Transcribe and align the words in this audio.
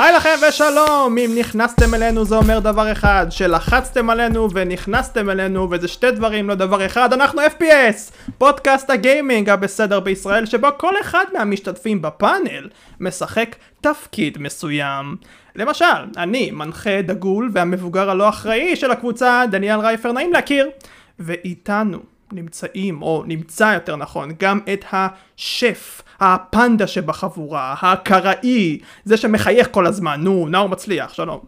היי 0.00 0.12
לכם 0.12 0.36
ושלום, 0.48 1.18
אם 1.18 1.30
נכנסתם 1.38 1.94
אלינו 1.94 2.24
זה 2.24 2.36
אומר 2.36 2.58
דבר 2.58 2.92
אחד, 2.92 3.26
שלחצתם 3.30 4.10
עלינו 4.10 4.48
ונכנסתם 4.52 5.30
אלינו 5.30 5.70
וזה 5.70 5.88
שתי 5.88 6.10
דברים 6.10 6.48
לא 6.48 6.54
דבר 6.54 6.86
אחד, 6.86 7.12
אנחנו 7.12 7.40
FPS, 7.40 8.12
פודקאסט 8.38 8.90
הגיימינג 8.90 9.48
הבסדר 9.48 10.00
בישראל 10.00 10.46
שבו 10.46 10.68
כל 10.76 10.94
אחד 11.00 11.24
מהמשתתפים 11.32 12.02
בפאנל 12.02 12.68
משחק 13.00 13.56
תפקיד 13.80 14.38
מסוים. 14.38 15.16
למשל, 15.56 15.84
אני 16.16 16.50
מנחה 16.50 17.02
דגול 17.02 17.50
והמבוגר 17.52 18.10
הלא 18.10 18.28
אחראי 18.28 18.76
של 18.76 18.90
הקבוצה 18.90 19.44
דניאל 19.50 19.80
רייפר 19.80 20.12
נעים 20.12 20.32
להכיר, 20.32 20.70
ואיתנו 21.18 21.98
נמצאים, 22.32 23.02
או 23.02 23.24
נמצא 23.26 23.72
יותר 23.74 23.96
נכון, 23.96 24.30
גם 24.38 24.60
את 24.72 24.84
השף, 24.92 26.02
הפנדה 26.20 26.86
שבחבורה, 26.86 27.74
הקראי, 27.82 28.78
זה 29.04 29.16
שמחייך 29.16 29.68
כל 29.70 29.86
הזמן, 29.86 30.20
נו, 30.20 30.48
נאור 30.48 30.68
מצליח, 30.68 31.14
שלום. 31.14 31.40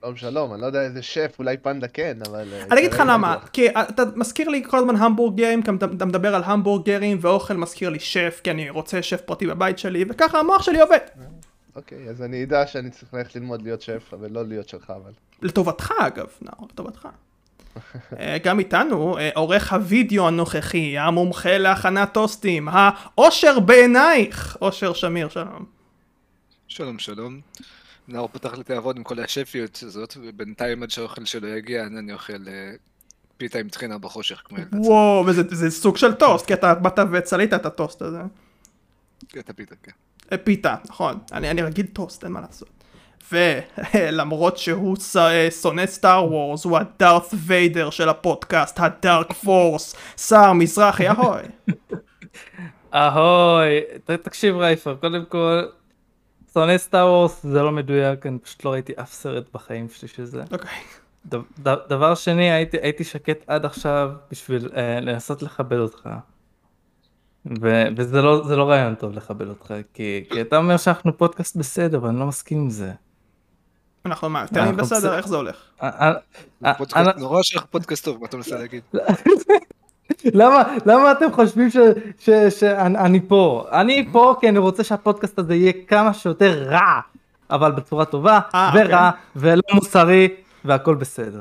שלום 0.00 0.16
שלום, 0.16 0.52
אני 0.52 0.60
לא 0.60 0.66
יודע 0.66 0.82
איזה 0.82 1.02
שף, 1.02 1.36
אולי 1.38 1.56
פנדה 1.56 1.88
כן, 1.88 2.16
אבל... 2.28 2.48
אה, 2.52 2.62
אני 2.70 2.80
אגיד 2.80 2.92
לך 2.92 2.96
כרגע 2.96 3.12
למה, 3.12 3.34
לא. 3.34 3.48
כי 3.52 3.70
אתה 3.70 4.02
מזכיר 4.16 4.48
לי 4.48 4.62
כל 4.68 4.78
הזמן 4.78 4.96
המבורגרים, 4.96 5.62
כי 5.62 5.70
אתה 5.78 6.04
מדבר 6.04 6.34
על 6.34 6.42
המבורגרים 6.44 7.18
ואוכל 7.20 7.54
מזכיר 7.54 7.88
לי 7.88 8.00
שף, 8.00 8.40
כי 8.44 8.50
אני 8.50 8.70
רוצה 8.70 9.02
שף 9.02 9.20
פרטי 9.20 9.46
בבית 9.46 9.78
שלי, 9.78 10.04
וככה 10.08 10.38
המוח 10.38 10.62
שלי 10.62 10.80
עובד. 10.80 10.98
אוקיי, 11.76 12.08
אז 12.08 12.22
אני 12.22 12.44
אדע 12.44 12.66
שאני 12.66 12.90
צריך 12.90 13.14
ללכת 13.14 13.36
ללמוד 13.36 13.62
להיות 13.62 13.82
שף, 13.82 14.10
אבל 14.12 14.30
לא 14.30 14.46
להיות 14.46 14.68
שלך, 14.68 14.92
אבל... 14.96 15.12
לטובתך 15.42 15.92
אגב, 16.00 16.26
נאור, 16.42 16.68
לטובתך. 16.72 17.08
אה, 18.20 18.38
גם 18.44 18.58
איתנו 18.58 19.18
אה, 19.18 19.30
עורך 19.34 19.72
הוידאו 19.72 20.28
הנוכחי, 20.28 20.98
המומחה 20.98 21.58
להכנת 21.58 22.14
טוסטים, 22.14 22.68
האושר 22.72 23.60
בעינייך, 23.60 24.56
אושר 24.60 24.92
שמיר, 24.92 25.28
שלום. 25.28 25.64
שלום 26.68 26.98
שלום. 26.98 27.40
נאור 28.08 28.28
פתח 28.32 28.54
לי 28.54 28.64
תיאבון 28.64 28.96
עם 28.96 29.02
כל 29.02 29.20
השפיות 29.20 29.82
הזאת, 29.82 30.16
ובינתיים 30.20 30.82
עד 30.82 30.90
שהאוכל 30.90 31.24
שלו 31.24 31.48
יגיע, 31.48 31.86
אני 31.86 32.12
אוכל 32.12 32.48
אה, 32.48 32.72
פיתה 33.36 33.58
עם 33.58 33.68
טחינה 33.68 33.98
בחושך 33.98 34.42
כמו 34.44 34.58
ילד. 34.58 34.74
וואו, 34.74 35.26
וזה 35.26 35.42
זה 35.50 35.70
סוג 35.70 35.96
של 35.96 36.12
טוסט, 36.12 36.46
כי 36.46 36.54
אתה 36.54 36.74
באת 36.74 36.98
וצלית 37.12 37.54
את 37.54 37.66
הטוסט 37.66 38.02
הזה. 38.02 38.20
את 39.38 39.50
הפיתה, 39.50 39.74
כן. 39.82 39.92
פיתה, 40.44 40.76
נכון. 40.88 41.18
אני, 41.32 41.50
אני 41.50 41.62
רגיל 41.62 41.86
טוסט, 41.86 42.24
אין 42.24 42.32
מה 42.32 42.40
לעשות. 42.40 42.68
ולמרות 43.32 44.58
שהוא 44.58 44.96
אה, 45.18 45.50
שונא 45.50 45.86
Star 45.86 46.24
Wars, 46.32 46.64
הוא 46.64 46.78
ה 46.78 46.86
Darth 46.86 47.26
Vader 47.46 47.90
של 47.90 48.08
הפודקאסט, 48.08 48.80
ה 48.80 48.90
dark 48.90 49.32
force, 49.32 49.94
סער 50.16 50.52
מזרחי, 50.52 51.08
אהוי. 51.08 51.42
אהוי, 52.94 53.80
תקשיב 54.22 54.56
רייפר, 54.56 54.96
קודם 55.00 55.24
כל, 55.28 55.62
שונא 56.54 56.78
סטאר 56.78 57.06
וורס 57.06 57.42
זה 57.42 57.62
לא 57.62 57.72
מדויק, 57.72 58.26
אני 58.26 58.38
פשוט 58.38 58.64
לא 58.64 58.72
ראיתי 58.72 58.92
אף 59.00 59.12
סרט 59.12 59.44
בחיים 59.54 59.88
שלי 59.88 60.08
של 60.08 60.24
זה. 60.24 60.42
אוקיי. 60.52 60.70
ד- 61.66 61.88
דבר 61.88 62.14
שני, 62.14 62.50
הייתי, 62.52 62.76
הייתי 62.82 63.04
שקט 63.04 63.44
עד 63.46 63.64
עכשיו 63.64 64.10
בשביל 64.30 64.68
אה, 64.76 65.00
לנסות 65.00 65.42
לכבד 65.42 65.78
אותך. 65.78 66.08
ו- 67.62 67.84
וזה 67.96 68.22
לא, 68.22 68.56
לא 68.56 68.70
רעיון 68.70 68.94
טוב 68.94 69.12
לכבד 69.12 69.46
אותך, 69.48 69.74
כי, 69.94 70.24
כי 70.30 70.40
אתה 70.40 70.56
אומר 70.56 70.76
שאנחנו 70.76 71.18
פודקאסט 71.18 71.56
בסדר, 71.56 72.02
ואני 72.04 72.18
לא 72.18 72.26
מסכים 72.26 72.58
עם 72.58 72.70
זה. 72.70 72.92
אנחנו 74.06 74.30
מה, 74.30 74.42
יותר 74.42 74.60
אנחנו 74.60 74.76
בסדר? 74.76 74.98
בסדר. 74.98 75.16
איך 75.16 75.28
זה 75.28 75.36
הולך? 75.36 75.56
אה, 75.82 75.88
אה, 76.00 76.12
אה, 76.64 76.74
פודקאסט 76.74 77.08
אה, 77.08 77.12
נורא 77.20 77.40
פודקאסט 77.70 78.04
טוב, 78.04 78.20
מה 78.20 78.26
אתה 78.26 78.36
מנסה 78.36 78.58
להגיד? 78.58 78.82
למה, 80.24 80.62
למה 80.86 81.12
אתם 81.12 81.32
חושבים 81.32 81.70
ש, 81.70 81.76
ש, 82.18 82.30
שאני 82.30 82.98
אני 82.98 83.20
פה? 83.28 83.64
אני 83.72 84.08
פה 84.12 84.34
כי 84.40 84.48
אני 84.48 84.58
רוצה 84.58 84.84
שהפודקאסט 84.84 85.38
הזה 85.38 85.54
יהיה 85.54 85.72
כמה 85.86 86.14
שיותר 86.14 86.62
רע, 86.68 87.00
אבל 87.50 87.72
בצורה 87.72 88.04
טובה, 88.04 88.40
אה, 88.54 88.70
ורע, 88.74 89.10
אוקיי. 89.10 89.20
ולא 89.36 89.62
מוסרי, 89.74 90.28
והכל 90.64 90.94
בסדר. 90.94 91.40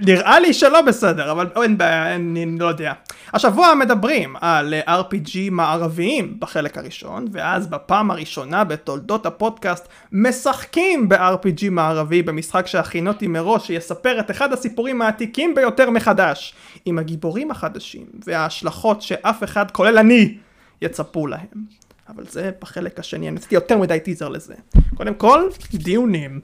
נראה 0.00 0.40
לי 0.40 0.52
שלא 0.52 0.82
בסדר, 0.82 1.32
אבל 1.32 1.48
אין 1.62 1.78
בעיה, 1.78 2.14
אני 2.14 2.58
לא 2.58 2.66
יודע. 2.66 2.92
השבוע 3.32 3.74
מדברים 3.74 4.36
על 4.40 4.74
אה, 4.74 5.00
RPG 5.00 5.50
מערביים 5.50 6.36
בחלק 6.38 6.78
הראשון, 6.78 7.26
ואז 7.32 7.66
בפעם 7.66 8.10
הראשונה 8.10 8.64
בתולדות 8.64 9.26
הפודקאסט 9.26 9.88
משחקים 10.12 11.08
ב-RPG 11.08 11.70
מערבי 11.70 12.22
במשחק 12.22 12.66
שהכינותי 12.66 13.26
מראש 13.26 13.66
שיספר 13.66 14.20
את 14.20 14.30
אחד 14.30 14.52
הסיפורים 14.52 15.02
העתיקים 15.02 15.54
ביותר 15.54 15.90
מחדש, 15.90 16.54
עם 16.84 16.98
הגיבורים 16.98 17.50
החדשים 17.50 18.06
וההשלכות 18.26 19.02
שאף 19.02 19.44
אחד, 19.44 19.70
כולל 19.70 19.98
אני, 19.98 20.34
יצפו 20.82 21.26
להם. 21.26 21.84
אבל 22.08 22.24
זה 22.28 22.50
בחלק 22.60 22.98
השני, 22.98 23.28
אני 23.28 23.38
עשיתי 23.38 23.54
יותר 23.54 23.78
מדי 23.78 24.00
טיזר 24.00 24.28
לזה. 24.28 24.54
קודם 24.94 25.14
כל, 25.14 25.48
דיונים. 25.74 26.40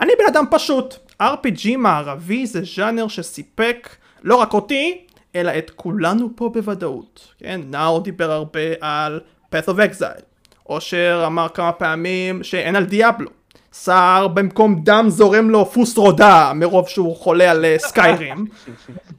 אני 0.00 0.12
בן 0.18 0.24
אדם 0.28 0.44
פשוט. 0.50 1.01
RPG 1.22 1.76
מערבי 1.78 2.46
זה 2.46 2.60
ז'אנר 2.76 3.08
שסיפק 3.08 3.96
לא 4.22 4.36
רק 4.36 4.54
אותי, 4.54 5.04
אלא 5.36 5.52
את 5.58 5.70
כולנו 5.70 6.28
פה 6.36 6.48
בוודאות. 6.48 7.34
כן, 7.38 7.60
נאור 7.64 8.02
דיבר 8.02 8.30
הרבה 8.30 8.60
על 8.80 9.20
Path 9.52 9.68
of 9.68 9.76
Exile. 9.76 10.22
אושר 10.68 11.22
אמר 11.26 11.48
כמה 11.48 11.72
פעמים 11.72 12.42
שאין 12.42 12.76
על 12.76 12.84
דיאבלו. 12.84 13.30
סער 13.72 14.28
במקום 14.28 14.82
דם 14.84 15.06
זורם 15.08 15.50
לו 15.50 15.66
פוס 15.66 15.96
רודה 15.96 16.52
מרוב 16.54 16.88
שהוא 16.88 17.16
חולה 17.16 17.50
על 17.50 17.64
אה, 17.64 17.76
סקיירים. 17.78 18.46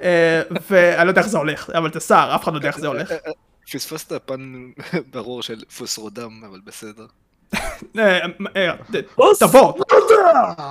אה, 0.03 0.41
ואני 0.69 1.05
לא 1.05 1.11
יודע 1.11 1.21
איך 1.21 1.29
זה 1.29 1.37
הולך, 1.37 1.69
אבל 1.69 1.93
זה 1.93 1.99
סער, 1.99 2.35
אף 2.35 2.43
אחד 2.43 2.51
לא 2.53 2.57
יודע 2.57 2.67
איך 2.67 2.79
זה 2.79 2.87
הולך. 2.87 3.11
אה, 3.11 3.31
פספסת 3.71 4.21
פן 4.25 4.71
ברור 5.13 5.43
של 5.43 5.63
פוסרודם, 5.77 6.41
אבל 6.49 6.59
בסדר. 6.65 7.05
אה, 7.99 8.19
אה, 8.55 8.71
תבוא, 9.39 9.73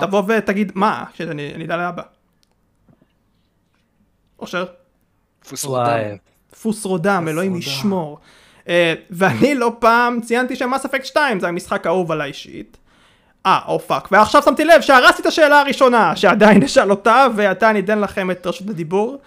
תבוא 0.01 0.23
ותגיד 0.27 0.73
מה, 0.75 1.05
שאני 1.15 1.55
אני 1.55 1.65
אדע 1.65 1.77
לאבא. 1.77 2.03
אושר, 4.39 4.65
פוסרודם. 5.49 5.85
וואי, 5.85 6.19
דפוס 6.53 6.85
רודם, 6.85 7.29
אלוהים. 7.29 7.57
ישמור. 7.57 8.19
אה, 8.69 8.95
ואני 9.11 9.55
לא 9.55 9.73
פעם 9.79 10.21
ציינתי 10.21 10.57
שמאס 10.57 10.85
אפקט 10.85 11.05
2 11.05 11.41
זה 11.41 11.49
המשחק 11.49 11.87
האהוב 11.87 12.13
עליי 12.13 12.29
אישית. 12.29 12.77
אה, 13.47 13.61
או 13.67 13.81
פאק. 13.81 14.09
ועכשיו 14.13 14.43
שמתי 14.43 14.65
לב 14.65 14.81
שהרסתי 14.81 15.23
את 15.23 15.27
השאלה 15.27 15.61
הראשונה, 15.61 16.17
שעדיין 16.17 16.63
נשאל 16.63 16.91
אותה, 16.91 17.27
ועתה 17.37 17.71
אני 17.71 17.81
אתן 17.81 17.99
לכם 18.01 18.31
את 18.31 18.47
רשות 18.47 18.71
הדיבור. 18.71 19.19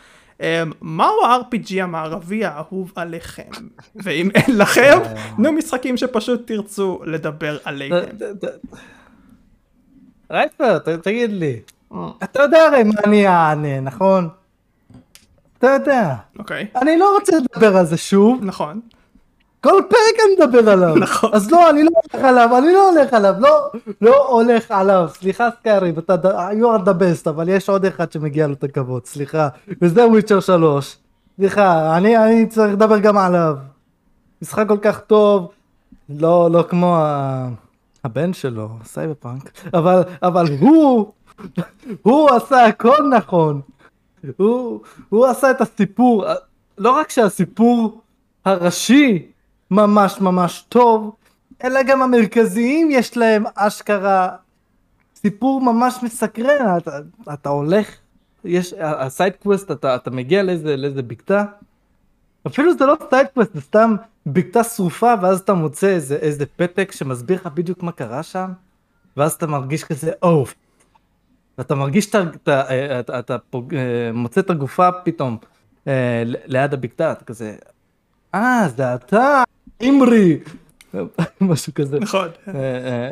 אה, 0.42 0.64
מהו 0.82 1.24
ה-RPG 1.26 1.84
המערבי 1.84 2.46
האהוב 2.46 2.92
עליכם? 2.96 3.50
ואם 4.04 4.30
אין 4.36 4.58
לכם, 4.58 5.00
תנו 5.36 5.52
משחקים 5.52 5.98
שפשוט 5.98 6.48
תרצו 6.48 7.00
לדבר 7.06 7.58
עליהם. 7.64 7.94
רייפר, 10.32 10.78
תגיד 10.78 11.32
לי, 11.32 11.60
אתה 12.24 12.44
יודע 12.44 12.58
הרי 12.58 12.84
מה 12.84 13.02
אני 13.06 13.28
אענה, 13.28 13.80
נכון? 13.80 14.30
אתה 15.58 15.68
יודע. 15.68 16.16
אוקיי, 16.40 16.68
אני 16.82 16.98
לא 16.98 17.16
רוצה 17.16 17.34
לדבר 17.38 17.78
על 17.78 17.86
זה 17.86 17.98
שוב, 17.98 18.40
נכון. 18.44 18.82
כל 19.66 19.82
פרק 19.90 20.26
אני 20.26 20.46
מדבר 20.46 20.70
עליו. 20.70 20.96
נכון. 20.96 21.30
אז 21.34 21.52
לא, 21.52 21.70
אני 21.70 21.84
לא 21.84 21.90
הולך 21.90 22.26
עליו, 22.26 22.58
אני 22.58 22.74
לא 22.74 22.90
הולך 22.90 23.14
עליו, 23.14 23.36
לא, 23.40 23.72
לא 24.02 24.28
הולך 24.28 24.72
עליו. 24.72 25.10
סליחה 25.14 25.50
סקאריב, 25.60 25.98
אתה 25.98 26.16
you 26.52 26.64
are 26.64 26.86
the 26.86 27.02
best, 27.02 27.30
אבל 27.30 27.50
יש 27.50 27.70
עוד 27.70 27.86
אחד 27.86 28.12
שמגיע 28.12 28.48
לו 28.48 28.54
את 28.54 28.64
הכבוד, 28.64 29.06
סליחה. 29.06 29.48
וזה 29.82 30.08
Witcher 30.08 30.40
3. 30.40 30.98
סליחה, 31.38 31.98
אני, 31.98 32.18
אני 32.18 32.48
צריך 32.48 32.74
לדבר 32.74 33.00
גם 33.00 33.18
עליו. 33.18 33.56
משחק 34.42 34.68
כל 34.68 34.78
כך 34.82 35.00
טוב, 35.00 35.52
לא, 36.10 36.52
לא 36.52 36.64
כמו 36.70 36.96
ה... 36.96 37.48
הבן 38.04 38.34
שלו, 38.34 38.70
סייבר 38.84 39.14
פאנק, 39.20 39.52
אבל, 39.74 40.02
אבל 40.24 40.46
הוא, 40.60 41.12
הוא 42.02 42.30
עשה 42.30 42.66
הכל 42.66 43.10
נכון. 43.18 43.62
הוא, 44.38 44.80
הוא 45.10 45.26
עשה 45.26 45.52
את 45.52 45.62
הסיפור, 45.62 46.26
לא 46.78 46.92
רק 46.92 47.10
שהסיפור 47.10 48.02
הראשי 48.46 49.35
ממש 49.72 50.22
ממש 50.22 50.66
טוב, 50.70 51.16
אלא 51.64 51.84
גם 51.84 52.02
הלא 52.02 52.26
מרכזיים 52.26 52.92
יש 52.92 53.18
להם 53.18 53.44
אשכרה 53.56 54.30
סיפור 55.16 55.62
ממש 55.62 56.00
מסקרן, 56.04 56.78
אתה, 56.78 57.00
אתה 57.34 57.50
הולך, 57.50 57.96
יש, 58.44 58.74
ה 58.80 58.91
side 58.91 59.34
quest, 59.44 59.72
אתה, 59.72 59.96
אתה 59.96 60.12
מגיע 60.12 60.44
לאיזה, 60.44 60.78
לאיזה 60.78 61.02
בקתה, 61.02 61.44
אפילו 62.48 62.78
זה 62.78 62.86
לא 62.86 62.96
side 63.10 63.28
quest, 63.34 63.54
זה 63.54 63.62
סתם 63.62 63.96
בקתה 64.26 64.64
שרופה, 64.64 65.14
ואז 65.22 65.40
אתה 65.40 65.54
מוצא 65.54 65.88
איזה, 65.88 66.16
איזה 66.16 66.46
פתק 66.46 66.92
שמסביר 66.92 67.40
לך 67.40 67.48
בדיוק 67.54 67.84
מה 67.84 67.92
קרה 67.92 68.24
שם, 68.24 68.52
ואז 69.18 69.32
אתה 69.32 69.48
מרגיש 69.48 69.84
כזה, 69.84 70.12
או, 70.22 70.46
ואתה 71.58 71.76
מרגיש 71.76 72.06
שאתה 72.06 72.24
אתה, 72.44 73.00
אתה, 73.00 73.20
אתה 73.20 73.38
פוג, 73.38 73.76
אה, 73.76 74.12
מוצא 74.14 74.42
את 74.42 74.50
הגופה 74.50 74.90
פתאום 75.04 75.38
אה, 75.88 76.24
ליד 76.26 76.74
הבקתה, 76.74 77.12
אתה 77.12 77.24
כזה, 77.24 77.56
אה, 78.36 78.68
זה 78.76 78.96
אתה, 78.96 79.44
אימרי, 79.82 80.40
משהו 81.42 81.74
כזה. 81.74 82.00
נכון. 82.00 82.28
אה, 82.48 82.54
אה, 82.56 83.12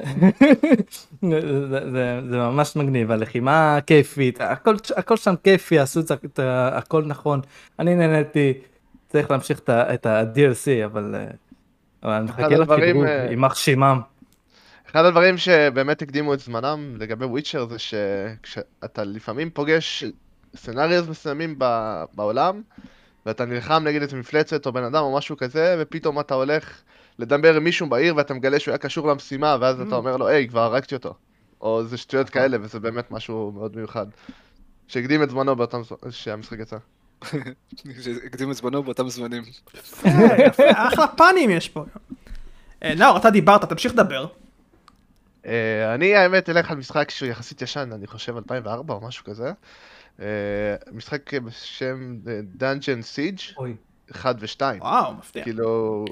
זה- 1.21 1.41
זה- 1.69 1.91
זה- 1.91 2.21
זה 2.29 2.37
ממש 2.37 2.75
מגניב, 2.75 3.11
הלחימה 3.11 3.79
כיפית, 3.87 4.41
הכל, 4.41 4.75
הכל 4.95 5.17
שם 5.17 5.33
כיפי, 5.43 5.79
עשו 5.79 5.99
את 5.99 6.39
הכל 6.73 7.03
נכון, 7.05 7.41
אני 7.79 7.95
נהניתי, 7.95 8.53
צריך 9.09 9.31
להמשיך 9.31 9.59
את 9.69 10.05
ה-DLC, 10.05 10.85
אבל 10.85 11.15
אה, 11.15 11.25
אבל 12.03 12.11
אני 12.11 12.25
מחכה 12.25 12.47
אה, 13.05 13.27
יימח 13.29 13.55
שמם. 13.55 13.99
אחד 14.91 15.05
הדברים 15.05 15.37
שבאמת 15.37 16.01
הקדימו 16.01 16.33
את 16.33 16.39
זמנם 16.39 16.95
לגבי 16.99 17.25
וויצ'ר 17.25 17.65
זה 17.65 17.75
שכשאתה 17.79 19.03
לפעמים 19.03 19.49
פוגש 19.49 20.03
סצנריוז 20.55 21.09
מסוימים 21.09 21.55
ב- 21.57 22.03
בעולם, 22.15 22.61
ואתה 23.25 23.45
נלחם 23.45 23.83
נגד 23.87 24.01
איזה 24.01 24.17
מפלצת 24.17 24.65
או 24.65 24.73
בן 24.73 24.83
אדם 24.83 25.03
או 25.03 25.17
משהו 25.17 25.37
כזה, 25.37 25.75
ופתאום 25.79 26.19
אתה 26.19 26.33
הולך 26.33 26.81
לדבר 27.19 27.55
עם 27.55 27.63
מישהו 27.63 27.89
בעיר 27.89 28.15
ואתה 28.15 28.33
מגלה 28.33 28.59
שהוא 28.59 28.71
היה 28.71 28.77
קשור 28.77 29.07
למשימה, 29.07 29.57
ואז 29.61 29.79
Mm. 29.79 29.87
אתה 29.87 29.95
אומר 29.95 30.17
לו, 30.17 30.27
היי, 30.27 30.47
כבר 30.47 30.59
הרגתי 30.59 30.95
אותו. 30.95 31.13
או 31.61 31.83
זה 31.83 31.97
שטויות 31.97 32.29
כאלה, 32.29 32.57
וזה 32.61 32.79
באמת 32.79 33.11
משהו 33.11 33.51
מאוד 33.55 33.75
מיוחד. 33.75 34.05
שהקדים 34.87 35.23
את 35.23 35.29
זמנו 35.29 35.55
באותם 35.55 35.83
זמן 35.83 36.11
שהמשחק 36.11 36.59
יצא. 36.59 36.77
שהקדים 38.03 38.51
את 38.51 38.55
זמנו 38.55 38.83
באותם 38.83 39.09
זמנים. 39.09 39.43
יפה, 39.73 40.09
יפה, 40.37 40.63
אחלה 40.87 41.07
פאנים 41.07 41.49
יש 41.49 41.69
פה. 41.69 41.85
אה, 42.83 42.95
נאור, 42.95 43.17
אתה 43.17 43.29
דיברת, 43.29 43.63
תמשיך 43.63 43.93
לדבר. 43.93 44.25
אה, 45.45 45.93
אני 45.93 46.15
האמת 46.15 46.49
אלך 46.49 46.71
על 46.71 46.77
משחק 46.77 47.09
שהוא 47.09 47.29
יחסית 47.29 47.61
ישן, 47.61 47.89
אני 47.93 48.07
חושב 48.07 48.37
2004 48.37 48.93
או 48.93 49.01
משהו 49.07 49.25
כזה. 49.25 49.51
אה, 50.19 50.25
משחק 50.91 51.33
בשם 51.33 52.17
אה, 52.27 52.39
Dungeon 52.59 53.01
Siege 53.15 53.57
אוי. 53.57 53.75
1 54.11 54.35
ו-2. 54.39 54.61
וואו, 54.79 55.13
מפתיע. 55.13 55.43
כאילו... 55.43 56.05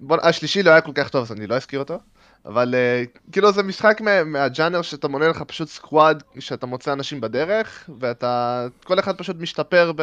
בוא, 0.00 0.16
השלישי 0.22 0.62
לא 0.62 0.70
היה 0.70 0.80
כל 0.80 0.92
כך 0.94 1.08
טוב, 1.08 1.22
אז 1.22 1.32
אני 1.32 1.46
לא 1.46 1.54
אזכיר 1.54 1.78
אותו. 1.78 1.98
אבל 2.46 2.74
uh, 2.74 3.18
כאילו 3.32 3.52
זה 3.52 3.62
משחק 3.62 4.00
מה, 4.00 4.24
מהג'אנר 4.24 4.82
שאתה 4.82 5.08
מונה 5.08 5.28
לך 5.28 5.42
פשוט 5.42 5.68
סקוואד, 5.68 6.22
שאתה 6.38 6.66
מוצא 6.66 6.92
אנשים 6.92 7.20
בדרך, 7.20 7.90
ואתה... 7.98 8.66
כל 8.84 8.98
אחד 8.98 9.18
פשוט 9.18 9.36
משתפר 9.40 9.92
ב... 9.96 10.02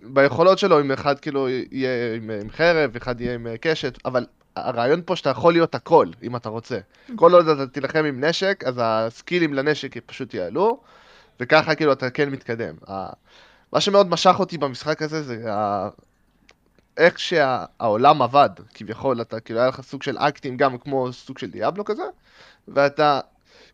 ביכולות 0.00 0.58
שלו, 0.58 0.80
אם 0.80 0.92
אחד 0.92 1.18
כאילו 1.20 1.48
יהיה 1.48 2.14
עם, 2.14 2.30
עם 2.30 2.50
חרב, 2.50 2.96
אחד 2.96 3.20
יהיה 3.20 3.34
עם 3.34 3.46
קשת, 3.60 3.98
אבל 4.04 4.26
הרעיון 4.56 5.02
פה 5.04 5.16
שאתה 5.16 5.30
יכול 5.30 5.52
להיות 5.52 5.74
הכל, 5.74 6.06
אם 6.22 6.36
אתה 6.36 6.48
רוצה. 6.48 6.78
כל 7.16 7.34
עוד 7.34 7.48
אתה 7.48 7.66
תילחם 7.66 8.04
עם 8.04 8.24
נשק, 8.24 8.64
אז 8.66 8.74
הסקילים 8.78 9.54
לנשק 9.54 9.96
פשוט 10.06 10.34
יעלו, 10.34 10.80
וככה 11.40 11.74
כאילו 11.74 11.92
אתה 11.92 12.10
כן 12.10 12.28
מתקדם. 12.28 12.74
מה 13.72 13.80
שמאוד 13.80 14.10
משך 14.10 14.34
אותי 14.38 14.58
במשחק 14.58 15.02
הזה 15.02 15.22
זה 15.22 15.52
ה... 15.52 15.88
איך 16.96 17.18
שהעולם 17.18 18.22
עבד, 18.22 18.50
כביכול, 18.74 19.20
אתה 19.20 19.40
כאילו 19.40 19.60
היה 19.60 19.68
לך 19.68 19.80
סוג 19.80 20.02
של 20.02 20.18
אקטים 20.18 20.56
גם 20.56 20.78
כמו 20.78 21.12
סוג 21.12 21.38
של 21.38 21.50
דיאבלו 21.50 21.84
כזה, 21.84 22.02
ואתה, 22.68 23.20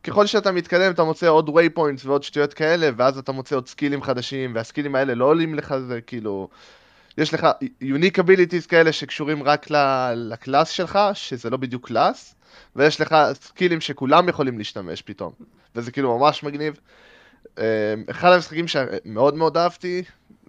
ככל 0.05 0.27
שאתה 0.27 0.53
מתקדם 0.53 0.91
אתה 0.91 1.05
מוצא 1.05 1.29
עוד 1.29 1.49
waypoints 1.49 2.07
ועוד 2.07 2.23
שטויות 2.23 2.55
כאלה, 2.55 2.91
ואז 2.97 3.19
אתה 3.19 3.33
מוצא 3.33 3.57
עוד 3.57 3.69
סקילים 3.69 4.03
חדשים, 4.03 4.55
והסקילים 4.55 4.95
האלה 4.95 5.15
לא 5.15 5.25
עולים 5.25 5.55
לך, 5.55 5.75
זה 5.89 6.01
כאילו, 6.01 6.49
יש 7.19 7.35
לך 7.35 7.47
unique 7.83 8.19
abilities 8.19 8.67
כאלה 8.69 8.93
שקשורים 8.93 9.43
רק 9.43 9.67
ל 10.15 10.24
class 10.24 10.69
שלך, 10.69 10.99
שזה 11.15 11.51
לא 11.51 11.57
בדיוק 11.57 11.87
class, 11.87 12.35
ויש 12.77 13.01
לך 13.01 13.17
סקילים 13.33 13.81
שכולם 13.81 14.29
יכולים 14.29 14.59
להשתמש 14.59 15.03
פתאום, 15.03 15.33
וזה 15.77 15.93
כאילו 15.93 16.19
ממש 16.19 16.43
מגניב. 16.43 16.81
אה, 17.59 17.95
אחד 18.11 18.33
המשחקים 18.33 18.69
שמאוד 18.69 19.35
מאוד 19.35 19.57
אהבתי, 19.57 20.03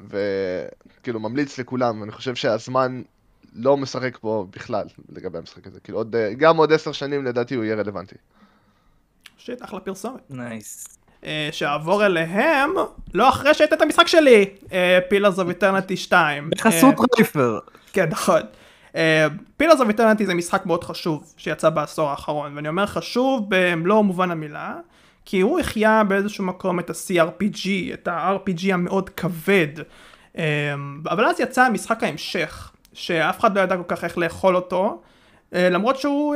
וכאילו 0.07 1.19
ממליץ 1.19 1.59
לכולם, 1.59 2.03
אני 2.03 2.11
חושב 2.11 2.35
שהזמן 2.35 3.01
לא 3.55 3.77
משחק 3.77 4.17
פה 4.17 4.45
בכלל 4.55 4.85
לגבי 5.09 5.37
המשחק 5.37 5.67
הזה, 5.67 5.79
כאילו 5.79 5.97
עוד, 5.97 6.15
אה, 6.15 6.33
גם 6.33 6.57
עוד 6.57 6.73
עשר 6.73 6.91
שנים 6.91 7.25
לדעתי 7.25 7.55
הוא 7.55 7.63
יהיה 7.63 7.75
רלוונטי. 7.75 8.15
shit, 9.37 9.63
אחלה 9.63 9.79
פרסומת. 9.79 10.21
nice. 10.29 10.87
אה, 11.25 11.49
שאעבור 11.51 12.05
אליהם, 12.05 12.69
לא 13.13 13.29
אחרי 13.29 13.53
שהיית 13.53 13.73
את 13.73 13.81
המשחק 13.81 14.07
שלי, 14.07 14.45
Pillars 15.09 15.39
of 15.39 15.49
Eternity 15.49 15.97
2. 15.97 16.49
בחסות 16.49 16.95
רייפר. 17.17 17.59
כן, 17.93 18.09
נכון. 18.09 18.41
Pillars 19.57 19.79
of 19.79 19.89
Eternity 19.89 20.25
זה 20.25 20.33
משחק 20.33 20.65
מאוד 20.65 20.83
חשוב 20.83 21.33
שיצא 21.37 21.69
בעשור 21.69 22.09
האחרון, 22.09 22.55
ואני 22.55 22.67
אומר 22.67 22.85
חשוב 22.85 23.45
במלוא 23.49 24.01
מובן 24.01 24.31
המילה, 24.31 24.75
כי 25.25 25.41
הוא 25.41 25.59
החיה 25.59 26.03
באיזשהו 26.03 26.43
מקום 26.43 26.79
את 26.79 26.89
ה-CRPG, 26.89 27.67
את 27.93 28.07
ה-RPG 28.07 28.73
המאוד 28.73 29.09
כבד, 29.09 29.67
אה, 30.37 30.73
אבל 31.05 31.25
אז 31.25 31.39
יצא 31.39 31.69
משחק 31.69 32.03
ההמשך, 32.03 32.71
שאף 32.93 33.39
אחד 33.39 33.57
לא 33.57 33.61
ידע 33.61 33.77
כל 33.77 33.95
כך 33.95 34.03
איך 34.03 34.17
לאכול 34.17 34.55
אותו, 34.55 35.01
אה, 35.53 35.69
למרות 35.69 35.97
שהוא 35.97 36.35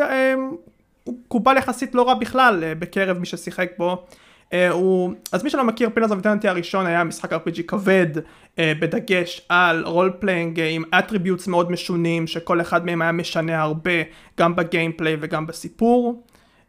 הוא 1.04 1.16
קובל 1.28 1.58
יחסית 1.58 1.96
לא 1.96 2.08
רע 2.08 2.14
בכלל 2.14 2.64
אה, 2.64 2.76
בקרב 2.76 3.18
מי 3.18 3.26
ששיחק 3.26 3.72
בו. 3.78 4.06
אה, 4.54 4.70
הוא, 4.70 5.14
אז 5.32 5.44
מי 5.44 5.50
שלא 5.50 5.64
מכיר 5.64 5.90
Pillars 5.94 6.12
of 6.12 6.18
Eternity 6.18 6.48
הראשון 6.48 6.86
היה 6.86 7.04
משחק 7.04 7.34
RPG 7.34 7.64
כבד 7.68 8.08
בדגש 8.60 9.42
על 9.50 9.86
role 9.86 10.14
playing 10.20 10.60
עם 10.60 10.84
attributes 11.00 11.48
מאוד 11.48 11.72
משונים 11.72 12.28
שכל 12.28 12.62
אחד 12.62 12.86
מהם 12.86 13.02
היה 13.02 13.12
משנה 13.12 13.62
הרבה 13.62 13.92
גם 14.40 14.56
ב 14.56 14.63
gameplay 14.63 15.18
וגם 15.22 15.48
בסיפור 15.48 16.24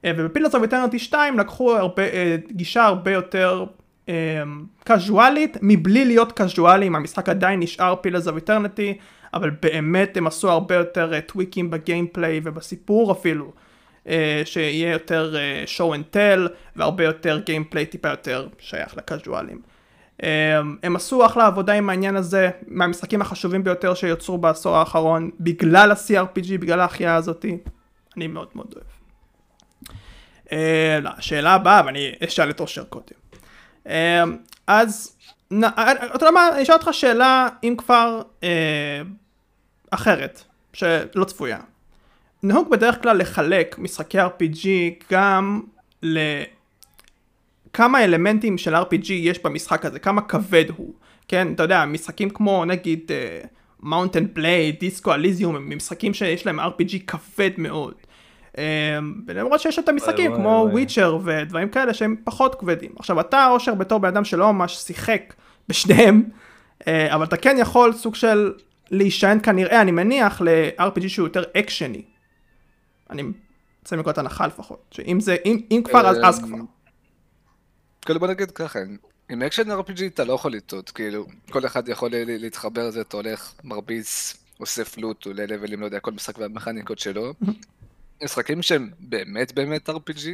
וב 0.06 0.17
Pillars 0.17 0.55
of 0.55 0.62
Eternity 0.62 0.99
2 0.99 1.39
לקחו 1.39 1.77
הרבה, 1.77 2.03
אה, 2.03 2.37
גישה 2.50 2.85
הרבה 2.85 3.11
יותר 3.11 3.65
קאזואלית 4.85 5.56
מבלי 5.62 6.05
להיות 6.05 6.33
קאזואליים 6.33 6.97
המשחק 6.97 7.29
עדיין 7.29 7.61
נשאר 7.61 7.95
Pillars 7.97 8.29
of 8.29 8.37
Eternity 8.37 8.99
אבל 9.35 9.50
באמת 9.62 10.17
הם 10.17 10.27
עשו 10.27 10.50
הרבה 10.50 10.75
יותר 10.75 11.15
אה, 11.15 11.21
טוויקים 11.21 11.71
ב 11.70 11.78
gameplay 11.78 12.41
ובסיפור 12.45 13.12
אפילו 13.12 13.53
אה, 14.09 14.43
שיהיה 14.45 14.93
יותר 14.93 15.37
אה, 15.37 15.65
show 15.77 15.95
and 15.95 16.15
tell 16.15 16.53
והרבה 16.77 17.05
יותר 17.05 17.39
גיימפליי 17.39 17.87
טיפה 17.87 18.09
יותר 18.09 18.49
שייך 18.59 18.97
לקאזואלים. 18.97 19.61
אה, 20.23 20.61
הם 20.83 20.97
עשו 20.97 21.27
אחלה 21.27 21.47
עבודה 21.47 21.73
עם 21.73 21.91
העניין 21.91 22.17
הזה 22.17 22.51
מהמשחקים 22.67 23.23
החשובים 23.23 23.65
ביותר 23.65 23.94
שיוצרו 23.94 24.39
בעשור 24.39 24.77
האחרון 24.77 25.31
בגלל 25.41 25.91
ה-CRPG 25.91 26.59
בגלל 26.61 26.81
ההחייאה 26.81 27.15
הזאתי 27.15 27.59
אני 28.17 28.27
מאוד 28.27 28.49
מאוד 28.55 28.75
אוהב. 28.77 28.98
אה, 30.53 30.99
לא, 31.03 31.11
השאלה 31.17 31.55
הבאה 31.55 31.83
ואני 31.87 32.12
אשאל 32.29 32.50
את 32.50 32.61
אושר 32.61 32.85
קודם. 32.85 33.17
אה, 33.87 34.25
אז 34.67 35.17
אה, 35.53 35.93
אתה 35.93 36.25
יודע 36.25 36.31
מה 36.31 36.49
אני 36.55 36.62
אשאל 36.62 36.75
אותך 36.75 36.89
שאלה 36.93 37.49
אם 37.65 37.75
כבר 37.79 38.23
אחרת 39.91 40.43
שלא 40.73 41.25
צפויה. 41.25 41.59
נהוג 42.43 42.71
בדרך 42.71 43.03
כלל 43.03 43.19
לחלק 43.19 43.79
משחקי 43.79 44.19
RPG 44.21 44.67
גם 45.11 45.61
לכמה 46.03 48.05
אלמנטים 48.05 48.59
של 48.59 48.75
RPG 48.75 49.12
יש 49.12 49.44
במשחק 49.44 49.85
הזה, 49.85 49.99
כמה 49.99 50.23
כבד 50.23 50.65
הוא, 50.77 50.94
כן, 51.29 51.53
אתה 51.53 51.62
יודע, 51.62 51.85
משחקים 51.85 52.31
כמו 52.31 52.65
נגיד 52.65 53.11
Mount 53.82 54.10
and 54.10 54.26
Blade, 54.32 54.73
Disco 54.73 55.15
Elysium, 55.15 55.56
הם 55.56 55.77
משחקים 55.77 56.15
שיש 56.15 56.47
להם 56.47 56.61
RPG 56.61 56.99
כבד 57.06 57.51
מאוד. 57.58 57.94
אה, 58.58 58.98
ולמרות 59.27 59.60
שיש 59.60 59.79
את 59.79 59.88
המשחקים 59.88 60.34
כמו. 60.34 60.69
Witcher 60.72 61.19
ודברים 61.24 61.69
כאלה 61.69 61.94
שהם 61.94 62.17
פחות 62.24 62.55
כבדים. 62.55 62.91
עכשיו 62.98 63.20
אתה 63.20 63.48
אושר 63.48 63.74
בתור 63.74 63.98
בן 63.98 64.08
אדם 64.08 64.24
שלא 64.24 64.53
ממש 64.53 64.77
שיחק 64.77 65.34
בשניהם, 65.69 66.22
אה, 66.86 67.15
אבל 67.15 67.24
אתה 67.24 67.36
כן 67.36 67.56
יכול 67.58 67.93
סוג 67.93 68.15
של 68.15 68.53
להישען 68.91 69.41
כנראה, 69.43 69.81
אני 69.81 69.91
מניח, 69.91 70.41
ל-RPG 70.41 71.08
שהוא 71.08 71.27
יותר 71.27 71.43
אקשני. 71.56 72.03
אני 73.10 73.22
יוצא 73.82 73.96
מנקודת 73.96 74.19
הנחה 74.19 74.46
לפחות, 74.46 74.84
שאם 74.91 75.20
זה, 75.20 75.36
אם, 75.44 75.60
אם 75.70 75.82
כבר 75.84 76.08
אז, 76.08 76.17
אז 76.24 76.38
כבר. 76.38 76.56
כאילו 78.03 78.20
בוא 78.20 78.29
נגיד 78.29 78.50
ככה, 78.50 78.79
עם 79.31 79.43
action 79.43 79.70
RPG 79.70 80.03
אתה 80.06 80.24
לא 80.24 80.32
יכול 80.32 80.53
לטעות, 80.53 80.91
כאילו, 80.91 81.27
כל 81.50 81.67
אחד 81.67 81.88
יכול 81.88 82.10
להתחבר 82.12 82.88
לזה, 82.88 83.00
אתה 83.00 83.17
הולך, 83.17 83.53
מרביץ, 83.65 84.36
עושה 84.58 84.84
לוט, 84.84 85.27
עולה 85.27 85.46
לבלים, 85.46 85.81
לא 85.81 85.84
יודע, 85.84 86.00
כל 86.00 86.12
משחק 86.12 86.38
והמכניקות 86.38 86.98
שלו. 86.98 87.34
משחקים 88.25 88.63
שהם 88.63 88.91
באמת 89.01 89.53
באמת 89.53 89.89
RPG, 89.89 90.27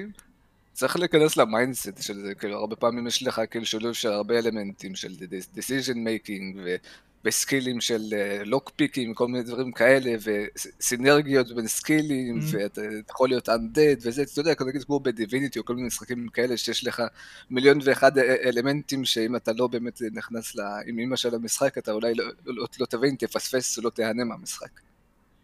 צריך 0.72 0.96
להיכנס 0.96 1.36
ל 1.36 1.45
mindset 1.45 2.02
של 2.02 2.20
זה, 2.20 2.34
כאילו, 2.34 2.56
הרבה 2.56 2.76
פעמים 2.76 3.06
יש 3.06 3.22
לך 3.22 3.40
כאילו 3.50 3.66
שילוב 3.66 3.92
של 3.92 4.08
הרבה 4.08 4.38
אלמנטים 4.38 4.94
של 4.94 5.12
decision 5.56 5.94
making 5.94 6.58
ו... 6.64 6.76
וסקילים 7.24 7.80
של 7.80 8.02
lock 8.44 8.70
pick 8.76 8.98
ים, 8.98 9.14
כל 9.14 9.28
מיני 9.28 9.44
דברים 9.44 9.72
כאלה, 9.72 10.14
וסינרגיות 10.24 11.52
בין 11.54 11.66
סקילים, 11.66 12.38
Mm. 12.38 12.42
ואתה 12.52 12.82
יכול 13.10 13.28
להיות 13.28 13.48
undead 13.48 14.00
וזה, 14.02 14.22
אתה 14.22 14.40
יודע, 14.40 14.52
נגיד 14.66 14.84
כמו 14.84 15.00
ב 15.00 15.07
Divinity 15.07 15.58
או 15.58 15.64
כל 15.64 15.74
מיני 15.74 15.86
משחקים 15.86 16.28
כאלה, 16.28 16.56
שיש 16.56 16.86
לך 16.86 17.02
מיליון 17.50 17.78
ואחד 17.84 18.18
אה, 18.18 18.36
אלמנטים 18.48 19.04
שאם 19.04 19.36
אתה 19.36 19.52
לא 19.52 19.66
באמת 19.66 20.02
נכנס 20.12 20.54
לאימא 20.54 21.16
של 21.16 21.34
המשחק, 21.34 21.78
אתה 21.78 21.92
אולי 21.92 22.14
לא, 22.14 22.24
לא, 22.46 22.66
לא 22.80 22.86
תבין, 22.86 23.16
תפספס, 23.16 23.78
לא 23.78 23.90
תהנה 23.90 24.24
מהמשחק. 24.24 24.80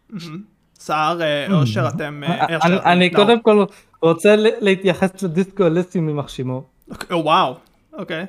מהמם. 0.09 0.60
סער, 0.85 1.21
אה, 1.21 1.47
אושר, 1.53 1.87
אתם... 1.95 2.23
אה, 2.23 2.57
אני-. 2.93 3.09
קודם 3.09 3.41
כל 3.41 3.65
רוצה 4.01 4.35
להתייחס 4.37 5.23
לדיסקו 5.23 5.65
אלסים 5.67 6.07
ממחשימו. 6.07 6.63
אוקיי, 6.91 7.17
וואו, 7.17 7.55
אוקיי. 7.93 8.25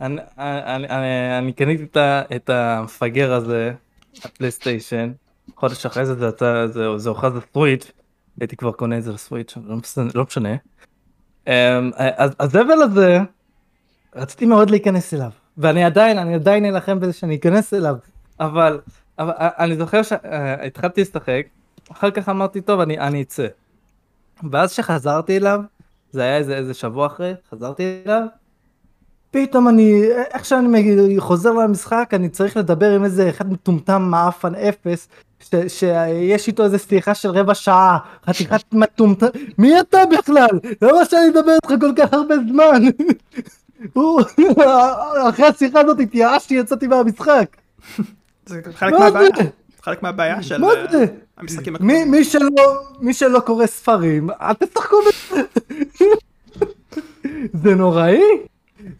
אני- 0.00 1.52
קניתי 1.52 1.84
את 2.36 2.50
המפגר 2.50 3.32
הזה, 3.32 3.72
הפלייסטיישן, 4.24 5.12
חודש 5.56 5.86
אחרי 5.86 6.06
זה 6.06 6.30
זה 6.96 7.08
הוכרז 7.08 7.32
לסוויץ', 7.36 7.92
הייתי 8.40 8.56
כבר 8.56 8.72
קונה 8.72 8.98
את 8.98 9.02
זה 9.02 9.12
לסוויץ', 9.12 9.54
לא 9.66 9.76
משנה- 9.76 10.10
לא. 10.14 10.24
אמ, 11.46 11.90
אז 11.96 12.30
הזבל 12.40 12.82
הזה, 12.82 13.18
רציתי 14.16 14.46
מאוד 14.46 14.70
להיכנס 14.70 15.14
אליו, 15.14 15.30
ואני 15.58 15.84
עדיין, 15.84 16.18
אני 16.18 16.34
עדיין 16.34 16.64
אלחם 16.64 17.00
בזה 17.00 17.12
שאני 17.12 17.36
אכנס 17.36 17.74
אליו, 17.74 17.96
אבל 18.40 18.80
אבל 19.18 19.32
אני 19.38 19.76
זוכר 19.76 20.02
שהתחלתי 20.02 21.00
לשחק, 21.00 21.42
אחר 21.92 22.10
כך 22.10 22.28
אמרתי, 22.28 22.60
טוב, 22.60 22.80
אני, 22.80 22.98
אני 22.98 23.22
אצא. 23.22 23.46
ואז 24.50 24.72
כשחזרתי 24.72 25.36
אליו, 25.36 25.60
זה 26.10 26.22
היה 26.22 26.36
איזה, 26.36 26.56
איזה 26.56 26.74
שבוע 26.74 27.06
אחרי, 27.06 27.34
חזרתי 27.50 28.02
אליו, 28.06 28.26
פתאום 29.30 29.68
אני, 29.68 30.02
איך 30.34 30.44
שאני 30.44 31.14
חוזר 31.18 31.52
למשחק, 31.52 32.10
אני 32.12 32.28
צריך 32.28 32.56
לדבר 32.56 32.90
עם 32.94 33.04
איזה 33.04 33.30
אחד 33.30 33.52
מטומטם 33.52 34.02
מעפן 34.02 34.54
אפס, 34.54 35.08
שיש 35.68 36.46
איתו 36.46 36.64
איזה 36.64 36.78
שיחה 36.78 37.14
של 37.14 37.28
רבע 37.28 37.54
שעה, 37.54 37.98
חתיכת 38.26 38.72
מטומטם, 38.72 39.26
מי 39.58 39.80
אתה 39.80 39.98
בכלל? 40.12 40.58
למה 40.82 41.04
שאני 41.04 41.28
אדבר 41.28 41.52
איתך 41.52 41.80
כל 41.80 41.92
כך 41.96 42.12
הרבה 42.12 42.34
זמן? 42.48 42.82
אחרי 45.28 45.46
השיחה 45.46 45.80
הזאת 45.80 46.00
התייאשתי, 46.00 46.54
יצאתי 46.54 46.86
מהמשחק. 46.86 47.56
זה 48.46 48.60
חלק 48.74 48.92
מה 48.92 48.98
מהבעיה. 48.98 49.28
חלק 49.82 50.02
מהבעיה 50.02 50.42
של 50.42 50.64
אה? 50.64 51.04
המשחקים 51.36 51.74
הקטנים. 51.74 52.10
מי, 52.10 52.24
שלא, 52.24 52.82
מי 53.00 53.14
שלא 53.14 53.40
קורא 53.40 53.66
ספרים, 53.66 54.30
אל 54.30 54.54
תשחקו 54.54 54.96
בזה. 55.06 55.42
זה 57.62 57.74
נוראי. 57.74 58.20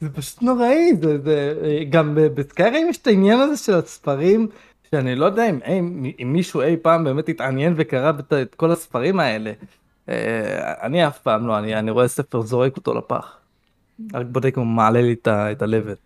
זה 0.01 0.09
פשוט 0.11 0.43
נוראי. 0.43 0.93
זה, 1.03 1.19
זה, 1.19 1.55
גם 1.91 2.15
ב- 2.15 2.21
בסקיירים 2.21 2.89
יש 2.89 2.99
את 2.99 3.07
העניין 3.07 3.41
הזה 3.41 3.57
של 3.57 3.75
הספרים, 3.75 4.49
שאני 4.91 5.15
לא 5.15 5.25
יודע 5.25 5.51
אם, 5.51 5.59
אם, 5.67 6.11
אם 6.23 6.33
מישהו 6.33 6.61
אי 6.61 6.77
פעם 6.77 7.05
באמת 7.05 7.29
התעניין 7.29 7.75
וקרא 7.77 8.13
את, 8.21 8.33
את 8.33 8.55
כל 8.55 8.71
הספרים 8.71 9.21
האלה. 9.21 9.53
אה, 10.09 10.73
אני 10.83 11.07
אף 11.07 11.19
פעם 11.19 11.47
לא, 11.47 11.59
אני, 11.59 11.79
אני 11.79 11.91
רואה 11.91 12.09
ספר 12.09 12.41
זורק 12.41 12.77
אותו 12.77 12.95
לפח. 12.95 13.37
רק 14.15 14.27
בודק 14.27 14.59
אם 14.59 14.63
הוא 14.63 14.73
מעלה 14.73 15.03
לי 15.03 15.15
את 15.23 15.29
ה-level. 15.63 15.97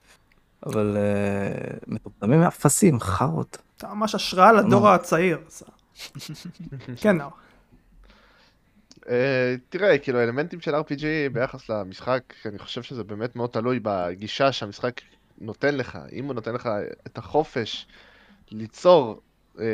אבל 0.66 0.96
אה, 0.96 1.76
מטומטמים 1.86 2.42
אפסים, 2.42 3.00
חארות. 3.00 3.58
אתה 3.76 3.94
ממש 3.94 4.14
השראה 4.14 4.52
לדור 4.52 4.88
הצעיר. 4.88 5.38
כן, 7.02 7.16
נאור. 7.16 7.32
אה, 9.08 9.54
תראה, 9.68 9.98
כאילו 9.98 10.22
אלמנטים 10.22 10.60
של 10.60 10.74
RPG 10.74 11.04
ביחס 11.32 11.68
למשחק, 11.68 12.22
אני 12.46 12.58
חושב 12.58 12.82
שזה 12.82 13.04
באמת 13.04 13.36
מאוד 13.36 13.50
תלוי 13.50 13.80
בגישה 13.82 14.52
שהמשחק 14.52 15.00
נותן 15.40 15.74
לך. 15.74 15.98
אם 16.12 16.24
הוא 16.24 16.34
נותן 16.34 16.54
לך 16.54 16.68
את 17.06 17.18
החופש 17.18 17.86
ליצור 18.50 19.20
אה, 19.60 19.64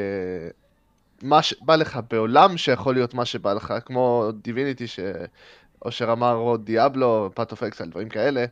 מה 1.22 1.42
שבא 1.42 1.76
לך 1.76 2.00
בעולם 2.10 2.56
שיכול 2.56 2.94
להיות 2.94 3.14
מה 3.14 3.24
שבא 3.24 3.52
לך, 3.52 3.74
כמו 3.84 4.30
Divinity 4.42 4.86
שאושר 4.86 6.12
אמר, 6.12 6.34
או 6.34 6.56
Diablo, 6.56 7.30
Path 7.34 7.52
of 7.52 7.62
Exile, 7.62 7.90
דברים 7.90 8.08
כאלה, 8.08 8.44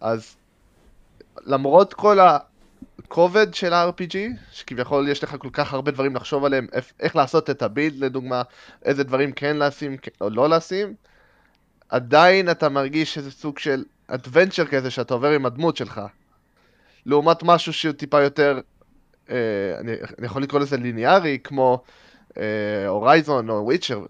אז 0.00 0.36
למרות 1.46 1.94
כל 1.94 2.18
הכובד 2.20 3.54
של 3.54 3.72
ה-RPG, 3.72 4.16
שכביכול 4.52 5.08
יש 5.08 5.24
לך 5.24 5.36
כל 5.38 5.50
כך 5.52 5.72
הרבה 5.72 5.90
דברים 5.90 6.16
לחשוב 6.16 6.44
עליהם, 6.44 6.66
איך- 7.00 7.16
לעשות 7.16 7.50
את 7.50 7.62
ה 7.62 7.68
build 7.68 7.98
לדוגמה, 7.98 8.42
איזה 8.84 9.04
דברים 9.04 9.32
כן 9.32 9.56
לשים 9.56 9.96
או 10.20 10.30
לא 10.30 10.48
לשים, 10.48 10.94
עדיין 11.88 12.50
אתה 12.50 12.68
מרגיש 12.68 13.18
איזה 13.18 13.30
סוג 13.30 13.58
של 13.58 13.84
adventure 14.10 14.66
כזה 14.70 14.90
שאתה 14.90 15.14
עובר 15.14 15.30
עם 15.30 15.46
הדמות 15.46 15.76
שלך. 15.76 16.00
לעומת 17.06 17.42
משהו 17.42 17.72
שהוא 17.72 17.92
טיפה 17.92 18.22
יותר, 18.22 18.60
אה, 19.30 19.36
אני, 19.80 19.92
יכול 20.26 20.42
לקרוא 20.42 20.60
לזה 20.60 20.76
ליניארי, 20.76 21.38
כמו 21.44 21.82
Horizon 22.88 23.50
או 23.50 23.54
Witcher 23.64 24.04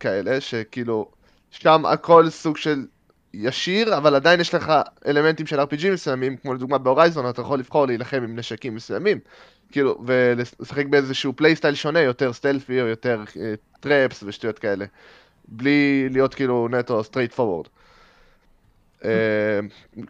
כאלה, 0.00 0.40
שכאילו, 0.40 1.10
שם 1.50 1.86
הכל 1.86 2.30
סוג 2.30 2.56
של 2.56 2.86
ישיר, 3.34 3.96
אבל 3.96 4.14
עדיין 4.14 4.40
יש 4.40 4.54
לך 4.54 4.72
אלמנטים 5.06 5.46
של 5.46 5.60
RPG 5.60 5.88
מסוימים, 5.92 6.36
כמו 6.36 6.54
לדוגמה 6.54 6.78
ב 6.78 6.84
Horizon, 6.84 7.30
אתה 7.30 7.40
יכול 7.40 7.58
לבחור 7.58 7.86
להילחם 7.86 8.22
עם 8.22 8.36
נשקים 8.36 8.74
מסוימים, 8.74 9.18
כאילו, 9.72 9.98
ולשחק 10.06 10.86
באיזשהו 10.86 11.32
playstyle 11.36 11.74
שונה, 11.74 12.00
יותר 12.00 12.32
stealthy 12.32 12.82
או 12.82 12.86
יותר 12.86 13.24
traps 13.80 14.22
ושטויות 14.26 14.58
כאלה, 14.58 14.84
בלי 15.48 16.08
להיות 16.10 16.34
כאילו 16.34 16.68
נטו 16.70 17.04
straightforward. 17.04 17.66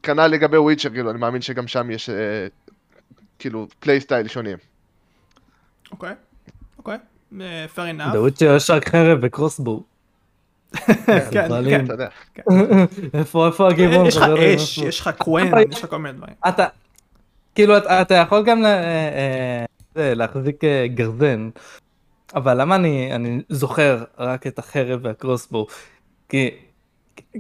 כנ"ל 0.03 0.27
לגבי 0.27 0.57
וויצ'ר, 0.57 0.91
כאילו, 0.91 1.11
אני 1.11 1.19
מאמין 1.19 1.43
שגם 1.43 1.69
שם 1.69 1.91
יש 1.91 2.11
אה, 2.11 2.47
כאילו 3.39 3.69
פלייסטייל 3.81 4.29
שונים. 4.29 4.59
אוקיי. 5.93 6.15
אוקיי. 6.79 6.99
אה, 7.41 7.67
fair 7.75 7.99
enough. 7.99 8.13
בוויצ'ר 8.13 8.57
יש 8.57 8.71
רק 8.71 8.89
חרב 8.89 9.19
וקרוסבו. 9.23 9.83
כן, 11.31 11.45
אבל 11.45 11.67
כן. 11.71 11.85
אתה 11.85 11.93
יודע. 11.93 12.09
איפה 13.15 13.47
איפה 13.47 13.69
הגיוון? 13.69 14.07
יש 14.07 14.17
לך? 14.17 14.23
אש? 14.57 14.79
יש 14.79 15.01
לך 15.01 15.11
קוון, 15.19 15.47
אבל- 15.49 15.63
יש 15.71 15.85
לך 15.85 15.91
כל 15.91 15.99
מיני 15.99 16.19
דברים. 16.19 16.35
אתה, 16.49 16.67
כאילו 17.55 17.77
אתה, 17.79 18.15
יכול 18.15 18.43
גם 18.45 18.65
אה, 18.65 18.71
אה, 18.71 19.65
זה, 19.95 20.15
להחזיק 20.15 20.65
אה, 20.65 20.87
גרזן, 20.87 21.49
אבל 22.35 22.61
למה 22.61 22.75
אני, 22.75 23.15
אני 23.15 23.43
זוכר 23.49 24.05
רק 24.19 24.47
את 24.47 24.59
החרב 24.59 25.01
והקרוסבו? 25.03 25.67
כי, 26.29 26.51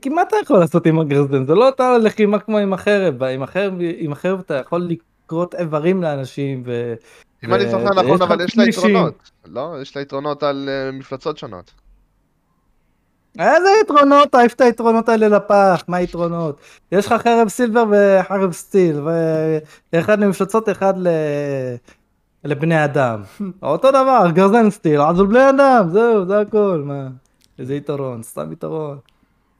כי 0.02 0.08
מה 0.08 0.22
אתה 0.22 0.36
יכול 0.42 0.58
לעשות 0.58 0.86
עם 0.86 0.98
הגרזן? 0.98 1.44
זה 1.44 1.54
לא 1.54 1.66
אותה 1.66 1.98
לחימה 1.98 2.38
כמו 2.38 2.58
עם 2.58 2.72
החרב, 2.72 3.22
עם 3.22 3.42
החרב, 3.42 3.74
עם 3.98 4.12
החרב 4.12 4.40
אתה 4.40 4.54
יכול 4.54 4.88
לכרות 5.24 5.54
איברים 5.54 6.02
לאנשים 6.02 6.62
ו... 6.66 6.94
אם 7.44 7.54
אני 7.54 7.68
זוכר 7.68 8.02
נכון, 8.02 8.22
אבל 8.22 8.44
יש 8.44 8.58
לה. 8.58 8.64
יתרונות. 8.68 9.30
לא? 9.46 9.74
יש 9.82 9.96
לה 9.96 10.02
יתרונות 10.02 10.42
על 10.42 10.68
אה, 10.68 10.92
מפלצות 10.92 11.38
שונות. 11.38 11.70
איזה 13.38 13.68
יתרונות? 13.82 14.32
תעיף 14.32 14.54
את 14.54 14.60
היתרונות 14.60 15.08
האלה 15.08 15.28
לפח, 15.28 15.84
מה 15.88 15.96
היתרונות? 15.96 16.60
יש 16.92 17.06
לך 17.06 17.12
חרב 17.12 17.48
סילבר 17.48 17.84
וחרב 17.90 18.52
סטיל, 18.52 19.00
ואחד 19.92 20.18
למפלצות, 20.18 20.68
אחד 20.68 20.94
ל... 20.96 21.08
לבני 22.44 22.84
אדם. 22.84 23.22
אותו 23.62 23.90
דבר, 23.90 24.26
גרזן 24.32 24.70
סטיל, 24.70 25.00
אז 25.00 25.20
בני 25.20 25.50
אדם, 25.50 25.88
זהו, 25.92 26.26
זה 26.26 26.40
הכל, 26.40 26.82
מה? 26.84 27.08
איזה 27.58 27.74
יתרון, 27.74 28.22
סתם 28.22 28.52
יתרון. 28.52 28.98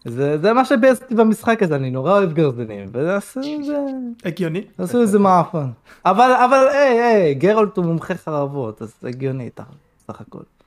זה, 0.05 0.39
זה 0.39 0.53
מה 0.53 0.65
שביאס 0.65 1.03
אותי 1.03 1.15
במשחק 1.15 1.63
הזה, 1.63 1.77
אני 1.77 1.91
נורא 1.91 2.13
אוהב 2.13 2.33
גרזנים, 2.33 2.89
ועשו 2.93 3.41
איזה, 3.41 3.79
הגיוני. 4.25 4.65
עשו 4.79 5.01
איזה 5.01 5.19
מעפן. 5.19 5.67
אבל, 6.05 6.33
אבל, 6.45 6.69
היי, 6.73 7.01
היי, 7.01 7.35
גרולט 7.35 7.77
הוא 7.77 7.85
מומחה 7.85 8.15
חרבות, 8.15 8.83
אז 8.83 8.95
הגיוני, 9.03 9.51
סך 10.07 10.21
הכל. 10.21 10.58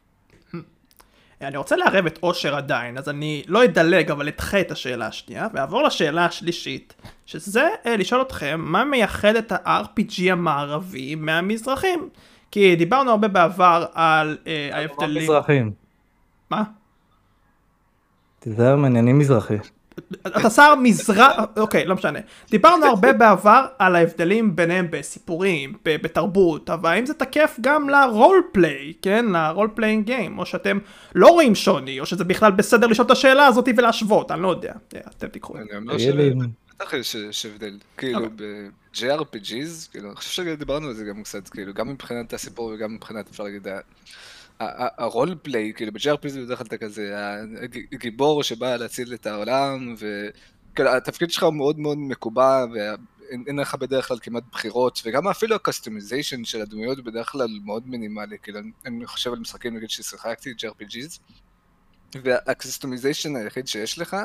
אני 1.41 1.57
רוצה 1.57 1.75
לערב 1.75 2.05
את 2.05 2.19
אושר 2.23 2.55
עדיין, 2.55 2.97
אז 2.97 3.09
אני 3.09 3.43
לא 3.47 3.63
אדלג, 3.63 4.11
אבל 4.11 4.27
אדחה 4.27 4.61
את 4.61 4.71
השאלה 4.71 5.07
השנייה, 5.07 5.47
ואעבור 5.53 5.83
לשאלה 5.83 6.25
השלישית, 6.25 6.93
שזה 7.25 7.67
אה, 7.85 7.97
לשאול 7.97 8.21
אתכם, 8.21 8.61
מה 8.63 8.85
מייחד 8.85 9.35
את 9.35 9.51
ה-RPG 9.51 10.31
המערבי 10.31 11.15
מהמזרחים? 11.15 12.09
כי 12.51 12.75
דיברנו 12.75 13.11
הרבה 13.11 13.27
בעבר 13.27 13.85
על 13.93 14.37
אה, 14.47 14.69
ההבדלים... 14.73 15.23
מזרחים. 15.23 15.71
מה? 16.49 16.63
תיזהר 18.39 18.75
מעניינים 18.75 19.19
מזרחי. 19.19 19.57
אתה 20.27 20.49
שר 20.49 20.75
מזרח, 20.75 21.35
אוקיי, 21.57 21.85
לא 21.85 21.95
משנה. 21.95 22.19
דיברנו 22.49 22.85
הרבה 22.85 23.13
בעבר 23.13 23.65
על 23.79 23.95
ההבדלים 23.95 24.55
ביניהם 24.55 24.87
בסיפורים, 24.89 25.73
בתרבות, 25.85 26.69
אבל 26.69 26.89
האם 26.89 27.05
זה 27.05 27.13
תקף 27.13 27.57
גם 27.61 27.89
ל 27.89 28.00
role 28.00 28.41
play, 28.51 28.93
כן? 29.01 29.25
ל 29.25 29.34
role 29.34 29.69
playing 29.75 30.05
game, 30.05 30.39
או 30.39 30.45
שאתם 30.45 30.77
לא 31.15 31.27
רואים 31.27 31.55
שוני, 31.55 31.99
או 31.99 32.05
שזה 32.05 32.23
בכלל 32.23 32.51
בסדר 32.51 32.87
לשאול 32.87 33.05
את 33.05 33.11
השאלה 33.11 33.45
הזאת 33.45 33.67
ולהשוות, 33.77 34.31
אני 34.31 34.41
לא 34.41 34.47
יודע. 34.47 34.73
אה, 34.95 34.99
אתם 35.17 35.27
תיקחו 35.27 35.53
זה. 35.53 35.59
אני 35.59 35.77
אומר 35.77 35.93
תגיד 35.93 36.15
לי, 36.15 36.31
שבטח 36.69 36.93
יש 36.93 37.45
הבדל. 37.45 37.77
כאילו 37.97 38.29
ב-JRPGs, 38.35 39.91
כאילו, 39.91 40.07
אני 40.07 40.15
חושב 40.15 40.43
שדיברנו 40.43 40.87
על 40.87 40.93
זה 40.93 41.05
גם 41.05 41.23
קצת, 41.23 41.49
כאילו, 41.49 41.73
גם 41.73 41.89
מבחינת 41.89 42.33
הסיפור 42.33 42.71
וגם 42.75 42.95
מבחינת, 42.95 43.29
אפשר 43.29 43.43
להגיד, 43.43 43.67
ה 44.97 45.05
role 45.05 45.35
play, 45.41 45.73
כאילו 45.75 45.91
זה 46.27 46.41
בדרך 46.45 46.57
כלל 46.57 46.67
אתה 46.67 46.77
כזה 46.77 47.15
הגיבור 47.91 48.43
שבא 48.43 48.75
להציל 48.75 49.13
את 49.13 49.25
העולם, 49.25 49.95
וכאילו 49.97 50.89
התפקיד 50.89 51.31
שלך 51.31 51.43
הוא 51.43 51.53
מאוד 51.53 51.79
מאוד 51.79 51.97
מקובע, 51.97 52.65
ואין 52.73 53.43
אין 53.47 53.59
לך 53.59 53.75
בדרך 53.75 54.07
כלל 54.07 54.17
כמעט 54.21 54.43
בחירות, 54.51 55.01
וגם 55.05 55.27
אפילו 55.27 55.55
ה 55.55 55.62
customization 55.62 56.43
של 56.43 56.61
הדמויות 56.61 57.03
בדרך 57.03 57.29
כלל 57.31 57.47
מאוד 57.65 57.87
מינימלי, 57.87 58.37
כאילו, 58.43 58.59
אני- 58.85 59.05
חושב 59.07 59.33
על 59.33 59.39
משחקים 59.39 59.75
נגיד 59.75 59.89
ששיחקתי, 59.89 60.53
JRPGs, 60.57 61.19
וה 62.23 62.38
customization 62.38 63.35
היחיד 63.35 63.67
שיש 63.67 63.99
לך, 63.99 64.17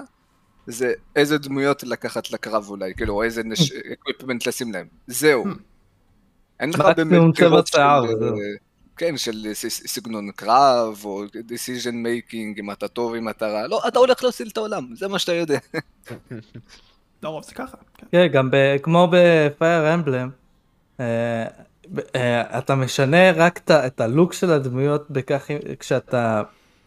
זה 0.67 0.93
איזה 1.17 1.39
דמויות 1.39 1.83
לקחת 1.83 2.31
לקרב 2.31 2.67
אולי, 2.69 2.95
כאילו, 2.95 3.15
או 3.15 3.23
איזה 3.23 3.43
equipment 3.93 4.47
לשים 4.49 4.73
להם. 4.73 4.87
זהו. 5.07 5.45
אין 6.61 6.71
לך 6.71 6.81
באמת 6.81 6.99
מקסימום 6.99 7.33
צבע 7.33 7.47
בחירות 7.49 7.67
של, 7.67 7.73
שיער, 7.77 8.05
אה, 8.05 8.15
וזהו. 8.15 8.37
כן, 8.97 9.17
של 9.17 9.47
סגנון 9.69 10.31
קרב, 10.31 11.01
או 11.05 11.25
decision 11.25 11.93
making, 11.93 12.59
אם 12.61 12.71
אתה 12.71 12.89
טוב, 12.89 13.15
אם 13.15 13.29
אתה 13.29 13.47
רע. 13.47 13.67
לא, 13.67 13.81
אתה 13.89 13.99
הולך 13.99 14.25
להציל 14.25 14.49
את 14.53 14.57
העולם, 14.57 14.87
זה 14.95 15.09
מה 15.09 15.19
שאתה 15.19 15.33
יודע. 15.33 15.59
לרוב 17.23 17.45
זה 17.45 17.55
ככה. 17.55 17.77
כן. 17.99 18.07
כן, 18.13 18.27
גם 18.33 18.51
כמו 18.83 19.09
ב 19.13 19.29
Fire 19.29 19.95
Emblem, 19.95 20.31
אתה 22.59 22.75
משנה 22.75 23.33
רק 23.33 23.59
את 23.65 23.71
ה- 23.71 23.87
את 23.87 24.01
ה 24.01 24.07
look 24.07 24.33
של 24.33 24.51
הדמויות 24.53 25.11
בכך 25.11 25.51
כשאתה 25.81 26.43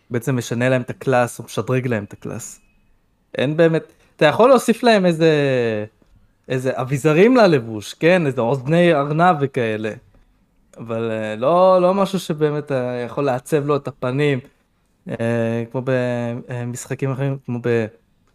בעצם 0.10 0.36
משנה 0.38 0.70
להם 0.70 0.82
את 0.82 0.90
ה 0.90 0.98
class 0.98 1.40
או 1.40 1.44
משדרג 1.44 1.88
להם 1.88 2.04
את 2.04 2.14
ה 2.14 2.20
class. 2.20 2.62
אין 3.38 3.58
באמת, 3.58 3.84
אתה 4.16 4.26
יכול 4.26 4.50
להוסיף 4.50 4.84
להם 4.84 5.06
איזה 5.06 5.32
איזה 6.50 6.72
אביזרים 6.82 7.38
ללבוש, 7.38 7.94
כן, 7.94 8.26
איזה 8.26 8.42
אוזני 8.42 8.94
ארנב 8.94 9.36
וכאלה. 9.42 9.92
אבל 10.78 11.12
אה, 11.12 11.36
לא, 11.36 11.82
לא 11.82 11.94
משהו 11.94 12.20
שבאמת 12.20 12.72
אה, 12.72 13.04
יכול 13.06 13.26
לעצב 13.26 13.66
לו 13.66 13.76
את 13.76 13.88
הפנים, 13.88 14.40
אה, 15.10 15.64
כמו 15.72 15.82
במשחקים 15.86 17.12
אחרים, 17.12 17.38
כמו 17.46 17.60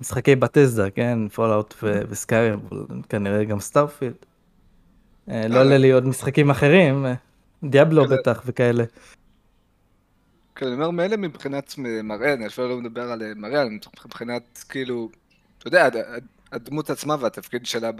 במשחקי 0.00 0.36
Bethesda, 0.36 0.90
כן? 0.90 1.28
Fallout 1.28 1.74
ו 1.82 1.92
Skyrim, 1.92 2.60
כנראה 3.08 3.44
גם 3.44 3.60
Starfield. 3.60 4.14
לא 5.28 5.60
עולה 5.60 5.78
לי 5.78 5.90
עוד 5.90 6.06
משחקים 6.06 6.50
אחרים, 6.50 7.06
Diablo 7.64 8.04
בטח 8.08 8.42
וכאלה. 8.46 8.84
כן, 10.54 10.66
אני 10.66 10.74
אומר, 10.74 10.90
מילא 10.90 11.16
מבחינת 11.16 11.74
מראה, 12.04 12.32
אני 12.32 12.46
אפילו 12.46 12.68
לא 12.68 12.76
מדבר 12.76 13.12
על 13.12 13.22
מראה, 13.36 13.62
אני 13.62 13.78
מבחינת, 14.04 14.64
כאילו, 14.68 15.08
אתה 15.58 15.68
יודע, 15.68 15.88
הדמות 16.52 16.90
עצמה 16.90 17.16
והתפקיד 17.20 17.66
שלה 17.66 17.90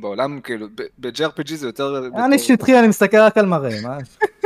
בעולם, 0.00 0.40
כאילו, 0.40 0.66
ב-JRPG 0.98 1.54
זה 1.54 1.66
יותר... 1.66 2.06
אני 2.24 2.38
שטחי, 2.38 2.78
אני 2.78 2.88
מסתכל 2.88 3.16
רק 3.16 3.38
על 3.38 3.46
מראה, 3.46 3.80
מה? 3.82 3.98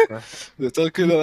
זה 0.58 0.64
יותר 0.64 0.90
כאילו, 0.90 1.14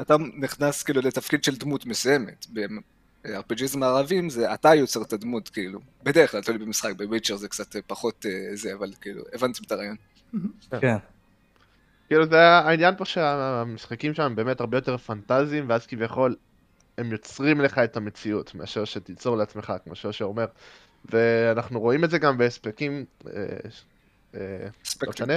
אתה 0.00 0.16
נכנס 0.36 0.82
כאילו 0.82 1.00
לתפקיד 1.00 1.44
של 1.44 1.56
דמות 1.56 1.86
מסוימת. 1.86 2.46
ב-RPGs 2.52 3.76
מערבים 3.76 4.30
זה 4.30 4.54
אתה 4.54 4.74
יוצר 4.74 5.02
את 5.02 5.12
הדמות, 5.12 5.48
כאילו. 5.48 5.80
בדרך 6.02 6.30
כלל, 6.30 6.42
תלוי 6.42 6.58
במשחק, 6.58 6.92
בוויצ'ר 6.96 7.36
זה 7.36 7.48
קצת 7.48 7.76
פחות 7.86 8.26
אה, 8.26 8.56
זה, 8.56 8.74
אבל 8.74 8.92
כאילו, 9.00 9.22
הבנתם 9.32 9.64
את 9.66 9.72
הרעיון. 9.72 9.96
כן. 10.80 10.96
כאילו 12.08 12.26
זה 12.26 12.40
העניין 12.40 12.94
פה 12.96 13.04
שהמשחקים 13.04 14.14
שם 14.14 14.32
באמת 14.36 14.60
הרבה 14.60 14.76
יותר 14.76 14.96
פנטזיים, 14.96 15.64
ואז 15.68 15.86
כביכול 15.86 16.36
הם 16.98 17.12
יוצרים 17.12 17.60
לך 17.60 17.78
את 17.78 17.96
המציאות, 17.96 18.54
מאשר 18.54 18.84
שתיצור 18.84 19.36
לעצמך, 19.36 19.72
כמו 19.84 19.94
שאושר 19.94 20.24
אומר. 20.24 20.44
ואנחנו 21.04 21.80
רואים 21.80 22.04
את 22.04 22.10
זה 22.10 22.18
גם 22.18 22.38
בהספקים, 22.38 23.04
אה, 23.26 23.32
אה, 24.34 24.40
לא 25.02 25.10
משנה, 25.10 25.34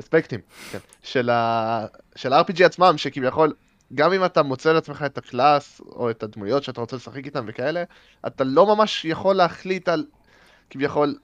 אספקטים, 0.00 0.40
כן, 0.72 0.78
של, 1.02 1.30
ה, 1.30 1.86
של 2.16 2.32
ה-RPG 2.32 2.64
עצמם, 2.64 2.94
שכביכול, 2.96 3.54
גם 3.94 4.12
אם 4.12 4.24
אתה 4.24 4.42
מוצא 4.42 4.72
לעצמך 4.72 5.02
את 5.06 5.18
הקלאס, 5.18 5.80
או 5.80 6.10
את 6.10 6.22
הדמויות 6.22 6.64
שאתה 6.64 6.80
רוצה 6.80 6.96
לשחק 6.96 7.24
איתן 7.24 7.44
וכאלה, 7.48 7.84
אתה 8.26 8.44
לא 8.44 8.76
ממש 8.76 9.04
יכול 9.04 9.36
להחליט 9.36 9.88
על, 9.88 10.04
כביכול, 10.70 11.14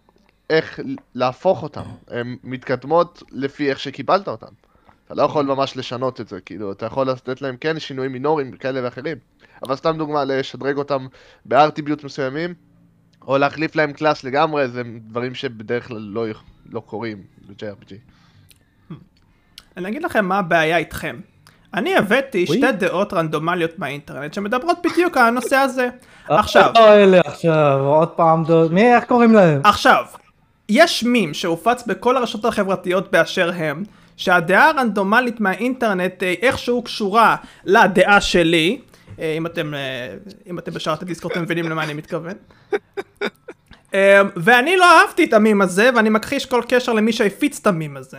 איך 0.50 0.80
להפוך 1.14 1.62
אותן. 1.62 1.82
הן 2.08 2.36
מתקדמות 2.44 3.22
לפי 3.30 3.70
איך 3.70 3.80
שקיבלת 3.80 4.28
אותן. 4.28 4.46
אתה 5.06 5.14
לא 5.14 5.22
יכול 5.22 5.44
ממש 5.44 5.76
לשנות 5.76 6.20
את 6.20 6.28
זה, 6.28 6.40
כאילו, 6.40 6.72
אתה 6.72 6.86
יכול 6.86 7.10
לתת 7.10 7.42
להם 7.42 7.56
כן 7.56 7.78
שינויים 7.78 8.12
מינוריים 8.12 8.52
כאלה 8.52 8.80
ואחרים. 8.84 9.18
אבל 9.62 9.76
סתם 9.76 9.98
דוגמה, 9.98 10.24
לשדרג 10.24 10.76
אותם 10.76 11.06
בארטיביות 11.44 12.04
מסוימים, 12.04 12.54
או 13.26 13.38
להחליף 13.38 13.76
להם 13.76 13.92
קלאס 13.92 14.24
לגמרי, 14.24 14.68
זה 14.68 14.82
דברים 15.08 15.34
שבדרך 15.34 15.88
כלל 15.88 15.98
לא, 15.98 16.26
לא 16.70 16.80
קורים 16.80 17.22
ב-JRPG. 17.46 17.94
אני 19.76 19.88
אגיד 19.88 20.02
לכם 20.02 20.24
מה 20.24 20.38
הבעיה 20.38 20.76
איתכם. 20.76 21.20
אני 21.74 21.96
הבאתי 21.96 22.46
שתי 22.46 22.72
דעות 22.78 23.12
רנדומליות 23.12 23.78
מהאינטרנט 23.78 24.34
שמדברות 24.34 24.78
בדיוק 24.84 25.16
על 25.16 25.26
הנושא 25.26 25.56
הזה. 25.56 25.88
עכשיו. 26.28 26.72
לא 26.74 26.94
אלה 26.94 27.20
עכשיו, 27.24 27.80
עוד 27.80 28.08
פעם 28.08 28.44
דעות, 28.44 28.70
מי, 28.70 28.94
איך 28.94 29.04
קוראים 29.04 29.32
להם? 29.32 29.60
עכשיו, 29.64 30.04
יש 30.68 31.04
מים 31.04 31.34
שהופץ 31.34 31.86
בכל 31.86 32.16
הרשתות 32.16 32.44
החברתיות 32.44 33.12
באשר 33.12 33.50
הם, 33.54 33.82
שהדעה 34.16 34.68
הרנדומלית 34.68 35.40
מהאינטרנט 35.40 36.22
אה, 36.22 36.34
איכשהו 36.42 36.82
קשורה 36.82 37.36
לדעה 37.64 38.20
שלי, 38.20 38.78
אה, 38.80 38.89
אם 39.20 39.46
אתם, 39.46 39.74
אה, 39.74 40.14
אם 40.46 40.58
אתם 40.58 40.72
בשארת 40.72 41.02
דיסקורט 41.02 41.32
אתם 41.32 41.42
מבינים 41.42 41.68
למה 41.68 41.84
אני 41.84 41.94
מתכוון. 41.94 42.34
ואני 44.36 44.76
לא 44.76 45.00
אהבתי 45.00 45.24
את 45.24 45.32
המים 45.32 45.62
הזה, 45.62 45.90
ואני 45.96 46.10
מכחיש 46.10 46.46
כל 46.46 46.62
קשר 46.68 46.92
למי 46.92 47.12
שהפיץ 47.12 47.58
את 47.60 47.66
המים 47.66 47.96
הזה. 47.96 48.18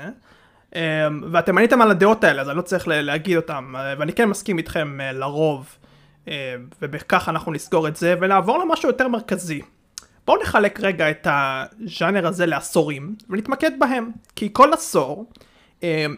ואתם 1.32 1.58
עניתם 1.58 1.82
על 1.82 1.92
הדעות 1.92 2.24
האלה, 2.24 2.42
אז 2.42 2.50
אני 2.50 2.58
לא 2.58 2.62
צריך 2.62 2.88
להגיד 2.88 3.38
אותם, 3.38 3.76
ואני 4.00 4.14
כן 4.14 4.30
מסכים 4.30 4.58
איתכם 4.58 4.98
לרוב, 5.14 5.78
ובכך 6.82 7.30
אנחנו 7.30 7.52
נסגור 7.52 7.88
את 7.88 7.96
זה, 7.96 8.16
ונעבור 8.22 8.60
למשהו 8.60 8.90
יותר 8.90 9.08
מרכזי. 9.08 9.62
בואו 10.28 10.42
נחלק 10.42 10.80
רגע 10.80 11.12
את 11.12 11.28
הז'אנר 11.30 12.28
הזה 12.28 12.46
לעשורים, 12.46 13.16
ונתמקד 13.30 13.72
בהם, 13.80 14.12
כי 14.36 14.50
כל 14.54 14.74
עשור 14.74 15.26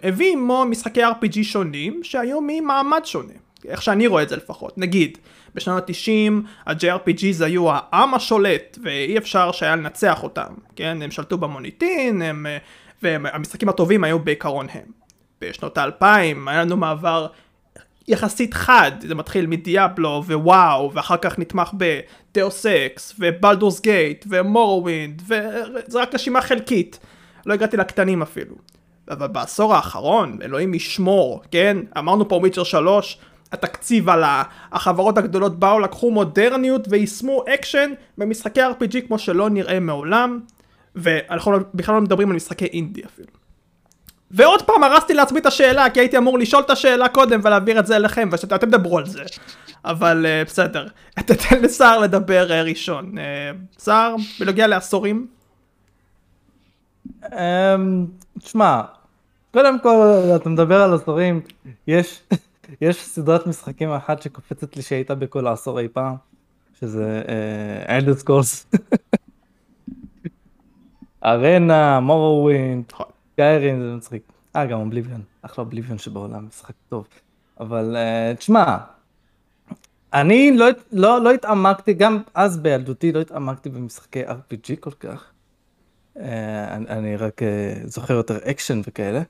הביא 0.03 0.33
עמו 0.33 0.65
משחקי 0.65 1.03
RPG 1.03 1.43
שונים 1.43 2.03
שהיו 2.03 2.39
ממעמד 2.41 3.01
שונה, 3.05 3.33
איך 3.67 3.81
שאני 3.81 4.07
רואה 4.07 4.23
את 4.23 4.29
זה 4.29 4.35
לפחות. 4.35 4.77
נגיד, 4.77 5.17
בשנות 5.55 5.89
ה-90 5.89 6.33
ה-JRPGs 6.65 7.43
היו 7.43 7.65
העם 7.71 8.13
השולט 8.13 8.77
ואי 8.83 9.17
אפשר 9.17 9.51
שהיה 9.51 9.75
לנצח 9.75 10.23
אותם, 10.23 10.53
כן? 10.75 10.97
הם 11.01 11.11
שלטו 11.11 11.37
במוניטין, 11.37 12.21
הם, 12.21 12.45
והמשחקים 13.01 13.69
הטובים 13.69 14.03
היו 14.03 14.19
בעיקרון 14.19 14.67
הם. 14.73 15.03
בשנות 15.41 15.77
האלפיים 15.77 16.47
היה 16.47 16.61
לנו 16.61 16.77
מעבר 16.77 17.27
יחסית 18.07 18.53
חד, 18.53 18.91
זה 19.07 19.15
מתחיל 19.15 19.47
מ 19.47 19.58
Diablo 19.58 20.23
ו 20.27 20.40
WoW, 20.40 20.91
ואחר 20.93 21.17
כך 21.17 21.39
נתמך 21.39 21.71
ב 21.73 21.92
Deus 21.92 22.65
Ex, 22.65 23.15
ו 23.19 23.26
Baldur's 23.26 23.81
Gate, 23.81 24.25
ו 24.29 24.38
Morrowind, 24.38 25.21
וזה 25.27 26.01
רק 26.01 26.15
רשימה 26.15 26.41
חלקית. 26.41 26.99
לא 27.45 27.53
הגעתי 27.53 27.77
לקטנים 27.77 28.21
אפילו. 28.21 28.55
אבל 29.09 29.27
בעשור 29.27 29.75
האחרון, 29.75 30.37
אלוהים 30.41 30.73
ישמור, 30.73 31.41
כן? 31.51 31.77
אמרנו 31.97 32.27
פה 32.29 32.35
Witcher 32.35 32.63
3, 32.63 33.17
התקציב 33.53 34.09
עלה, 34.09 34.43
החברות 34.71 35.17
הגדולות 35.17 35.59
באו, 35.59 35.79
לקחו 35.79 36.11
מודרניות 36.11 36.87
ויישמו 36.89 37.43
אקשן 37.53 37.91
במשחקי 38.17 38.61
RPG 38.61 39.07
כמו 39.07 39.19
שלא 39.19 39.49
נראה 39.49 39.79
מעולם, 39.79 40.39
ואנחנו 40.95 41.51
לא- 41.51 41.59
בכלל 41.73 41.95
לא 41.95 42.01
מדברים 42.01 42.29
על 42.29 42.35
משחקי 42.35 42.65
אינדי 42.65 43.01
אפילו. 43.05 43.27
ועוד 44.31 44.61
פעם 44.61 44.83
הרסתי 44.83 45.13
לעצמי 45.13 45.39
את 45.39 45.45
השאלה, 45.45 45.89
כי 45.89 45.99
הייתי 45.99 46.17
אמור 46.17 46.39
לשאול 46.39 46.63
את 46.65 46.69
השאלה 46.69 47.09
קודם 47.09 47.39
ולהעביר 47.43 47.79
את 47.79 47.85
זה 47.85 47.95
אליכם, 47.95 48.29
ושאתם 48.31 48.57
תדברו 48.57 48.97
על 48.97 49.05
זה. 49.05 49.23
אבל 49.85 50.25
uh, 50.25 50.47
בסדר, 50.47 50.87
תתן 51.27 51.61
לסער 51.61 51.99
לדבר 51.99 52.47
uh, 52.49 52.69
ראשון. 52.69 53.11
Uh, 53.17 53.21
סער, 53.79 54.15
בנוגע 54.39 54.67
לעשורים? 54.67 55.27
אמ, 57.31 58.05
תשמע, 58.39 58.81
קודם 59.53 59.79
כל 59.79 60.05
אתה 60.35 60.49
מדבר 60.49 60.81
על 60.81 60.93
עשורים, 60.93 61.41
יש, 61.87 62.21
יש 62.81 63.05
סדרת 63.05 63.47
משחקים 63.47 63.89
אחת 63.89 64.21
שקופצת 64.21 64.75
לי 64.75 64.81
שהייתה 64.81 65.15
בכל 65.15 65.47
העשור 65.47 65.79
אי 65.79 65.87
פעם, 65.87 66.15
שזה 66.79 67.21
אלדס 67.89 68.21
uh, 68.21 68.25
קורס. 68.25 68.65
ארנה, 71.25 71.99
מורווינד, 71.99 72.93
גיירין 73.37 73.81
זה 73.81 73.95
מצחיק. 73.95 74.23
אה, 74.55 74.65
גם 74.65 74.79
אובליביון, 74.79 75.21
אחלה 75.41 75.63
אובליביון 75.63 75.97
שבעולם, 75.97 76.47
משחק 76.47 76.73
טוב. 76.89 77.07
אבל 77.59 77.95
uh, 77.95 78.37
תשמע, 78.37 78.77
אני 80.13 80.57
לא, 80.57 80.65
לא, 80.91 81.21
לא 81.21 81.31
התעמקתי, 81.31 81.93
גם 81.93 82.21
אז 82.33 82.59
בילדותי 82.59 83.11
לא 83.11 83.21
התעמקתי 83.21 83.69
במשחקי 83.69 84.23
RPG 84.25 84.75
כל 84.79 84.91
כך. 84.99 85.31
אה, 86.19 86.75
אני, 86.75 86.87
אני 86.87 87.17
רק 87.17 87.41
uh, 87.41 87.87
זוכר 87.87 88.13
יותר 88.13 88.37
אקשן 88.51 88.81
וכאלה. 88.87 89.21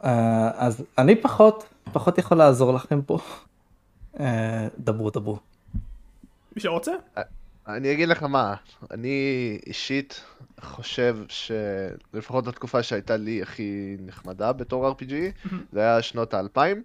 Uh, 0.00 0.04
אז 0.54 0.84
אני 0.98 1.16
פחות, 1.16 1.64
פחות 1.92 2.18
יכול 2.18 2.38
לעזור 2.38 2.74
לכם 2.74 3.02
פה. 3.02 3.18
Uh, 4.14 4.20
דברו, 4.78 5.10
דברו. 5.10 5.38
מי 6.56 6.62
שרוצה? 6.62 6.92
אני 7.68 7.92
אגיד 7.92 8.08
לך 8.08 8.22
מה, 8.22 8.54
אני 8.90 9.58
אישית 9.66 10.24
חושב 10.60 11.16
שלפחות 11.28 12.46
התקופה 12.46 12.82
שהייתה 12.82 13.16
לי 13.16 13.42
הכי 13.42 13.96
נחמדה 14.00 14.52
בתור 14.52 14.90
RPG, 14.92 15.12
זה 15.72 15.80
היה 15.80 16.02
שנות 16.02 16.34
האלפיים, 16.34 16.82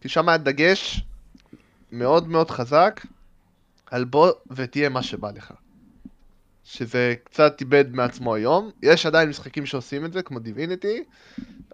כי 0.00 0.08
שם 0.08 0.28
היה 0.28 0.38
דגש 0.38 1.02
מאוד 1.92 2.28
מאוד 2.28 2.50
חזק 2.50 3.00
על 3.86 4.04
בוא 4.04 4.30
ותהיה 4.50 4.88
מה 4.88 5.02
שבא 5.02 5.30
לך. 5.30 5.52
שזה 6.64 7.14
קצת 7.24 7.60
איבד 7.60 7.94
מעצמו 7.94 8.34
היום. 8.34 8.70
יש 8.82 9.06
עדיין 9.06 9.28
משחקים 9.28 9.66
שעושים 9.66 10.04
את 10.04 10.12
זה, 10.12 10.22
כמו 10.22 10.38
דיביניטי, 10.38 11.04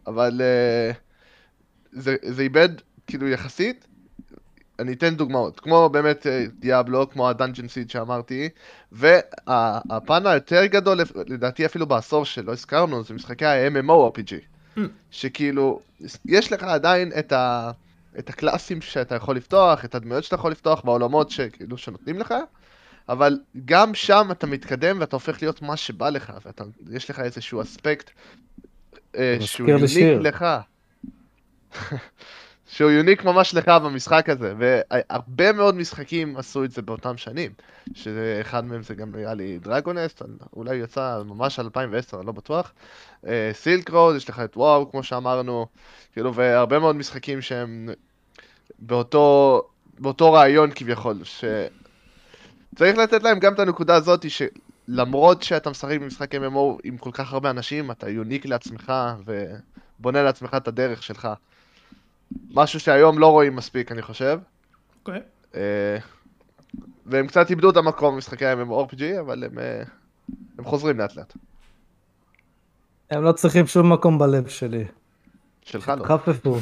אבל 0.07 0.41
uh, 0.41 0.97
זה, 1.95 2.17
זה 2.23 2.43
איבד, 2.43 2.69
כאילו 3.07 3.29
יחסית. 3.29 3.87
אני 4.79 4.93
אתן 4.93 5.15
דוגמאות, 5.15 5.61
כמו 5.61 5.89
באמת 5.89 6.27
uh, 6.27 6.51
דיאבלו, 6.59 7.11
כמו 7.11 7.29
הדאנג'ן 7.29 7.69
סיד 7.69 7.91
שאמרתי, 7.91 8.49
והפן 8.93 10.27
היותר 10.27 10.67
גדול, 10.67 11.01
לדעתי 11.27 11.67
אפילו 11.67 11.87
בעשור 11.87 12.25
שלא 12.25 12.53
הזכרנו, 12.53 13.05
זה 13.05 13.15
משחקי 13.15 13.45
ה-MMORPG. 13.47 14.33
Mm. 14.77 14.81
שכאילו, 15.11 15.81
יש 16.25 16.53
לך 16.53 16.63
עדיין 16.63 17.13
את, 17.19 17.33
ה, 17.33 17.71
את 18.19 18.29
הקלאסים 18.29 18.81
שאתה 18.81 19.15
יכול 19.15 19.37
לפתוח, 19.37 19.85
את 19.85 19.95
הדמויות 19.95 20.25
שאתה 20.25 20.35
יכול 20.35 20.51
לפתוח 20.53 20.85
בעולמות 20.85 21.31
שכאילו 21.31 21.79
שנותנים 21.79 22.19
לך, 22.19 22.35
אבל 23.09 23.39
גם 23.65 23.95
שם 23.95 24.29
אתה 24.31 24.47
מתקדם 24.47 24.97
ואתה 25.01 25.17
הופך 25.17 25.43
להיות 25.43 25.63
מה 25.63 25.77
שבא 25.77 26.11
לך, 26.11 26.33
ויש 26.87 27.11
לך 27.11 27.21
איזשהו 27.21 27.63
אספקט 27.63 28.11
אה, 29.17 29.37
שהוא 29.41 29.69
יוניק 29.69 30.21
לך. 30.21 30.45
שהוא 32.67 32.91
יוניק 32.91 33.25
ממש 33.25 33.55
לך 33.55 33.69
במשחק 33.69 34.29
הזה, 34.29 34.55
והרבה 34.59 35.53
מאוד 35.53 35.75
משחקים 35.75 36.37
עשו 36.37 36.65
את 36.65 36.71
זה 36.71 36.83
באותם 36.83 37.17
שנים, 37.17 37.53
שאחד 37.95 38.65
מהם 38.65 38.83
זה 38.83 38.95
גם 38.95 39.17
נראה 39.17 39.35
לי 39.35 39.59
דרגונסט, 39.59 40.23
אולי 40.57 40.77
יצא 40.77 41.23
ממש 41.25 41.59
2010, 41.59 42.19
אני 42.19 42.27
לא 42.27 42.33
בטוח. 42.33 42.73
סילק 43.53 43.91
uh, 43.91 43.93
רוד, 43.93 44.17
יש 44.17 44.29
לך 44.29 44.41
את 44.41 44.57
וואו, 44.57 44.91
כמו 44.91 45.03
שאמרנו, 45.03 45.67
כאילו, 46.13 46.35
והרבה 46.35 46.79
מאוד 46.79 46.97
משחקים 46.97 47.43
שהם 47.43 47.89
באותו, 48.79 49.63
באותו 49.99 50.33
רעיון 50.33 50.71
כביכול, 50.75 51.17
שצריך 51.25 52.99
לתת 52.99 53.23
להם 53.23 53.39
גם 53.39 53.55
את 53.55 53.59
הנקודה 53.59 53.95
הזאת, 53.95 54.27
שלמרות 54.31 55.43
שאתה 55.43 55.71
משחק 55.71 55.99
במשחק 56.01 56.35
MMO 56.35 56.79
עם 56.85 56.99
כל 56.99 57.11
כך 57.13 57.33
הרבה 57.33 57.51
אנשים, 57.51 57.91
אתה 57.91 58.09
יוניק 58.11 58.47
לעצמך 58.47 58.93
ובונה 59.99 60.23
לעצמך 60.23 60.55
את 60.57 60.69
הדרך 60.69 61.03
שלך. 61.03 61.29
משהו 62.51 62.81
שהיום 62.81 63.19
לא 63.19 63.27
רואים 63.27 63.57
מספיק, 63.57 63.93
אני 63.93 64.03
חושב. 64.03 64.39
אוקיי. 65.01 65.21
אה, 65.55 65.99
והם 67.07 67.27
קצת 67.27 67.51
איבדו 67.51 67.71
את 67.71 67.77
המקום 67.77 68.15
במשחקי 68.15 68.45
MMORPG, 68.45 69.21
אבל 69.21 69.45
הם, 69.45 69.59
אה, 69.59 69.83
הם 70.59 70.65
חוזרים 70.65 70.99
לאט 70.99 71.17
לאט. 71.17 71.37
הם 73.11 73.23
לא 73.23 73.33
צריכים 73.33 73.67
שום 73.67 73.93
מקום 73.93 74.19
בלב 74.19 74.49
שלי. 74.49 74.85
שלך 75.63 75.89
לא. 75.89 76.03
תתחפפו. 76.03 76.59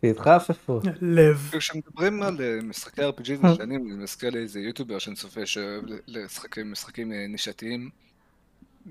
תתחפפו. 0.00 0.80
לב. 1.00 1.50
כשמדברים 1.52 2.22
על 2.22 2.36
אה, 2.40 2.58
משחקי 2.62 3.02
RPG 3.02 3.46
ישנים, 3.46 3.60
אני 3.60 4.02
מזכיר 4.02 4.30
לי 4.30 4.38
איזה 4.38 4.60
יוטיובר 4.60 4.98
שאני 4.98 5.16
צופה 5.16 5.46
שאוהב 5.46 5.84
לשחק 6.06 6.58
משחקים 6.58 7.12
נישתיים. 7.12 7.90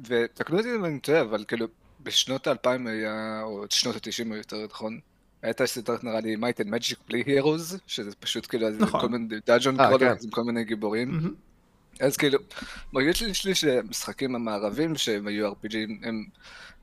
ותקנו 0.07 0.57
אותי 0.57 0.75
אם 0.75 0.85
אני 0.85 0.99
טועה, 0.99 1.21
אבל 1.21 1.45
כאילו 1.47 1.67
בשנות 2.03 2.47
האלפיים 2.47 2.87
היה, 2.87 3.41
או 3.43 3.65
שנות 3.69 3.95
התשעים 3.95 4.31
יותר 4.31 4.65
נכון, 4.65 4.99
הייתה 5.41 5.67
סדרת 5.67 6.03
נראה 6.03 6.19
לי 6.19 6.35
Might 6.35 6.61
and 6.61 6.69
Magic 6.69 6.99
בלי 7.07 7.23
Heroes, 7.25 7.75
שזה 7.87 8.15
פשוט 8.19 8.45
כאילו 8.49 8.69
נכון. 8.69 9.01
כל 9.01 9.09
מיני 9.09 9.35
dungeon 9.47 9.79
אה, 9.79 9.99
כן. 9.99 10.13
עם 10.23 10.29
כל 10.29 10.43
מיני 10.43 10.63
גיבורים. 10.63 11.35
אז 11.99 12.17
כאילו, 12.17 12.39
מרגיש 12.93 13.21
לי 13.21 13.33
שלי 13.33 13.55
שהמשחקים 13.55 14.35
המערבים 14.35 14.95
שהם 14.95 15.27
היו 15.27 15.51
RPG, 15.51 15.75
הם 16.03 16.25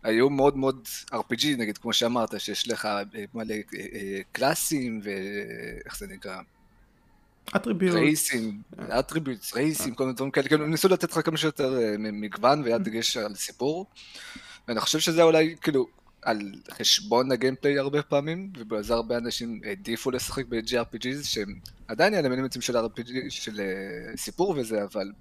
היו 0.02 0.30
מאוד 0.30 0.56
מאוד 0.56 0.88
RPG, 1.12 1.46
נגיד, 1.58 1.78
כמו 1.78 1.92
שאמרת, 1.92 2.40
שיש 2.40 2.68
לך 2.68 2.86
אה, 2.86 3.02
מלא 3.34 3.54
אה, 3.54 4.20
קלאסים 4.32 5.00
ואיך 5.02 5.98
זה 5.98 6.06
נקרא? 6.06 6.40
אטריביוט. 7.56 7.94
רייסים, 7.94 8.62
אטריביוטס, 8.98 9.54
רייסים, 9.54 9.94
כל 9.94 10.04
מיני 10.04 10.16
דברים 10.16 10.30
כאלה, 10.30 10.48
כאילו 10.48 10.66
ניסו 10.66 10.88
לתת 10.88 11.12
לך 11.12 11.20
כמה 11.24 11.36
שיותר 11.36 11.78
מגוון 11.98 12.62
ויד 12.62 12.82
דגש 12.82 13.16
על 13.16 13.34
סיפור. 13.34 13.86
ואני 14.68 14.80
חושב 14.80 14.98
שזה 14.98 15.22
אולי 15.22 15.56
כאילו 15.60 15.86
על 16.24 16.52
חשבון 16.70 17.32
הגיימפליי 17.32 17.78
הרבה 17.78 18.02
פעמים, 18.02 18.50
ובגלל 18.58 18.82
זה 18.82 18.94
הרבה 18.94 19.16
אנשים 19.16 19.60
העדיפו 19.64 20.10
לשחק 20.10 20.44
ב-GRPGs 20.48 21.24
שהם 21.24 21.58
עדיין 21.88 22.14
אלמנטים 22.14 22.62
של 22.62 22.76
RPG, 22.76 23.10
של 23.28 23.60
אה, 23.60 24.16
סיפור 24.16 24.54
וזה, 24.56 24.84
אבל 24.84 25.12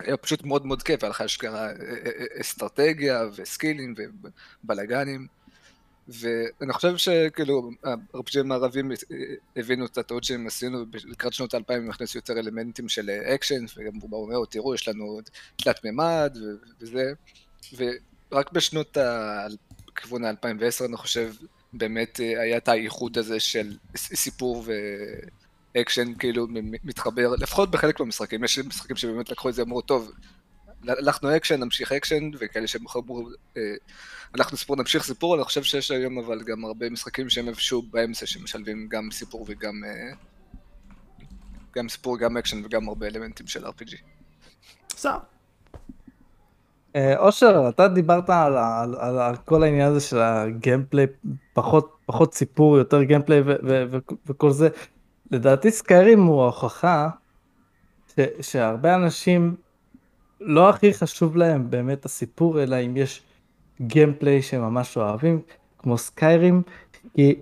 היה 0.00 0.16
פשוט 0.16 0.44
מאוד 0.44 0.66
מאוד 0.66 0.82
כיף, 0.82 1.02
היה 1.02 1.10
לך 1.10 1.20
אשכרה 1.20 1.66
אה, 1.66 1.70
אה, 1.70 2.40
אסטרטגיה 2.40 3.24
וסקילים 3.36 3.94
ובלאגנים. 4.64 5.26
ואני 6.08 6.72
חושב 6.72 6.96
שכאילו, 6.96 7.70
ה-RPGים 8.14 8.52
המערביים 8.52 8.90
הבינו 9.56 9.86
את 9.86 9.98
הטעות 9.98 10.24
שהם 10.24 10.46
עשינו, 10.46 10.84
לקראת 11.04 11.32
שנות 11.32 11.54
האלפיים 11.54 11.82
הם 11.82 11.90
הכניסו 11.90 12.18
יותר 12.18 12.38
אלמנטים 12.38 12.88
של 12.88 13.10
אקשן, 13.10 13.64
וגם 13.76 13.94
הוא 14.00 14.10
בא 14.10 14.16
ואומר, 14.16 14.44
תראו, 14.44 14.74
יש 14.74 14.88
לנו 14.88 15.20
תלת 15.56 15.84
מימד 15.84 16.36
וזה, 16.80 17.12
ורק 17.76 18.52
בשנות 18.52 18.96
ה... 18.96 19.46
כיוון 19.96 20.24
ה-2010, 20.24 20.84
אני 20.84 20.96
חושב, 20.96 21.32
באמת 21.72 22.20
אה, 22.20 22.42
היה 22.42 22.56
את 22.56 22.68
האיחוד 22.68 23.18
הזה 23.18 23.40
של 23.40 23.76
סיפור 23.96 24.64
ואקשן, 25.74 26.14
כאילו, 26.14 26.46
מתחבר, 26.84 27.34
לפחות 27.38 27.70
בחלק 27.70 28.00
מהמשחקים, 28.00 28.44
יש 28.44 28.58
משחקים 28.58 28.96
שבאמת 28.96 29.30
לקחו 29.30 29.48
את 29.48 29.54
זה, 29.54 29.62
אמרו, 29.62 29.80
טוב, 29.80 30.12
הלכנו 30.88 31.36
אקשן, 31.36 31.60
נמשיך 31.60 31.92
אקשן, 31.92 32.30
וכאלה 32.38 32.66
שהם 32.66 32.84
אמרו, 32.96 33.28
אה, 33.56 33.62
הלכנו 34.34 34.58
סיפור, 34.58 34.76
נמשיך 34.76 35.04
סיפור, 35.04 35.34
אני 35.34 35.44
חושב 35.44 35.62
שיש 35.62 35.90
היום 35.90 36.18
אבל 36.18 36.42
גם 36.42 36.64
הרבה 36.64 36.90
משחקים 36.90 37.30
שהם 37.30 37.48
איפשהו 37.48 37.82
באמצע, 37.82 38.26
שמשלבים 38.26 38.88
גם 38.88 39.08
סיפור 39.10 39.44
וגם... 39.48 39.84
אה, 39.84 40.16
גם 41.76 41.88
סיפור, 41.88 42.18
גם 42.18 42.36
אקשן 42.36 42.64
וגם 42.64 42.88
הרבה 42.88 43.06
אלמנטים 43.06 43.46
של 43.46 43.66
RPG. 43.66 43.96
בסדר. 44.88 45.18
אה, 46.96 47.18
אושר, 47.18 47.68
אתה 47.68 47.88
דיברת 47.88 48.30
על, 48.30 48.56
על, 48.56 48.94
על, 48.98 49.18
על 49.18 49.36
כל 49.36 49.62
העניין 49.62 49.88
הזה 49.88 50.00
של 50.00 50.18
ה 50.18 50.27
gameplay, 50.27 51.06
פחות, 51.52 51.96
פחות 52.06 52.34
סיפור, 52.34 52.78
יותר 52.78 53.02
gameplay 53.02 53.42
וכל 54.26 54.50
זה. 54.50 54.68
לדעתי 55.30 55.70
Skyrim 55.70 56.24
הוא 56.24 56.42
ההוכחה 56.42 57.08
ש, 58.16 58.20
שהרבה 58.40 58.94
אנשים 58.94 59.54
לא 60.40 60.68
הכי 60.68 60.94
חשוב 60.94 61.36
להם 61.36 61.70
באמת 61.70 62.04
הסיפור, 62.04 62.62
אלא 62.62 62.76
אם 62.76 62.96
יש 62.96 63.22
gameplay 63.80 64.42
שהם 64.42 64.62
ממש 64.62 64.96
אוהבים, 64.96 65.40
כמו 65.78 65.98
Skyrim, 65.98 66.62
כי 67.14 67.34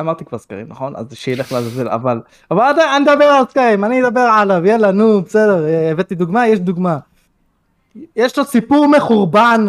אמרתי 0.00 0.24
כבר 0.24 0.38
Skyrim, 0.38 0.66
נכון? 0.68 0.96
אז 0.96 1.14
שילך 1.14 1.52
לעזאזל, 1.52 1.88
אבל... 1.88 2.20
אבל 2.50 2.72
אני 2.96 3.12
אדבר 3.12 3.24
על 3.24 3.44
Skyrim, 3.50 3.84
אני 3.84 4.06
אדבר 4.06 4.20
עליו, 4.20 4.66
יאללה, 4.66 4.92
נו, 4.92 5.22
בסדר, 5.22 5.66
אה, 5.66 5.90
הבאתי 5.90 6.14
דוגמה, 6.14 6.48
יש 6.48 6.60
דוגמה. 6.60 6.98
יש 8.16 8.38
לו 8.38 8.44
סיפור 8.44 8.86
מחורבן, 8.86 9.66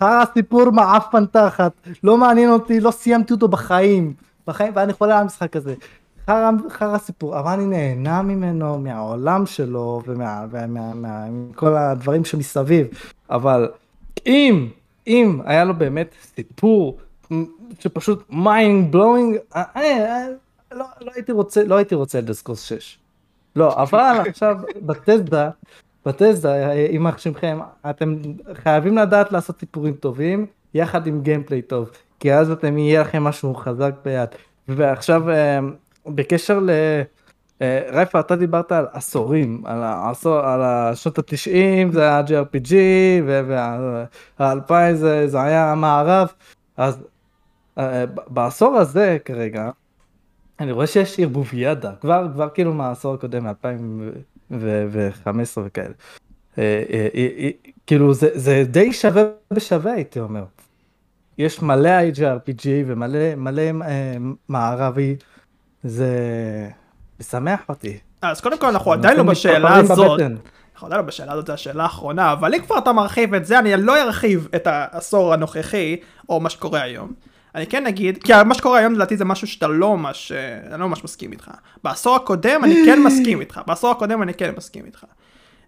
חרא 0.00 0.24
סיפור 0.34 0.70
מעפן 0.70 1.26
תחת, 1.26 1.72
לא 2.02 2.16
מעניין 2.16 2.50
אותי, 2.50 2.80
לא 2.80 2.90
סיימתי 2.90 3.32
אותו 3.32 3.48
בחיים, 3.48 4.12
בחיים, 4.46 4.72
ואני 4.74 4.92
חולה 4.92 5.16
על 5.16 5.22
המשחק 5.22 5.56
הזה. 5.56 5.74
חרא, 6.26 6.50
חרא 6.70 6.98
סיפור, 6.98 7.38
אבל 7.38 7.52
אני 7.52 7.66
נהנה 7.66 8.22
ממנו, 8.22 8.78
מהעולם 8.78 9.46
שלו, 9.46 10.02
ומה, 10.06 10.46
ומה, 10.50 10.94
מה, 10.94 11.26
מה, 11.62 11.90
הדברים 11.90 12.24
שמסביב, 12.24 12.86
אבל 13.30 13.68
אם, 14.26 14.68
אם 15.06 15.40
היה 15.44 15.64
לו 15.64 15.74
באמת 15.74 16.14
סיפור 16.36 16.98
שפשוט 17.78 18.22
mind 18.30 18.92
blowing, 18.92 19.36
לא, 20.72 20.84
לא 21.00 21.12
הייתי 21.14 21.32
רוצה, 21.32 21.64
לא 21.64 21.76
הייתי 21.76 21.94
רוצה 21.94 22.20
ל-Disco 22.20 22.62
6. 22.62 22.98
לא, 23.56 23.82
אבל 23.82 24.20
עכשיו 24.28 24.56
בטסדה, 24.82 25.50
בטסדה, 26.08 26.74
יימח 26.74 27.18
שמכם, 27.18 27.58
אתם 27.90 28.14
חייבים 28.62 28.98
לדעת 28.98 29.32
לעשות 29.32 29.58
סיפורים 29.60 29.94
טובים, 29.94 30.46
יחד 30.74 31.06
עם 31.06 31.22
גיימפליי 31.22 31.62
טוב, 31.62 31.90
כי 32.20 32.34
אז 32.34 32.50
אתם 32.50 32.78
יהיה 32.78 33.00
לכם 33.00 33.24
משהו 33.24 33.54
חזק 33.54 33.94
ביד. 34.04 34.28
ועכשיו, 34.68 35.30
אה, 35.30 35.58
בקשר 36.06 36.60
ל... 36.60 36.70
אה, 37.62 37.80
רייפה, 37.92 38.20
אתה 38.20 38.36
דיברת 38.36 38.72
על 38.72 38.86
עשורים, 38.92 39.62
על, 39.64 39.82
העשור, 39.82 40.38
על 40.38 40.62
השנות 40.62 41.18
התשעים 41.18 41.92
זה 41.92 42.02
היה 42.02 42.22
JRPG, 42.26 42.72
וה-2000 43.26 44.72
זה, 44.94 45.28
זה 45.28 45.42
היה 45.42 45.72
המערב, 45.72 46.28
אז 46.76 46.98
אה, 47.78 48.04
בעשור 48.28 48.76
הזה 48.76 49.18
כרגע, 49.24 49.70
אני 50.60 50.72
רואה 50.72 50.86
שיש 50.86 51.20
ערבוביאדה, 51.20 51.92
כבר, 52.00 52.26
כבר 52.32 52.48
כאילו 52.48 52.74
מהעשור 52.74 53.14
הקודם, 53.14 53.46
מ-2015 54.50 55.60
וכאלה. 55.64 55.94
אה, 56.58 56.82
אה, 56.90 57.08
אה, 57.14 57.50
כאילו 57.86 58.14
זה, 58.14 58.28
זה 58.34 58.64
די 58.66 58.92
שווה 58.92 59.22
בשווה 59.52 59.92
הייתי 59.92 60.20
אומר. 60.20 60.44
יש 61.38 61.62
מלא 61.62 61.90
IGRPG 62.00 62.66
ומלא 62.86 63.34
מלא 63.36 63.62
מערבי, 64.48 65.16
זה 65.82 66.08
משמח 67.20 67.60
אותי. 67.68 67.98
אז 68.22 68.40
קודם 68.40 68.58
כל 68.58 68.66
אנחנו 68.66 68.92
עדיין 68.92 69.16
לא 69.16 69.22
בשאלה 69.22 69.76
הזאת. 69.76 70.20
אנחנו 70.74 70.86
עדיין 70.86 71.00
לא 71.00 71.06
בשאלה 71.06 71.32
הזאת, 71.32 71.46
זו 71.46 71.52
השאלה 71.52 71.82
האחרונה, 71.82 72.32
אבל 72.32 72.54
אם 72.54 72.62
כבר 72.62 72.78
אתה 72.78 72.92
מרחיב 72.92 73.34
את 73.34 73.46
זה, 73.46 73.58
אני 73.58 73.76
לא 73.76 74.02
ארחיב 74.02 74.48
את 74.54 74.66
העשור 74.66 75.34
הנוכחי, 75.34 75.96
או 76.28 76.40
מה 76.40 76.50
שקורה 76.50 76.82
היום. 76.82 77.12
אני 77.54 77.66
כן 77.66 77.86
אגיד, 77.86 78.22
כי 78.22 78.32
מה 78.46 78.54
שקורה 78.54 78.78
היום 78.78 78.94
לדעתי 78.94 79.16
זה 79.16 79.24
משהו 79.24 79.46
שאתה 79.46 79.68
לא 79.68 79.96
ממש, 79.96 80.32
אה, 80.32 80.72
אני 80.72 80.80
לא 80.80 80.88
ממש 80.88 81.04
מסכים 81.04 81.32
איתך. 81.32 81.50
בעשור 81.84 82.16
הקודם 82.16 82.64
אני 82.64 82.74
כן 82.86 83.02
מסכים 83.02 83.40
איתך, 83.40 83.60
בעשור 83.66 83.90
הקודם 83.90 84.22
אני 84.22 84.34
כן 84.34 84.54
מסכים 84.56 84.84
איתך. 84.84 85.04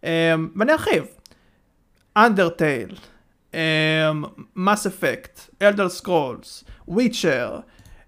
אה, 0.04 0.34
ואני 0.56 0.72
ארחיב. 0.72 1.04
Undertale, 2.16 2.96
Mass 4.56 4.86
Effect, 4.86 5.40
Elder 5.62 5.88
Scrolls, 5.88 6.64
Witcher, 6.88 7.60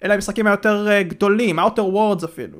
אלה 0.04 0.14
המשחקים 0.14 0.46
היותר 0.46 0.88
אה, 0.90 1.02
גדולים, 1.02 1.58
Outer 1.58 1.94
Worlds 1.94 2.24
אפילו. 2.24 2.58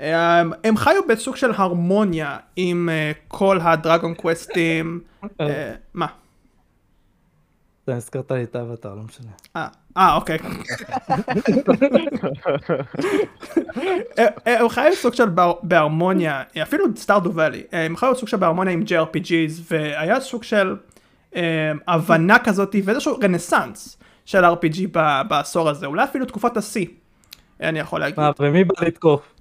אה, 0.00 0.42
הם 0.64 0.76
חיו 0.76 1.02
בסוג 1.08 1.36
של 1.36 1.50
הרמוניה 1.56 2.36
עם 2.56 2.88
אה, 2.92 3.12
כל 3.28 3.58
ה-Dragon 3.62 4.14
Quest 4.14 4.68
ים. 4.68 5.00
אה, 5.40 5.74
מה? 5.94 6.06
אתה 7.84 7.96
הזכרת 7.96 8.30
לי 8.32 8.42
את 8.42 8.56
האבטר, 8.56 8.94
לא 8.94 9.02
משנה. 9.02 9.30
אה, 9.56 9.66
אה, 9.96 10.14
אוקיי. 10.14 10.38
הם- 14.16 14.26
הם 14.46 14.68
חיו 14.68 14.92
סוג 14.94 15.14
של 15.14 15.24
בהרמוניה, 15.62 16.42
אפילו 16.62 16.84
סטארדו 16.96 17.34
ואלי, 17.34 17.62
הם 17.72 17.96
חיו 17.96 18.14
סוג 18.16 18.28
של 18.28 18.36
בהרמוניה 18.36 18.72
עם 18.74 18.82
JRPGs, 18.82 19.62
והיה 19.70 20.20
סוג 20.20 20.42
של 20.42 20.76
אה, 21.36 21.42
הבנה 21.88 22.38
כזאת, 22.38 22.76
ואיזשהו 22.84 23.18
רנסאנס 23.22 23.98
של 24.24 24.44
RPG 24.44 24.86
בעשור 25.28 25.68
הזה, 25.68 25.86
אולי 25.86 26.04
אפילו 26.04 26.26
תקופת 26.26 26.56
השיא. 26.56 26.86
אני 27.60 27.78
יכול 27.78 28.00
להגיד. 28.00 28.20
מה, 28.20 28.30
ומי 28.40 28.64
בא 28.64 28.74
לתקוף? 28.86 29.34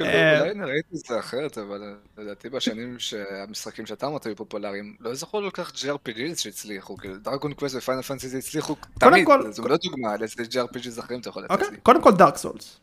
אה, 0.00 0.40
אולי 0.40 0.50
אני 0.50 0.64
ראיתי 0.64 0.88
את 0.94 1.06
זה 1.08 1.18
אחרת, 1.18 1.58
אבל 1.58 1.82
אה, 1.82 2.22
לדעתי 2.24 2.48
בשנים 2.48 2.98
שהמשחקים 2.98 3.86
שאתה 3.86 4.06
אמרת 4.06 4.26
היו 4.26 4.36
פופולריים, 4.36 4.96
לא 5.00 5.14
זכור 5.14 5.50
כל 5.50 5.62
כך 5.62 5.72
JRPGs 5.74 6.36
שהצליחו, 6.36 6.96
כאילו 6.96 7.14
Dragon 7.16 7.52
Quest 7.52 7.76
ו-Final 7.76 8.02
Fantasy 8.02 8.38
הצליחו 8.38 8.76
תמיד, 9.00 9.28
זו 9.50 9.68
לא 9.68 9.76
דוגמה 9.76 10.16
לאיזה 10.16 10.42
JRPGs 10.42 11.00
אחרים 11.00 11.20
אתה 11.20 11.28
יכול 11.28 11.42
לתת 11.42 11.50
אוקיי, 11.50 11.70
לי. 11.70 11.76
קודם 11.82 12.02
כל 12.02 12.12
Dark 12.12 12.36
Souls. 12.36 12.80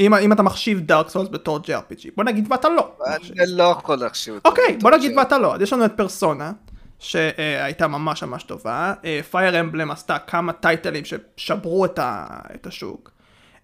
אם 0.00 0.14
אם 0.14 0.32
אתה 0.32 0.42
מחשיב 0.42 0.80
Dark 0.80 1.08
Souls 1.08 1.28
בתור 1.28 1.58
JRPG. 1.58 2.10
בוא 2.16 2.24
נגיד 2.24 2.52
ואתה 2.52 2.68
לא. 2.68 2.96
אני 3.06 3.30
לא 3.46 3.62
יכול 3.78 3.96
להחשיב 3.96 4.34
אותו. 4.34 4.48
אוקיי, 4.50 4.76
בוא 4.80 4.90
נגיד. 4.90 5.18
ואתה 5.18 5.38
לא. 5.38 5.54
אז 5.54 5.60
יש 5.60 5.72
לנו 5.72 5.84
את 5.84 5.92
פרסונה, 5.96 6.52
שהייתה 6.98 7.88
ממש 7.88 8.22
ממש 8.22 8.42
טובה. 8.42 8.94
Fire 9.30 9.60
Emblem 9.60 9.90
עשתה 9.90 10.18
כמה 10.18 10.52
title 10.52 10.89
ים 10.89 11.04
ששברו 11.04 11.84
את 11.84 11.98
ה- 11.98 12.26
את 12.54 12.66
השוק. 12.66 13.10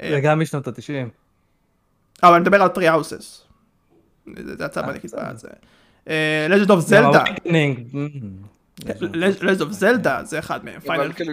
אה, 0.01 0.11
זה 0.11 0.21
גם 0.21 0.41
משנות 0.41 0.69
התשעים. 0.69 1.24
אבל 2.27 2.35
אני 2.35 2.43
מדבר 2.43 2.63
על 2.63 2.69
טרי 2.69 2.89
האוסס. 2.89 3.45
זה 4.37 4.65
יצא 4.65 4.81
אה. 4.81 5.33
בזה. 5.33 5.49
לג'נד 6.49 6.71
אוף 6.71 6.81
זלדה. 6.81 7.25
לג'נד 9.01 9.61
אוף 9.61 9.73
זלדה 9.73 10.25
זה 10.25 10.39
אחד 10.39 10.65
מהם. 10.65 10.81
כאילו, 11.15 11.33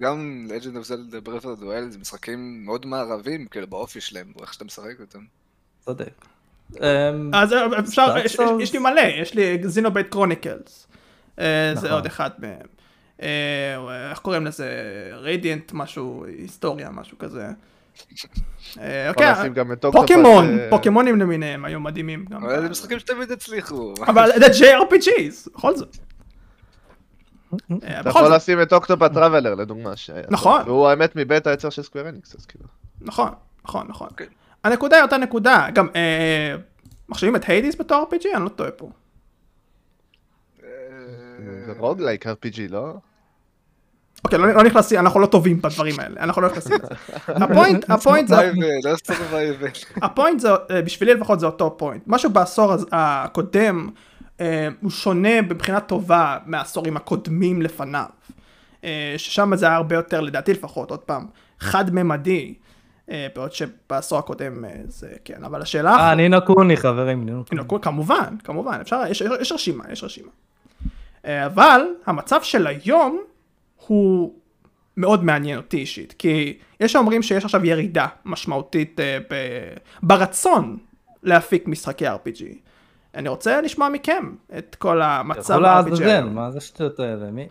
גם 0.00 0.46
Zelda 0.82 1.28
Breath 1.28 1.42
of 1.44 1.60
the 1.60 1.64
Wild 1.64 1.90
זה 1.90 1.98
משחקים 1.98 2.62
מאוד 2.64 2.86
מערבים, 2.86 3.46
כאילו 3.46 3.66
באופי 3.66 4.00
שלהם, 4.00 4.32
איך 4.40 4.54
שאתה 4.54 4.64
משחק 4.64 5.00
אותם. 5.00 5.18
צודק. 5.80 6.24
אמ, 6.76 7.30
אז 7.34 7.52
אה, 7.52 7.78
אפשר, 7.78 8.16
Dark 8.16 8.18
יש- 8.60 8.72
לי 8.72 8.78
מלא, 8.78 9.00
יש 9.00 9.34
לי 9.34 9.58
זינובייט 9.68 10.08
קרוניקלס. 10.10 10.86
זה 11.36 11.42
נכון. 11.76 11.90
עוד 11.90 12.06
אחד 12.06 12.30
מהם. 12.38 12.66
אה, 13.22 14.10
איך 14.10 14.18
קוראים 14.18 14.46
לזה? 14.46 14.68
Radiant 15.12 15.72
משהו, 15.72 16.24
Historia, 16.38 16.90
משהו 16.90 17.18
כזה. 17.18 17.48
אה, 18.78 19.08
אוקיי, 19.08 19.48
Octopath, 19.70 20.00
פוקימון, 20.00 20.58
אה, 20.58 20.66
פוקימונים 20.70 21.20
למיניהם 21.20 21.64
היו 21.64 21.80
מדהימים 21.80 22.24
גם. 22.30 22.44
אבל 22.44 22.62
זה 22.62 22.68
משחקים 22.68 22.98
שתמיד 22.98 23.32
הצליחו. 23.32 23.94
אבל 24.06 24.30
זה 24.38 24.46
JRPGs, 24.46 25.50
בכל 25.54 25.76
זאת. 25.76 25.96
אה, 27.84 28.00
אתה 28.00 28.08
יכול 28.08 28.34
לשים 28.34 28.62
את 28.62 28.72
Octopath 28.72 29.08
Traveler 29.14 29.54
לדוגמה. 29.54 29.96
שהיה. 29.96 30.22
נכון. 30.30 30.62
והוא 30.66 30.88
באמת 30.88 31.16
מבית 31.16 31.46
היצר 31.46 31.70
של 31.70 31.82
Square 31.82 32.08
Enix, 32.08 32.34
אז 32.34 32.46
כאילו. 32.46 32.64
נכון, 33.00 33.30
נכון, 33.64 33.86
נכון. 33.88 34.08
אוקיי. 34.10 34.26
הנקודה 34.64 34.96
היא 34.96 35.02
אותה 35.02 35.16
נקודה, 35.16 35.66
גם 35.74 35.88
אה, 35.96 36.56
מחשיבים 37.08 37.36
את 37.36 37.44
Hades 37.48 37.76
בתור 37.80 38.06
RPG? 38.10 38.36
אני 38.36 38.44
לא 38.44 38.48
טועה 38.48 38.70
פה. 38.70 38.90
זה 41.66 41.72
roguelike 41.78 42.26
RPG, 42.26 42.60
לא? 42.68 42.94
אוקיי, 44.34 44.48
לא 44.48 44.54
לא 44.54 44.62
נכנסים, 44.62 44.98
אנחנו 44.98 45.20
לא 45.20 45.26
טובים 45.26 45.62
בדברים 45.62 46.00
האלה, 46.00 46.20
אנחנו 46.20 46.42
לא 46.42 46.48
נכנסים 46.48 46.76
לזה. 46.82 46.94
ה-point, 47.44 47.90
ה-point 47.90 48.28
זה... 48.28 48.52
לא. 48.56 49.70
ה-point 50.02 50.40
זה, 50.40 50.48
אה, 50.70 50.82
בשבילי 50.82 51.14
לפחות 51.14 51.40
זה 51.40 51.46
אותו 51.46 51.74
point. 51.78 52.02
משהו 52.06 52.30
בעשור 52.30 52.74
הקודם, 52.92 53.88
אה, 54.40 54.68
הוא 54.80 54.90
שונה 54.90 55.42
מבחינה 55.42 55.80
טובה 55.80 56.38
מהעשורים 56.46 56.96
הקודמים 56.96 57.62
לפניו. 57.62 58.04
אה, 58.84 59.14
ששם 59.16 59.56
זה 59.56 59.66
היה 59.66 59.76
הרבה 59.76 59.94
יותר, 59.96 60.20
לדעתי 60.20 60.52
לפחות, 60.52 60.90
עוד 60.90 61.00
פעם, 61.00 61.26
חד-ממדי. 61.60 62.54
בעוד 63.34 63.52
שבעשור 63.52 64.18
הקודם 64.18 64.64
זה 64.88 65.08
כן, 65.24 65.44
אבל 65.44 65.62
השאלה... 65.62 65.96
אה, 65.96 66.14
נינו 66.14 66.36
קוני, 66.46 66.76
חברים, 66.76 67.24
נינו 67.24 67.44
הנה, 67.52 67.64
קוני. 67.64 67.82
כמובן, 67.82 68.36
כמובן, 68.44 68.78
אפשר, 68.80 69.02
יש, 69.08 69.22
יש 69.40 69.52
רשימה, 69.52 69.84
יש 69.92 70.04
רשימה. 70.04 70.30
אבל 71.24 71.80
המצב 72.06 72.42
של 72.42 72.66
היום 72.66 73.20
הוא 73.86 74.32
מאוד 74.96 75.24
מעניין 75.24 75.56
אותי 75.58 75.76
אישית, 75.76 76.14
כי 76.18 76.58
יש 76.80 76.96
האומרים 76.96 77.22
שיש 77.22 77.44
עכשיו 77.44 77.66
ירידה 77.66 78.06
משמעותית 78.24 79.00
אה, 79.00 79.18
ב, 79.30 79.34
ברצון 80.02 80.78
להפיק 81.22 81.68
משחקי 81.68 82.08
RPG. 82.08 82.42
אני 83.14 83.28
רוצה 83.28 83.60
לשמוע 83.60 83.88
מכם 83.88 84.34
את 84.58 84.76
כל 84.78 85.02
המצב 85.02 85.64
ה-RPG. 85.64 85.90
מה 86.24 86.50
זה 86.50 86.58
השטויות 86.58 87.00
האלה? 87.00 87.30
מי? 87.30 87.48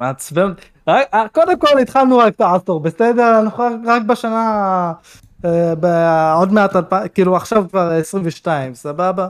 מעצבן. 0.00 0.52
אה, 0.88 1.28
קודם 1.32 1.58
כל 1.58 1.78
התחלנו 1.78 2.18
רק 2.18 2.34
את 2.34 2.40
העשור, 2.40 2.80
בסדר? 2.80 3.40
אנחנו 3.40 3.64
רק- 3.86 4.02
בשנה... 4.02 4.92
אה, 5.44 6.32
עוד 6.34 6.52
מעט, 6.52 6.72
כאילו 7.14 7.36
עכשיו 7.36 7.64
כבר 7.70 7.90
22, 7.92 8.74
סבבה? 8.74 9.28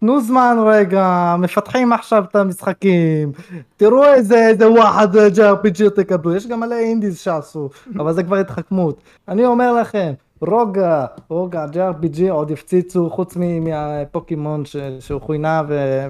תנו 0.00 0.20
זמן 0.20 0.56
רגע, 0.66 1.34
מפתחים 1.38 1.92
עכשיו 1.92 2.24
את 2.30 2.36
המשחקים, 2.36 3.32
תראו 3.76 4.04
איזה 4.04 4.48
איזה 4.48 4.70
וואחד 4.70 5.16
JRPG 5.16 5.90
תקבלו, 5.96 6.36
יש 6.36 6.46
גם 6.46 6.60
מלא 6.60 6.74
אינדיז 6.74 7.18
שעשו, 7.18 7.70
אבל 7.96 8.12
זה 8.12 8.22
כבר 8.22 8.36
התחכמות. 8.36 9.00
אני 9.28 9.46
אומר 9.46 9.72
לכם, 9.72 10.12
רוגע, 10.40 11.06
רוגע, 11.28 11.66
JRPG 11.72 12.30
עוד 12.30 12.50
הפציצו, 12.50 13.10
חוץ 13.10 13.36
מהפוקימון 13.36 14.64
ש- 14.64 14.76
שהוכנה 15.00 15.62
ו- 15.68 16.06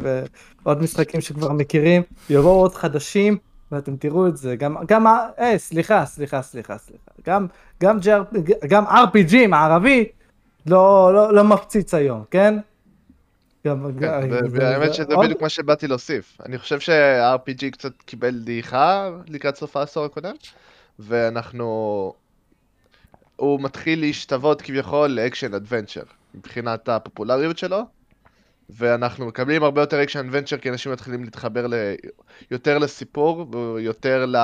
ועוד 0.65 0.83
משחקים 0.83 1.21
שכבר 1.21 1.53
מכירים, 1.53 2.03
יבואו 2.31 2.61
עוד 2.61 2.75
חדשים. 2.75 3.37
ואתם 3.73 3.97
תראו 3.97 4.27
את 4.27 4.37
זה, 4.37 4.57
גם, 4.57 4.77
גם, 4.89 5.07
אה, 5.07 5.55
סליחה, 5.59 6.07
סליחה, 6.07 6.43
סליחה, 6.43 6.79
סליחה, 6.79 7.11
גם, 7.27 7.47
גם, 7.83 7.99
JRPG, 7.99 8.67
גם 8.69 8.85
RPG 8.87 9.47
מערבי 9.49 10.05
לא, 10.67 11.11
לא, 11.15 11.35
לא 11.35 11.45
מפציץ 11.45 11.95
היום, 11.95 12.23
כן? 12.31 12.59
גם, 13.67 13.91
כן, 14.01 14.29
גם- 14.29 14.47
והאמת 14.51 14.89
זה 14.89 14.95
שזה 14.95 15.17
בדיוק 15.17 15.43
מה 15.43 15.49
שבאתי 15.49 15.87
להוסיף. 15.89 16.39
אני 16.47 16.59
חושב 16.59 16.81
שה-RPG 16.81 17.71
קצת 17.73 18.03
קיבל 18.03 18.39
דעיכה 18.39 19.11
לקראת 19.29 19.57
סוף 19.57 19.77
העשור 19.77 20.05
הקודם, 20.05 20.35
ואנחנו... 20.99 22.15
הוא 23.37 23.61
מתחיל 23.61 24.01
להשתוות 24.01 24.63
כביכול 24.63 25.11
לאקשן 25.11 25.55
אדוונצ'ר, 25.55 26.03
מבחינת 26.35 26.89
הפופולריות 26.89 27.59
שלו, 27.59 27.81
ואנחנו 28.71 29.27
מקבלים 29.27 29.63
הרבה 29.63 29.81
יותר 29.81 30.03
action 30.03 30.19
adventure 30.19 30.57
כי 30.57 30.71
אנשים 30.71 30.93
מתחילים 30.93 31.25
להתחבר 31.25 31.67
ל... 31.67 31.75
יותר 32.51 32.79
לסיפור, 32.79 33.47
ויותר 33.77 34.27
ל... 34.27 34.37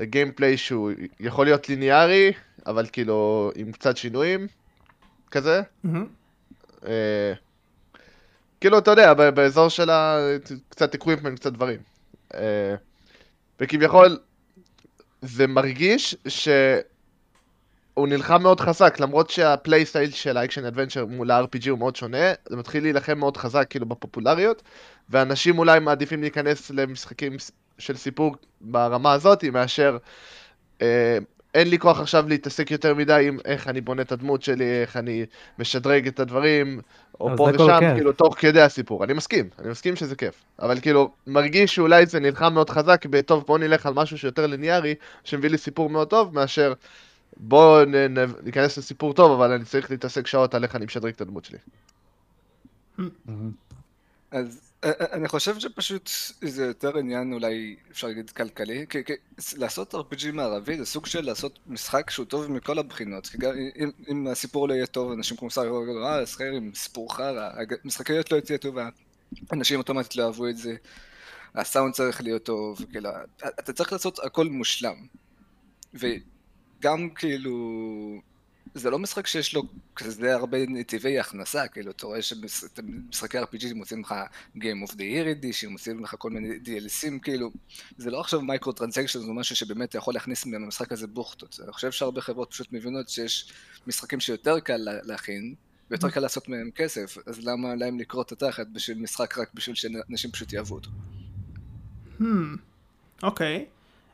ל-gameplay 0.00 0.56
שהוא 0.56 0.90
יכול 1.20 1.46
להיות 1.46 1.68
ליניארי, 1.68 2.32
אבל 2.66 2.86
כאילו 2.92 3.50
עם 3.56 3.72
קצת 3.72 3.96
שינויים, 3.96 4.46
כזה. 5.30 5.62
מהמם. 5.84 6.06
כאילו, 8.60 8.78
אתה 8.78 8.90
יודע, 8.90 9.14
באזור 9.14 9.68
של 9.68 9.90
ה... 9.90 10.18
קצת 10.68 10.94
equipment, 10.94 11.38
קצת 11.38 11.52
דברים. 11.52 11.78
אה, 12.34 12.74
וכביכול, 13.60 14.18
זה 15.22 15.46
מרגיש 15.46 16.16
שהוא 16.28 18.08
נלחם 18.08 18.42
מאוד 18.42 18.60
חזק, 18.60 19.00
למרות 19.00 19.30
שה-playstyle 19.30 20.10
של 20.10 20.36
ה-action 20.36 20.64
adventure 20.64 21.06
מול 21.06 21.30
ה-RPG 21.30 21.70
הוא 21.70 21.78
מאוד 21.78 21.96
שונה, 21.96 22.32
זה 22.48 22.56
מתחיל 22.56 22.82
להילחם 22.82 23.18
מאוד 23.18 23.36
חזק 23.36 23.66
כאילו 23.70 23.86
בפופולריות, 23.86 24.62
ואנשים 25.10 25.58
אולי 25.58 25.80
מעדיפים 25.80 26.20
להיכנס 26.20 26.70
למשחקים 26.70 27.36
של 27.78 27.96
סיפור 27.96 28.36
ברמה 28.60 29.12
הזאת, 29.12 29.44
מאשר 29.44 29.96
אה, 30.82 31.18
אין 31.58 31.68
לי 31.68 31.78
כוח 31.78 32.00
עכשיו 32.00 32.28
להתעסק 32.28 32.70
יותר 32.70 32.94
מדי 32.94 33.24
עם 33.28 33.38
איך 33.44 33.68
אני 33.68 33.80
בונה 33.80 34.02
את 34.02 34.12
הדמות 34.12 34.42
שלי, 34.42 34.80
איך 34.80 34.96
אני 34.96 35.26
משדרג 35.58 36.06
את 36.06 36.20
הדברים, 36.20 36.80
או 37.20 37.30
פה 37.36 37.50
ושם, 37.54 37.78
כיף. 37.80 37.94
כאילו, 37.94 38.12
תוך 38.12 38.34
כדי 38.38 38.60
הסיפור. 38.60 39.04
אני 39.04 39.12
מסכים, 39.12 39.48
אני 39.58 39.68
מסכים 39.68 39.96
שזה 39.96 40.16
כיף. 40.16 40.44
אבל 40.58 40.80
כאילו, 40.80 41.12
מרגיש 41.26 41.74
שאולי 41.74 42.06
זה 42.06 42.20
נלחם 42.20 42.54
מאוד 42.54 42.70
חזק 42.70 43.06
בטוב, 43.06 43.44
בוא 43.46 43.58
נלך 43.58 43.86
על 43.86 43.94
משהו 43.94 44.18
שיותר 44.18 44.46
ליניארי, 44.46 44.94
שמביא 45.24 45.50
לי 45.50 45.58
סיפור 45.58 45.90
מאוד 45.90 46.08
טוב, 46.08 46.34
מאשר 46.34 46.72
בוא 47.36 47.84
נ- 47.84 48.18
נ- 48.18 48.32
ניכנס 48.42 48.78
לסיפור 48.78 49.14
טוב, 49.14 49.32
אבל 49.32 49.52
אני 49.52 49.64
צריך 49.64 49.90
להתעסק 49.90 50.26
שעות 50.26 50.54
על 50.54 50.62
איך 50.64 50.76
אני 50.76 50.84
משדרג 50.84 51.12
את 51.12 51.20
הדמות 51.20 51.44
שלי. 51.44 51.58
אז 54.30 54.67
אני 54.84 55.28
חושב 55.28 55.58
שפשוט 55.58 56.10
זה 56.42 56.64
יותר 56.64 56.98
עניין 56.98 57.32
אולי 57.32 57.76
אפשר 57.90 58.06
להגיד 58.06 58.30
כלכלי, 58.30 58.86
כי, 58.90 59.04
כי 59.04 59.12
לעשות 59.56 59.94
RPG 59.94 60.32
מערבי 60.32 60.78
זה 60.78 60.86
סוג 60.86 61.06
של 61.06 61.24
לעשות 61.24 61.58
משחק 61.66 62.10
שהוא 62.10 62.26
טוב 62.26 62.50
מכל 62.50 62.78
הבחינות, 62.78 63.26
כי 63.26 63.38
גם 63.38 63.52
אם, 63.76 63.90
אם 64.10 64.26
הסיפור 64.26 64.68
לא 64.68 64.74
יהיה 64.74 64.86
טוב, 64.86 65.12
אנשים 65.12 65.36
כמו 65.36 65.50
סארי 65.50 65.82
יגידו, 65.82 66.06
אה, 66.06 66.26
סחיירים, 66.26 66.74
סיפור 66.74 67.14
חרא, 67.16 67.50
הג- 67.52 67.74
משחקיות 67.84 68.32
לא 68.32 68.40
תהיה 68.40 68.58
טובה, 68.58 68.88
אנשים 69.52 69.78
אוטומטית 69.78 70.16
לא 70.16 70.22
אהבו 70.26 70.48
את 70.48 70.56
זה, 70.56 70.76
הסאונד 71.54 71.94
צריך 71.94 72.22
להיות 72.22 72.42
טוב, 72.44 72.78
כאילו, 72.92 73.10
אתה 73.58 73.72
צריך 73.72 73.92
לעשות 73.92 74.18
הכל 74.24 74.46
מושלם, 74.46 75.06
וגם 75.94 77.10
כאילו, 77.14 77.54
זה 78.74 78.90
לא 78.90 78.98
משחק 78.98 79.26
שיש 79.26 79.54
לו 79.54 79.62
כזה 79.96 80.34
הרבה 80.34 80.58
נתיבי 80.68 81.18
הכנסה, 81.18 81.68
כאילו, 81.68 81.90
אתה 81.90 82.06
רואה 82.06 82.22
שמשחקי 82.22 83.38
RPG 83.38 83.74
מוצאים 83.74 84.00
לך 84.00 84.14
Game 84.56 84.88
of 84.88 84.92
the 84.92 84.98
Year 84.98 85.42
Edition, 85.42 85.68
מוצאים 85.68 86.04
לך 86.04 86.14
כל 86.18 86.30
מיני 86.30 86.54
DLC 86.64 86.91
ים, 86.91 87.18
כאילו, 87.22 87.50
זה 87.96 88.10
לא 88.10 88.20
עכשיו 88.20 88.40
micro 88.42 88.72
transaction, 88.72 89.20
זה 89.20 89.32
משהו 89.32 89.56
שבאמת 89.56 89.94
יכול 89.94 90.14
להכניס 90.14 90.46
מהמשחק 90.46 90.92
הזה 90.92 91.06
בוכטות. 91.06 91.60
אני 91.64 91.72
חושב 91.72 91.92
שהרבה 91.92 92.20
חברות 92.20 92.50
פשוט 92.50 92.72
מבינות 92.72 93.08
שיש 93.08 93.52
משחקים 93.86 94.20
שיותר 94.20 94.60
קל 94.60 94.76
לה- 94.76 95.02
להכין, 95.02 95.54
ויותר 95.90 96.10
קל 96.10 96.20
לעשות 96.20 96.48
מהם 96.48 96.70
כסף, 96.74 97.16
אז 97.26 97.46
למה 97.46 97.74
להם 97.74 97.98
לקרוע 98.00 98.22
את 98.22 98.32
התחת 98.32 98.66
בשביל 98.72 98.98
משחק 98.98 99.38
רק 99.38 99.50
בשביל 99.54 99.74
שאנשים 99.76 100.30
פשוט 100.30 100.52
יאהבו 100.52 100.74
אותו. 100.74 100.90
Hmm, 102.20 102.24
אוקיי. 103.22 103.66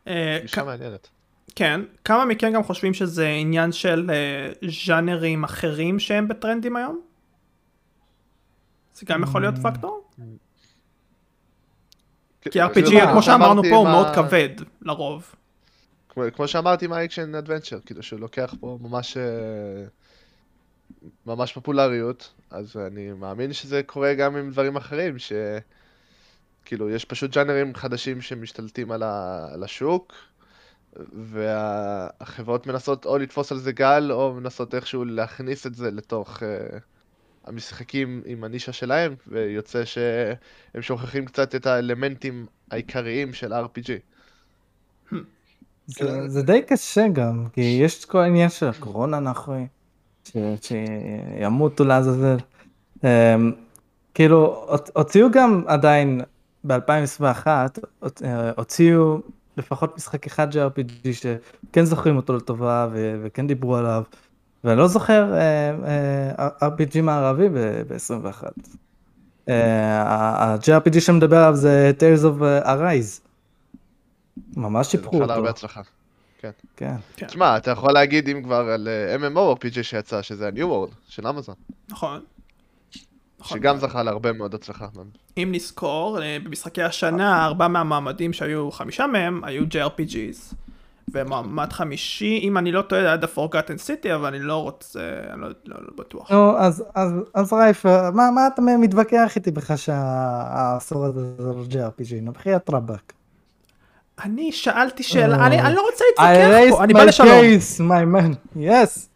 אה, 0.08 0.38
גישה 0.42 0.60
כ- 0.62 0.64
מעניינת. 0.64 1.08
כן, 1.54 1.80
כמה 2.04 2.24
מכם 2.24 2.52
גם 2.52 2.62
חושבים 2.62 2.94
שזה 2.94 3.28
עניין 3.28 3.72
של 3.72 4.10
אה, 4.10 4.52
ז'אנרים 4.86 5.44
אחרים 5.44 5.98
שהם 5.98 6.28
בטרנדים 6.28 6.76
היום? 6.76 7.00
זה 8.94 9.06
גם 9.06 9.22
יכול 9.22 9.40
להיות 9.40 9.54
פקטור? 9.62 10.04
כי 12.50 12.62
RPG, 12.62 12.74
כאילו, 12.74 13.00
כמו 13.12 13.22
שאמרנו 13.22 13.62
פה, 13.70 13.76
הוא 13.76 13.84
מה- 13.84 13.90
מאוד 13.92 14.06
כבד, 14.14 14.48
לרוב. 14.82 15.34
כמו, 16.08 16.22
כמו 16.34 16.48
שאמרתי 16.48 16.84
עם 16.84 16.92
ה-action 16.92 17.34
adventure, 17.34 17.78
כאילו 17.86 18.02
שהוא 18.02 18.20
לוקח 18.20 18.54
פה 18.60 18.78
ממש, 18.82 19.16
אה, 19.16 19.22
ממש 21.26 21.52
פופולריות, 21.52 22.32
אז 22.50 22.76
אני 22.76 23.12
מאמין 23.12 23.52
שזה 23.52 23.82
קורה 23.86 24.14
גם 24.14 24.36
עם 24.36 24.50
דברים 24.50 24.76
אחרים, 24.76 25.16
שכאילו 25.18 26.90
יש 26.90 27.04
פשוט 27.04 27.30
ז'אנרים 27.34 27.74
חדשים 27.74 28.20
שמשתלטים 28.20 28.92
על, 28.92 29.02
ה... 29.02 29.46
על 29.54 29.64
השוק, 29.64 30.12
והחברות 31.12 32.66
מנסות 32.66 33.06
או 33.06 33.18
לתפוס 33.18 33.52
על 33.52 33.58
זה 33.58 33.72
גל, 33.72 34.12
או 34.12 34.34
מנסות 34.34 34.74
איכשהו 34.74 35.04
להכניס 35.04 35.66
את 35.66 35.74
זה 35.74 35.90
לתוך 35.90 36.38
uh, 36.38 36.42
המשחקים 37.44 38.22
עם 38.26 38.44
הנישה 38.44 38.72
שלהם, 38.72 39.14
ויוצא 39.28 39.84
שהם 39.84 40.82
שוכחים 40.82 41.24
קצת 41.24 41.54
את 41.54 41.66
האלמנטים 41.66 42.46
העיקריים 42.70 43.32
של 43.32 43.52
RPG. 43.52 43.90
זה, 45.86 46.28
זה 46.28 46.42
די 46.42 46.62
קשה 46.62 47.08
גם, 47.12 47.46
כי 47.52 47.60
יש 47.60 48.00
את 48.00 48.04
כל 48.04 48.18
העניין 48.18 48.48
של 48.48 48.68
הקורונה 48.68 49.18
אנחנו, 49.18 49.66
ש- 50.24 50.36
שימותו 50.60 51.84
לעזאזל. 51.84 52.36
Um, 52.96 53.04
כאילו, 54.14 54.66
הוצ- 54.70 54.90
הוציאו 54.94 55.30
גם 55.30 55.64
עדיין 55.66 56.20
ב-2021, 56.66 57.46
הוציאו 58.56 59.18
לפחות 59.56 59.96
משחק 59.96 60.26
אחד 60.26 60.52
של 60.52 60.66
RPG 60.66 61.12
שכן 61.12 61.84
זוכרים 61.84 62.16
אותו 62.16 62.36
לטובה 62.36 62.88
ו- 62.92 63.20
וכן 63.22 63.46
דיברו 63.46 63.76
עליו, 63.76 64.02
ואני 64.64 64.78
לא 64.78 64.88
זוכר 64.88 65.32
uh, 65.32 66.38
uh, 66.38 66.64
RPG 66.64 67.02
מערבי 67.02 67.48
ב-21. 67.48 68.42
Uh, 69.46 69.52
ה-JRPG 69.52 71.00
שמדבר 71.00 71.36
עליו 71.36 71.56
זה 71.56 71.92
Tales 71.98 72.22
of 72.22 72.40
uh, 72.40 72.66
Arise. 72.66 73.20
ממש 74.56 74.86
שיפרו 74.86 75.14
אותו. 75.14 75.26
להרבה 75.26 75.50
הצלחה. 75.50 75.80
כן. 76.76 76.96
תשמע, 77.14 77.56
אתה 77.56 77.70
יכול 77.70 77.92
להגיד 77.92 78.28
אם 78.28 78.42
כבר 78.42 78.70
על 78.70 78.88
אה, 78.88 79.16
MMORPG 79.16 79.82
שיצא, 79.82 80.22
שזה 80.22 80.46
ה-New 80.46 80.60
World 80.64 80.94
של 81.08 81.26
אמזון, 81.26 81.54
נכון. 81.88 82.20
נכון. 83.44 83.58
שגם 83.58 83.78
זכה 83.78 84.02
להרבה 84.02 84.32
מאוד 84.32 84.54
הצלחה. 84.54 84.86
אם 85.38 85.48
נזכור, 85.52 86.22
אה, 86.22 86.36
במשחקי 86.44 86.82
השנה, 86.82 87.44
ארבעה 87.44 87.68
מהמועמדים 87.68 88.32
שהיו, 88.32 88.70
חמישה 88.70 89.06
מהם, 89.06 89.44
היו 89.44 89.64
JRPGs. 89.64 90.54
ומועמד 91.12 91.72
חמישי, 91.72 92.40
אם 92.42 92.58
אני 92.58 92.72
לא 92.72 92.82
טועה, 92.82 93.02
היה 93.02 93.14
The 93.14 93.36
Forgotten 93.36 93.78
City, 93.86 94.14
אבל 94.14 94.26
אני 94.26 94.38
לא 94.38 94.62
רוצה, 94.62 95.00
אני 95.32 95.40
לא, 95.40 95.48
לא, 95.64 95.76
לא 95.80 95.88
בטוח. 95.96 96.30
נו, 96.32 96.58
אז, 96.58 96.84
אז, 96.94 97.12
אז 97.34 97.52
רייף, 97.52 97.86
מה, 97.86 98.30
מה 98.34 98.46
אתה 98.46 98.62
מתווכח 98.62 99.32
איתי 99.36 99.50
בכלל 99.50 99.76
שהעשור 99.76 101.04
הזה 101.04 101.20
זה 101.36 101.42
לא 101.42 101.64
JRPG? 101.70 102.14
נו, 102.22 102.32
בחייאת 102.32 102.70
רבאק. 102.70 103.12
אני 104.24 104.52
שאלתי 104.52 105.02
שאלה, 105.02 105.36
אה. 105.38 105.46
אני, 105.46 105.60
אני 105.60 105.74
לא 105.74 105.86
רוצה 105.90 106.04
I 106.18 106.22
להתווכח 106.22 106.72
raised 106.72 106.76
פה, 106.76 106.84
אני 106.84 106.94
בא 106.94 107.00
my 107.00 107.04
לשלום. 107.04 107.28
case, 107.28 107.80
my 107.80 108.16
man, 108.16 108.56
yes. 108.56 109.08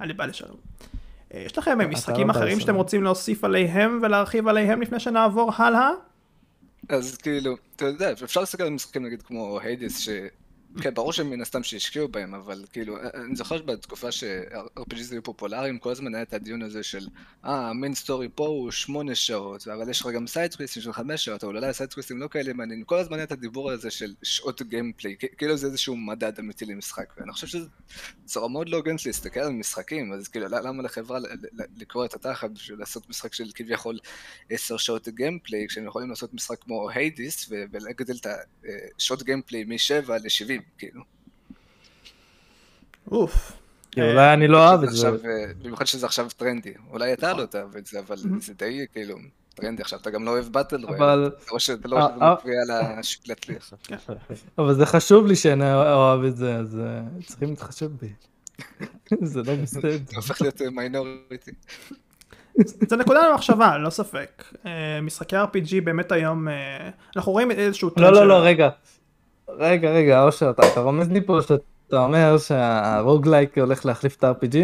אני 0.00 0.12
בא 0.12 0.26
לשלום. 0.26 0.67
אה, 1.34 1.40
יש 1.40 1.58
לכם 1.58 1.80
אתה 1.80 1.88
משחקים 1.88 2.26
לא 2.26 2.32
אחרים 2.32 2.60
שאתם. 2.60 2.74
רוצים 2.74 3.02
להוסיף 3.02 3.44
עליהם 3.44 3.98
ולהרחיב 4.02 4.48
עליהם 4.48 4.82
לפני 4.82 5.00
שנעבור 5.00 5.52
הלאה? 5.56 5.90
אז 6.88 7.16
כאילו, 7.16 7.56
אתה 7.76 7.84
יודע, 7.84 8.12
אפשר 8.12 8.40
להסתכל 8.40 8.62
על 8.62 8.70
משחקים 8.70 9.06
נגיד 9.06 9.22
כמו 9.22 9.58
Hades. 9.62 10.08
כן, 10.82 10.94
ברור 10.94 11.12
שהם 11.12 11.30
מן 11.30 11.40
הסתם 11.40 11.62
שהשקיעו 11.62 12.08
בהם, 12.08 12.34
אבל 12.34 12.64
כאילו, 12.72 12.96
אני 13.14 13.36
זוכר 13.36 13.58
שבתקופה 13.58 14.12
ש-RPGs 14.12 15.10
היו 15.10 15.22
פופולריים, 15.22 15.78
כל 15.78 15.90
הזמן 15.90 16.14
היה 16.14 16.22
את 16.22 16.34
הדיון 16.34 16.62
הזה 16.62 16.82
של, 16.82 17.06
אה, 17.44 17.68
ה-main 17.68 17.94
story 17.94 18.28
פה 18.34 18.46
הוא 18.46 18.70
שמונה 18.70 19.14
שעות, 19.14 19.68
אבל 19.68 19.90
יש 19.90 20.00
לך 20.00 20.06
גם 20.06 20.26
side 20.26 20.46
quest 20.46 20.72
ים 20.72 20.82
של 20.82 20.92
חמש 20.92 21.24
שעות, 21.24 21.44
אבל 21.44 21.56
אולי 21.56 21.66
ה-side 21.66 21.90
quest 21.90 22.10
ים 22.10 22.18
לא 22.18 22.28
כאלה 22.28 22.52
מעניינים, 22.52 22.84
כל 22.84 22.98
הזמן 22.98 23.16
היה 23.16 23.24
את 23.24 23.32
הדיבור 23.32 23.70
הזה 23.70 23.90
של 23.90 24.14
שעות 24.22 24.62
gameplay, 24.62 25.16
כאילו 25.38 25.56
זה 25.56 25.66
איזשהו 25.66 25.96
מדד 25.96 26.38
אמיתי 26.38 26.64
למשחק, 26.64 27.14
ואני 27.16 27.32
חושב 27.32 27.46
שזו 27.46 27.66
צורה 28.24 28.48
מאוד 28.48 28.68
לא 28.68 28.76
הוגנת 28.76 29.06
להסתכל 29.06 29.40
על 29.40 29.52
משחקים, 29.52 30.12
אז 30.12 30.28
כאילו, 30.28 30.46
למה 30.48 30.82
לחברה 30.82 31.18
לקרוע 31.76 32.04
את 32.04 32.14
התחת 32.14 32.50
בשביל 32.50 32.78
לעשות 32.78 33.08
משחק 33.10 33.34
של 33.34 33.50
כביכול 33.54 33.98
עשר 34.50 34.76
שעות 34.76 35.08
gameplay, 35.08 35.66
כשהם 35.68 35.86
יכולים 35.86 36.10
לעשות 36.10 36.34
משחק 36.34 36.60
כמו 36.60 36.90
Hades, 36.90 37.50
ולגדל 37.50 38.16
את 38.16 38.26
השעות 38.96 39.22
gameplay 39.22 39.64
מ-7 39.64 40.12
ל-70, 40.12 40.62
כאילו. 40.78 41.02
אוף. 43.10 43.52
כי 43.90 44.02
אולי 44.02 44.32
אני 44.34 44.48
לא 44.48 44.68
אוהב 44.68 44.82
את 44.82 44.90
זה. 44.90 45.08
עכשיו, 45.08 45.30
אה, 45.30 45.52
במיוחד 45.62 45.84
שזה 45.84 46.06
עכשיו 46.06 46.26
טרנדי. 46.36 46.72
אולי 46.90 47.12
אתה 47.12 47.32
לא 47.32 47.44
תאהב 47.46 47.76
את 47.76 47.86
זה, 47.86 47.98
אבל 48.00 48.16
זה 48.16 48.54
די 48.58 48.86
כאילו 48.92 49.16
טרנדי 49.54 49.82
עכשיו, 49.82 49.98
אתה 49.98 50.10
גם 50.10 50.24
לא 50.24 50.30
אוהב 50.30 50.44
battle 50.46 50.84
royale. 50.84 51.02
אבל- 51.02 51.30
אתה 51.42 51.50
רואה 51.50 51.60
שזה 51.60 51.88
לא 51.88 52.00
שזה 52.00 52.24
אה, 52.24 52.32
מפריע 52.34 52.56
לשוק 52.98 53.22
להצליח. 53.28 53.72
אבל 54.58 54.74
זה 54.74 54.86
חשוב 54.86 55.26
לי 55.26 55.36
שאני 55.36 55.74
אוהב 55.74 56.24
את 56.24 56.36
זה, 56.36 56.54
אז 56.56 56.78
אה, 56.80 57.00
צריכים 57.26 57.50
להתחשב 57.50 57.90
בי. 58.00 58.08
זה 59.22 59.42
לא 59.42 59.54
בסדר. 59.54 59.90
זה 59.90 60.16
הופך 60.16 60.40
להיות 60.40 60.60
minority. 60.62 61.50
זה 62.88 62.96
נקודה 62.96 63.28
למחשבה, 63.28 63.78
ללא 63.78 63.90
ספק. 63.90 64.44
אה, 64.66 65.00
משחקי 65.00 65.36
RPG 65.36 65.80
באמת 65.84 66.12
היום, 66.12 66.48
אה, 66.48 66.90
אנחנו 67.16 67.32
רואים 67.32 67.50
איזשהו 67.50 67.90
לא, 67.96 68.12
לא, 68.12 68.28
לא, 68.28 68.34
רגע. 68.44 68.68
רגע, 69.48 69.90
רגע, 69.90 70.22
אושר, 70.22 70.50
אתה 70.50 70.80
רומז 70.80 71.08
לי 71.08 71.20
פה 71.20 71.38
שאתה 71.42 72.04
אומר 72.04 72.38
שה-roguelike 72.38 73.58
הולך 73.58 73.86
להחליף 73.86 74.16
את 74.16 74.24
ה-RPG? 74.24 74.56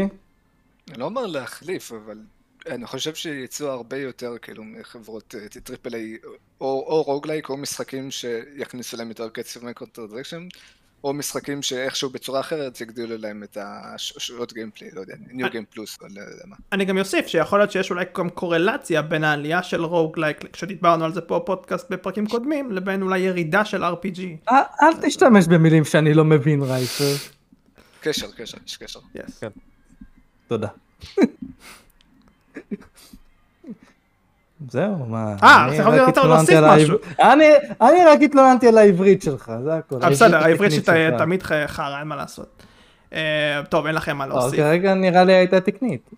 אני 0.90 0.98
לא 0.98 1.04
אומר 1.04 1.26
להחליף, 1.26 1.92
אבל 1.92 2.18
אני 2.66 2.86
חושב 2.86 3.14
שיצאו 3.14 3.68
הרבה 3.68 3.96
יותר 3.96 4.34
כאילו 4.42 4.64
מחברות 4.64 5.34
אה, 5.34 5.60
triple 5.60 5.94
A, 5.94 6.16
או 6.60 7.02
roguelike 7.02 7.48
או 7.48 7.56
משחקים 7.56 8.10
שיכניסו 8.10 8.96
להם 8.96 9.08
יותר 9.08 9.28
קצב 9.28 9.64
microtransaction, 9.64 10.48
או 11.04 11.12
משחקים 11.12 11.62
שאיכשהו 11.62 12.10
בצורה 12.10 12.40
אחרת 12.40 12.80
יגדילו 12.80 13.16
להם 13.18 13.42
את 13.42 13.58
השעות 13.60 14.52
gameplay, 14.52 14.90
לא 14.92 15.00
יודע, 15.00 15.14
new 15.30 15.50
game 15.50 15.64
plus, 15.70 15.98
או 16.02 16.06
לא 16.06 16.20
יודע 16.20 16.44
מה. 16.46 16.56
אני 16.72 16.84
גם 16.84 16.98
אוסיף 16.98 17.26
שיכול 17.26 17.58
להיות 17.58 17.72
שיש 17.72 17.90
אולי 17.90 18.04
גם 18.18 18.30
קורלציה 18.30 19.02
בין 19.02 19.24
העלייה 19.24 19.62
של 19.62 19.84
roguelike, 19.84 20.44
כשדיברנו 20.52 21.04
על 21.04 21.12
זה 21.12 21.20
פה 21.20 21.38
בפודקאסט 21.38 21.90
בפרקים 21.90 22.26
קודמים, 22.26 22.72
לבין 22.72 23.02
אולי 23.02 23.18
ירידה 23.18 23.64
של 23.64 23.84
RPG. 23.84 24.20
אל 24.50 24.56
אל 24.82 24.92
תשתמש 25.02 25.46
במילים 25.46 25.84
שאני 25.84 26.14
לא 26.14 26.24
מבין, 26.24 26.62
רייפר. 26.62 27.14
קשר, 28.00 28.30
קשר, 28.36 28.58
יש 28.66 28.76
קשר. 28.76 29.00
Yes. 29.16 29.44
תודה. 30.48 30.68
זהו, 34.70 35.06
מה... 35.06 35.36
אה, 35.42 35.66
אז 35.66 35.80
התלוננתי 36.08 36.54
להוסיף 36.54 36.58
משהו. 36.64 36.98
אני 37.20 37.48
אני 37.80 38.04
רק 38.06 38.18
התלוננתי 38.22 38.68
על 38.68 38.78
העברית 38.78 39.22
שלך, 39.22 39.52
זה 39.64 39.74
הכל. 39.74 39.96
אה, 40.02 40.10
בסדר, 40.10 40.36
העברית 40.44 40.72
שלך. 40.72 40.90
תמיד 41.18 41.42
חרא, 41.66 41.98
אין 41.98 42.08
מה 42.08 42.16
לעשות. 42.16 42.62
אה, 43.12 43.60
טוב, 43.68 43.86
אין 43.86 43.94
לכם 43.94 44.16
מה 44.16 44.26
לא, 44.26 44.34
להוסיף. 44.34 44.60
כרגע 44.60 44.94
נראה 44.94 45.24
לי 45.24 45.32
הייתה 45.32 45.60
תקנית. 45.60 46.10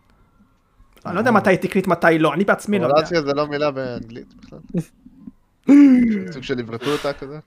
אני 1.06 1.14
לא 1.14 1.20
יודע 1.20 1.30
מתי 1.30 1.50
היא 1.50 1.58
תקנית, 1.58 1.86
מתי 1.88 2.18
לא, 2.18 2.34
אני 2.34 2.44
בעצמי 2.44 2.78
לא 2.78 2.84
יודע. 2.84 2.94
קורלציה 2.94 3.22
זה 3.22 3.32
לא 3.34 3.46
מילה 3.46 3.70
באנגלית 3.70 4.34
בכלל. 4.34 4.58
סוג 6.32 6.42
של 6.42 6.58
עברתו 6.58 6.90
אותה 6.92 7.12
כזה. 7.12 7.38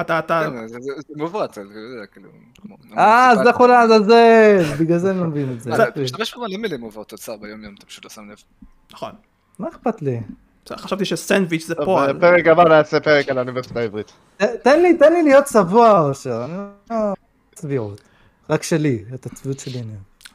אתה, 0.00 0.18
אתה, 0.18 0.42
כן, 0.52 0.66
זה- 0.66 0.68
זה 0.68 0.78
זה 0.80 1.26
זה, 1.32 1.44
אתה 1.44 1.60
יודע, 1.60 2.06
כאילו... 2.12 2.28
אה, 2.98 3.30
אז 3.30 3.38
טיפה- 3.38 3.50
לכו 3.50 3.66
לעזאזל, 3.66 4.62
בגלל 4.80 4.98
זה 4.98 5.10
אני 5.10 5.18
לא 5.20 5.24
מבין 5.24 5.52
את 5.52 5.60
זה. 5.60 5.74
אתה 5.88 6.00
משתמש 6.00 6.34
במלא 6.36 6.56
מילים 6.58 6.80
מעוברות 6.80 7.08
תוצר 7.08 7.36
ביום 7.36 7.64
יום, 7.64 7.74
אתה 7.78 7.86
פשוט 7.86 8.04
לא 8.04 8.10
שם 8.10 8.30
לב. 8.30 8.36
נכון. 8.92 9.12
מה 9.58 9.68
אכפת 9.68 10.02
לי? 10.02 10.20
חשבתי 10.72 11.04
שסנדוויץ' 11.04 11.66
זה 11.66 11.74
פועל. 11.74 12.12
בפרק 12.12 12.46
הבא 12.46 12.64
נעשה 12.64 13.00
פרק 13.00 13.28
על 13.28 13.38
האוניברסיטה 13.38 13.80
העברית. 13.80 14.12
תן 14.36 14.82
לי, 14.82 14.96
תן 14.98 15.12
לי 15.12 15.22
להיות 15.22 15.44
צבוע, 15.44 16.00
אושר. 16.00 16.46
לא... 16.90 16.96
צביעות. 17.54 18.00
רק 18.50 18.62
שלי, 18.62 19.04
את 19.14 19.26
הצביעות 19.26 19.58
שלי 19.58 19.80
אני... 19.80 19.92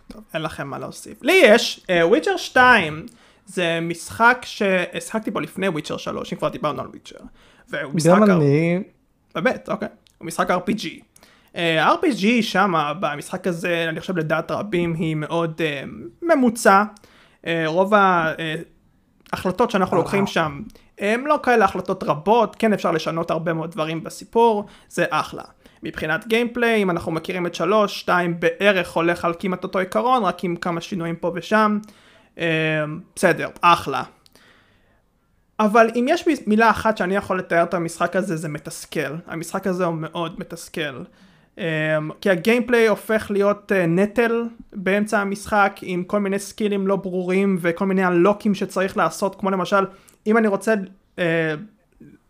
טוב, 0.08 0.24
אין 0.34 0.42
לכם 0.42 0.68
מה 0.68 0.80
להוסיף. 0.80 1.24
לי 1.24 1.42
יש, 1.46 1.86
וויצ'ר 2.04 2.38
2 2.38 3.06
זה 3.46 3.80
משחק 3.82 4.42
שהשחקתי 4.46 5.32
בו 5.32 5.40
לפני 5.40 5.68
וויצ'ר 5.68 5.98
3, 5.98 6.34
אם 6.34 6.38
כבר 6.38 6.50
דיברנו 6.50 6.82
על 6.82 6.88
וויצ'ר. 6.88 7.16
והוא 7.70 7.94
משחק... 7.94 8.12
גם 8.12 8.24
אני... 8.24 8.80
באמת, 9.36 9.70
אוקיי. 9.70 9.88
הוא 10.18 10.28
משחק 10.28 10.52
RPG. 10.52 10.88
אה, 11.56 11.94
RPG 11.94 12.26
שמה, 12.42 12.94
במשחק 13.00 13.48
הזה, 13.48 13.86
אני 13.90 14.00
חושב 14.00 14.18
לדעת 14.18 14.52
רבים, 14.52 14.94
היא 14.94 15.16
מאוד 15.16 15.62
אה, 15.62 15.84
ממוצע. 16.22 16.84
אה, 17.48 17.64
רוב 17.66 17.94
ההחלטות 19.34 19.72
שאנחנו 19.72 19.98
לוקחים 19.98 20.28
שם, 20.28 20.62
הם 21.00 21.28
לא 21.28 21.40
כאלה 21.44 21.66
החלטות 21.66 22.04
רבות, 22.04 22.56
כן 22.60 22.74
אפשר 22.74 22.92
לשנות 22.92 23.32
הרבה 23.32 23.54
מאוד 23.54 23.72
דברים 23.72 24.04
בסיפור, 24.04 24.66
זה 24.90 25.06
אחלה. 25.10 25.44
מבחינת 25.84 26.28
גיימפליי, 26.28 26.84
אם 26.84 26.90
אנחנו 26.90 27.12
מכירים 27.12 27.48
את 27.48 27.56
שלוש, 27.56 28.00
שתיים 28.00 28.40
בערך 28.40 28.92
הולך 28.92 29.26
על 29.26 29.34
כמעט 29.40 29.64
אותו 29.64 29.80
עיקרון, 29.80 30.24
רק 30.24 30.44
עם 30.44 30.56
כמה 30.56 30.82
שינויים 30.82 31.16
פה 31.16 31.32
ושם. 31.36 31.80
אה, 32.40 32.46
בסדר, 33.16 33.50
אחלה. 33.62 34.04
אבל 35.60 35.90
אם 35.96 36.06
יש 36.10 36.24
מילה 36.48 36.70
אחת 36.70 36.98
שאני 36.98 37.16
יכול 37.16 37.40
לתאר 37.40 37.64
את 37.64 37.74
המשחק 37.74 38.16
הזה 38.16 38.36
זה 38.36 38.50
מתסכל. 38.50 39.16
המשחק 39.28 39.68
הזה 39.68 39.86
הוא 39.86 39.96
מאוד 39.96 40.40
מתסכל. 40.40 41.04
Um, 41.58 41.60
כי 42.22 42.30
ה 42.30 42.36
gameplay 42.36 42.88
הופך 42.88 43.28
להיות 43.32 43.72
uh, 43.72 43.88
נטל 43.88 44.44
באמצע 44.74 45.20
המשחק 45.20 45.80
עם 45.82 46.04
כל 46.04 46.20
מיני 46.20 46.40
skill 46.40 46.74
ים 46.74 46.88
לא 46.88 46.96
ברורים 46.96 47.58
וכל 47.62 47.86
מיני 47.86 48.04
הלוקים 48.04 48.56
שצריך 48.56 48.98
לעשות 48.98 49.36
כמו 49.40 49.50
למשל 49.52 49.86
אם 50.28 50.38
אני 50.38 50.48
רוצה 50.48 50.74
uh, 51.16 51.20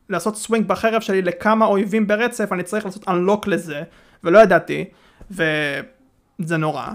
לעשות 0.09 0.37
סווינג 0.37 0.67
בחרב 0.67 1.01
שלי 1.01 1.21
לכמה 1.21 1.65
אויבים 1.65 2.07
ברצף 2.07 2.51
אני 2.51 2.63
צריך 2.63 2.85
לעשות 2.85 3.07
unlock 3.07 3.47
לזה 3.47 3.83
ולא 4.23 4.39
ידעתי 4.39 4.85
וזה 5.31 6.57
נורא. 6.57 6.87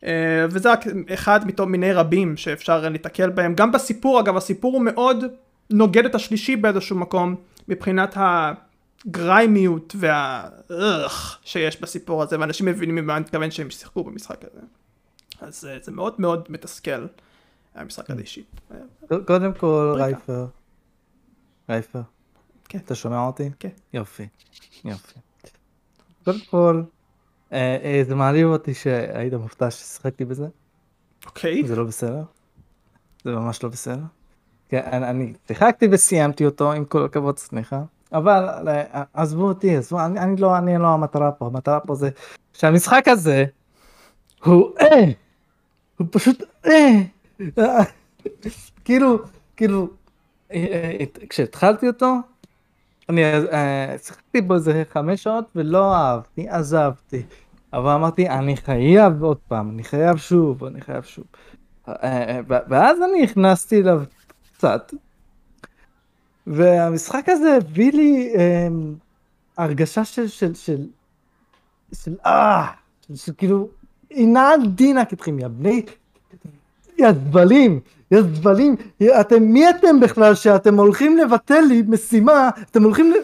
Uh, 0.00 0.04
וזה 0.50 0.72
רק 0.72 0.84
אחד 1.14 1.46
מתוך 1.46 1.68
מיני 1.68 1.92
רבים 1.92 2.36
שאפשר 2.36 2.88
להתקל 2.88 3.30
בהם 3.30 3.54
גם 3.54 3.72
בסיפור 3.72 4.20
אגב 4.20 4.36
הסיפור 4.36 4.72
הוא 4.72 4.82
מאוד 4.82 5.24
נוגד 5.70 6.04
את 6.04 6.14
השלישי 6.14 6.56
באיזשהו 6.56 6.96
מקום 6.96 7.34
מבחינת 7.68 8.16
הגריימיות 9.06 9.96
והאך 9.98 11.38
שיש 11.44 11.80
בסיפור 11.80 12.22
הזה 12.22 12.40
ואנשים 12.40 12.66
מבינים 12.66 12.94
ממה 12.94 13.16
אני 13.16 13.20
מתכוון 13.24 13.50
שהם 13.50 13.70
שיחקו 13.70 14.04
במשחק 14.04 14.44
הזה. 14.44 14.60
אז 15.40 15.64
uh, 15.64 15.84
זה 15.84 15.92
מאוד 15.92 16.14
מאוד 16.18 16.46
מתסכל 16.48 17.06
המשחק 17.74 18.10
הזה 18.10 18.20
אישית. 18.20 18.60
קודם 19.26 19.54
כל. 19.54 19.94
רייפר. 19.98 20.46
רייפר. 21.68 22.02
כן. 22.68 22.78
אתה 22.78 22.94
שומע 22.94 23.26
אותי? 23.26 23.50
כן. 23.58 23.68
יופי. 23.92 24.26
יופי. 24.84 25.18
קודם 26.24 26.38
כל, 26.50 26.82
אה, 27.52 27.78
אה, 27.82 28.02
זה 28.04 28.14
מעליב 28.14 28.46
אותי 28.46 28.74
שהיית 28.74 29.34
מופתע 29.34 29.70
ששיחקתי 29.70 30.24
בזה. 30.24 30.46
אוקיי. 31.26 31.66
זה 31.66 31.76
לא 31.76 31.84
בסדר. 31.84 32.22
זה 33.24 33.30
ממש 33.30 33.62
לא 33.62 33.68
בסדר. 33.68 34.02
כן, 34.68 35.02
אני 35.02 35.32
שיחקתי 35.48 35.88
וסיימתי 35.92 36.46
אותו 36.46 36.72
עם 36.72 36.84
כל 36.84 37.04
הכבוד 37.04 37.38
סליחה. 37.38 37.82
אבל 38.12 38.68
אה, 38.68 39.02
עזבו 39.14 39.42
אותי, 39.42 39.76
עזבו, 39.76 40.00
אני, 40.00 40.20
אני 40.20 40.36
לא, 40.36 40.58
אני 40.58 40.78
לא 40.78 40.86
המטרה 40.86 41.32
פה, 41.32 41.46
המטרה 41.46 41.80
פה 41.80 41.94
זה 41.94 42.10
שהמשחק 42.52 43.08
הזה 43.08 43.44
הוא 44.44 44.70
אה, 44.80 45.04
הוא 45.98 46.06
פשוט 46.10 46.42
אה, 46.66 47.02
אה, 47.58 47.84
כאילו, 48.84 49.18
כאילו, 49.56 49.88
אה, 50.52 50.96
כשהתחלתי 51.28 51.88
אותו, 51.88 52.14
אני 53.08 53.22
שיחקתי 54.02 54.40
בו 54.40 54.54
איזה 54.54 54.82
חמש 54.92 55.22
שעות 55.22 55.44
ולא 55.56 55.94
אהבתי, 55.94 56.48
עזבתי. 56.48 57.22
אבל 57.72 57.90
אמרתי, 57.90 58.28
אני 58.28 58.56
חייב 58.56 59.22
עוד 59.22 59.38
פעם, 59.48 59.70
אני 59.70 59.84
חייב 59.84 60.16
שוב, 60.16 60.64
אני 60.64 60.80
חייב 60.80 61.02
שוב. 61.02 61.24
ואז 62.48 62.98
אני 63.02 63.22
נכנסתי 63.22 63.80
אליו 63.80 64.02
קצת, 64.52 64.92
והמשחק 66.46 67.28
הזה 67.28 67.56
הביא 67.56 67.92
לי 67.92 68.32
אה, 68.36 68.68
הרגשה 69.58 70.04
של, 70.04 70.28
של, 70.28 70.54
של, 70.54 70.86
של, 71.92 72.14
אה, 72.26 72.66
של, 73.06 73.16
של 73.16 73.32
כאילו, 73.38 73.68
אינן 74.10 74.60
דינק 74.66 75.12
אתכם, 75.12 75.38
יא 75.38 75.48
בני, 75.48 75.82
יא 76.98 77.12
זבלים, 77.12 77.80
יא 78.10 78.22
זבלים, 78.22 78.76
אתם, 79.20 79.42
מי 79.42 79.70
אתם 79.70 80.00
בכלל 80.00 80.34
שאתם 80.34 80.78
הולכים 80.78 81.18
לבטל 81.18 81.60
לי 81.60 81.82
משימה, 81.88 82.50
אתם 82.70 82.82
הולכים 82.82 83.10
ל... 83.10 83.14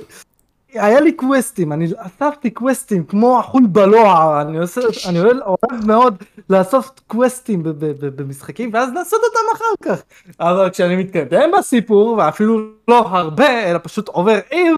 היה 0.73 1.01
לי 1.01 1.13
קווסטים, 1.13 1.73
אני 1.73 1.87
אספתי 1.97 2.51
קווסטים 2.51 3.05
כמו 3.05 3.39
החול 3.39 3.63
בלוע, 3.67 4.41
אני 4.43 4.59
עושה, 4.59 4.81
אני 5.09 5.21
אוהב, 5.21 5.37
אוהב 5.41 5.87
מאוד 5.87 6.23
לאסוף 6.51 6.91
quest 7.07 7.47
ים 7.47 7.63
במשחקים 8.01 8.71
ואז 8.73 8.93
לעשות 8.95 9.21
אותם 9.25 9.57
אחר 9.57 9.95
כך. 9.95 10.03
אבל 10.41 10.71
כשאני 10.71 10.97
מתקדם 10.97 11.51
בסיפור, 11.59 12.09
ואפילו 12.19 12.61
לא 12.89 12.99
הרבה, 12.99 13.71
אלא 13.71 13.79
פשוט 13.83 14.09
עובר 14.09 14.39
עיר, 14.51 14.77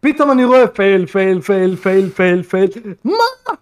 פתאום 0.00 0.30
אני 0.30 0.44
רואה 0.44 0.66
fail, 0.66 1.06
fail, 1.06 1.40
fail, 1.40 1.76
fail, 1.76 2.08
fail, 2.08 2.42
fail, 2.42 2.68
מה? 3.04 3.54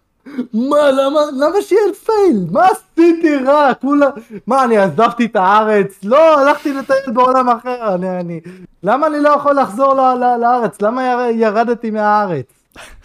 מה, 0.54 0.90
למה, 0.90 1.20
למה 1.32 1.62
שיהיה 1.62 1.92
fail? 2.04 2.46
מה 2.50 2.66
עשיתי 2.66 3.36
רע? 3.36 3.74
כולה, 3.74 4.06
מה, 4.46 4.64
אני 4.64 4.78
עזבתי 4.78 5.24
את 5.24 5.36
הארץ? 5.36 5.98
לא, 6.04 6.40
הלכתי 6.40 6.72
לטייל 6.72 7.10
בעולם 7.12 7.48
אחר, 7.48 7.94
אני, 7.94 8.20
אני, 8.20 8.40
למה 8.82 9.06
אני 9.06 9.20
לא 9.20 9.28
יכול 9.28 9.56
לחזור 9.60 9.94
ל, 9.94 10.00
ל, 10.00 10.36
לארץ? 10.40 10.82
למה 10.82 11.06
יר, 11.06 11.18
ירדתי 11.34 11.90
מהארץ? 11.90 12.46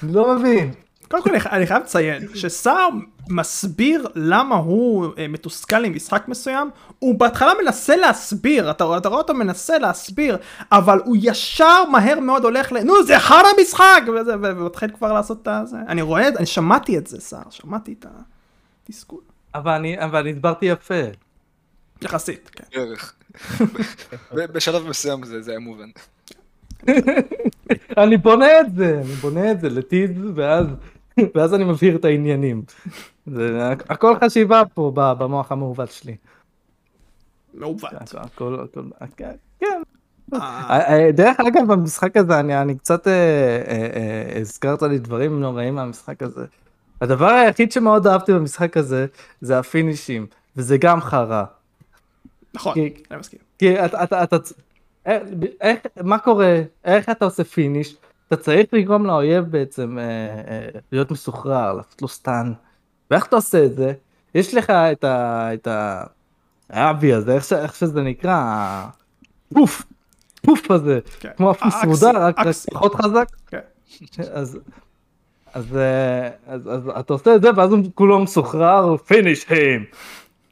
אני 0.03 0.13
לא 0.13 0.35
מבין. 0.35 0.71
קודם 1.07 1.23
כל 1.23 1.29
אני 1.51 1.67
חייב 1.67 1.83
לציין 1.83 2.27
שסער 2.33 2.89
מסביר 3.29 4.07
למה 4.15 4.55
הוא 4.55 5.07
אה, 5.17 5.27
מתוסכל 5.27 5.85
עם 5.85 5.95
משחק 5.95 6.23
מסוים, 6.27 6.69
הוא 6.99 7.19
בהתחלה 7.19 7.53
מנסה 7.63 7.95
להסביר, 7.95 8.71
אתה 8.71 8.83
רואה 8.83 8.97
אתה 8.97 9.09
רואה 9.09 9.21
אותו 9.21 9.33
מנסה 9.33 9.77
להסביר, 9.77 10.37
אבל 10.71 10.99
הוא 11.05 11.17
ישר 11.19 11.83
מהר 11.91 12.19
מאוד 12.19 12.43
הולך 12.43 12.71
ל... 12.71 12.83
נו 12.83 13.03
זה 13.03 13.19
חרא 13.19 13.47
משחק! 13.61 14.01
וזה, 14.15 14.35
ו- 14.37 14.57
ומתחיל 14.57 14.89
כבר 14.91 15.13
לעשות 15.13 15.47
את 15.47 15.67
זה. 15.67 15.77
אני 15.87 16.01
רואה, 16.01 16.27
אני 16.27 16.45
שמעתי 16.45 16.97
את 16.97 17.07
זה 17.07 17.21
סער, 17.21 17.49
שמעתי 17.49 17.95
את 17.99 18.05
התסכול. 18.89 19.21
אבל 19.55 19.71
אני, 19.71 19.99
אבל 19.99 20.19
אני 20.19 20.31
הסברתי 20.31 20.65
יפה. 20.65 21.03
יחסית, 22.01 22.49
כן. 22.49 22.63
בשלב 24.53 24.87
מסוים 24.87 25.23
זה 25.23 25.41
זה 25.41 25.51
היה 25.51 25.59
מובן. 25.59 25.89
אני 27.97 28.17
בונה 28.17 28.59
את 28.59 28.75
זה, 28.75 29.01
אני 29.05 29.13
בונה 29.13 29.51
את 29.51 29.61
זה 29.61 29.69
לטיז, 29.69 30.11
ואז, 30.35 30.67
ואז 31.35 31.53
אני 31.53 31.63
מבהיר 31.63 31.95
את 31.95 32.05
העניינים. 32.05 32.63
זה 33.27 33.71
הכל 33.89 34.15
חשיבה 34.23 34.63
פה 34.73 34.91
במוח 34.95 35.51
המעוות 35.51 35.91
שלי. 35.91 36.15
מעוות. 37.53 37.93
הכל, 37.93 38.17
הכל, 38.17 38.59
הכל, 38.63 39.07
כן, 39.17 39.31
כן. 39.59 39.81
אה, 40.33 40.39
אה, 40.69 41.05
אה, 41.05 41.11
דרך 41.11 41.39
אגב 41.39 41.71
במשחק 41.73 42.17
הזה 42.17 42.39
אני, 42.39 42.61
אני 42.61 42.77
קצת 42.77 43.07
הזכרת 44.41 44.81
לי 44.81 44.99
דברים 44.99 45.39
נוראים 45.39 45.75
מהמשחק 45.75 46.23
הזה. 46.23 46.45
הדבר 47.01 47.27
היחיד 47.27 47.71
שמאוד 47.71 48.07
אהבתי 48.07 48.33
במשחק 48.33 48.77
הזה 48.77 49.05
זה 49.41 49.59
הפינישים 49.59 50.27
וזה 50.55 50.77
גם 50.77 51.01
חרא. 51.01 51.43
נכון, 52.53 52.73
אני 53.11 53.19
מסכים. 53.19 53.39
כי 53.59 53.85
אתה, 53.85 54.03
אתה, 54.03 54.23
אתה, 54.23 54.37
איך, 55.61 55.79
מה 56.03 56.19
קורה, 56.19 56.61
איך 56.85 57.09
אתה 57.09 57.25
עושה 57.25 57.43
finish? 57.43 57.95
אתה 58.27 58.35
צריך 58.35 58.73
לגרום 58.73 59.05
לאויב 59.05 59.43
בעצם 59.45 59.97
להיות 60.91 61.11
מסוחרר, 61.11 61.73
לעשות 61.73 62.01
לו 62.01 62.07
stun. 62.07 62.53
ואיך 63.11 63.25
אתה 63.25 63.35
עושה 63.35 63.65
את 63.65 63.75
זה? 63.75 63.93
יש 64.35 64.53
לך 64.53 64.69
את 64.69 65.03
ה... 65.03 65.53
את 65.53 65.67
ה... 65.67 66.03
ה 66.69 66.76
heavy 66.76 67.13
הזה, 67.13 67.35
איך, 67.35 67.43
ש, 67.43 67.53
איך 67.53 67.75
שזה 67.75 68.01
נקרא, 68.01 68.85
הפוף, 69.51 69.83
פוף 70.41 70.71
הזה, 70.71 70.99
כן. 71.19 71.29
כמו 71.37 71.51
הפוף 71.51 71.73
סעודה, 71.81 72.27
רק. 72.27 72.35
פחות 72.73 72.95
חזק. 72.95 73.27
כן. 73.47 73.59
אז, 74.33 74.59
אז, 75.53 75.77
אה, 75.77 76.29
אז, 76.47 76.61
אז 76.71 76.89
אתה 76.99 77.13
עושה 77.13 77.35
את 77.35 77.41
זה 77.41 77.49
ואז 77.55 77.71
הוא 77.71 77.79
כולו 77.95 78.19
מסוחרר, 78.19 78.97
finish 78.97 79.45
him. 79.49 79.85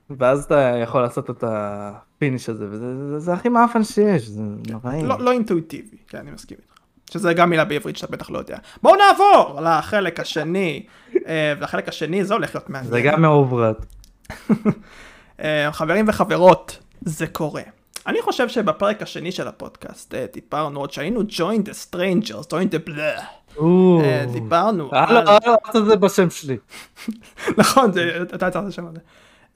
ואז 0.09 0.43
אתה 0.43 0.75
יכול 0.83 1.01
לעשות 1.01 1.29
את 1.29 1.43
ה 1.47 1.62
finish 1.62 2.49
הזה, 2.49 2.65
וזה 2.69 3.09
זה, 3.09 3.19
זה 3.19 3.33
הכי 3.33 3.49
מאפן 3.49 3.83
שיש, 3.83 4.27
זה 4.27 4.41
נוראי. 4.69 5.03
לא, 5.03 5.19
לא 5.19 5.31
אינטואיטיבי, 5.31 5.97
כן, 6.07 6.17
אני 6.17 6.31
מסכים 6.31 6.57
איתך. 6.61 6.72
שזה 7.13 7.33
גם 7.33 7.49
מילה 7.49 7.65
בעברית 7.65 7.97
שאתה 7.97 8.11
בטח 8.11 8.29
לא 8.29 8.37
יודע. 8.37 8.57
בואו 8.83 8.95
נעבור 8.95 9.61
לחלק 9.61 10.19
השני, 10.19 10.85
אה, 11.27 11.53
והחלק 11.59 11.89
השני 11.89 12.25
זה 12.25 12.33
הולך 12.33 12.55
להיות 12.55 12.69
מעניין. 12.69 12.91
זה 12.91 13.01
גם 13.01 13.21
מעוברת. 13.21 13.85
אה, 15.43 15.69
חברים 15.71 16.05
וחברות, 16.07 16.79
זה 17.01 17.27
קורה. 17.27 17.61
אני 18.07 18.21
חושב 18.21 18.49
שבפרק 18.49 19.01
השני 19.01 19.31
של 19.31 19.47
הפודקאסט 19.47 20.15
אה, 20.15 20.25
דיברנו 20.33 20.79
עוד 20.79 20.91
שהיינו 20.91 21.21
join 21.21 21.67
the 21.67 21.73
strangers, 21.89 22.47
join 22.47 22.73
the 22.73 22.89
blah. 22.89 23.23
דיברנו 24.33 24.89
הלו, 24.91 25.17
על... 25.19 25.27
הלו, 25.27 25.53
אל 25.53 25.55
תעשה 25.65 25.85
זה 25.85 25.95
בשם 25.95 26.29
שלי. 26.29 26.57
נכון, 27.57 27.91
אתה 28.33 28.47
יצרת 28.47 28.71
שם 28.71 28.85
על 28.87 28.93
זה. 28.93 28.99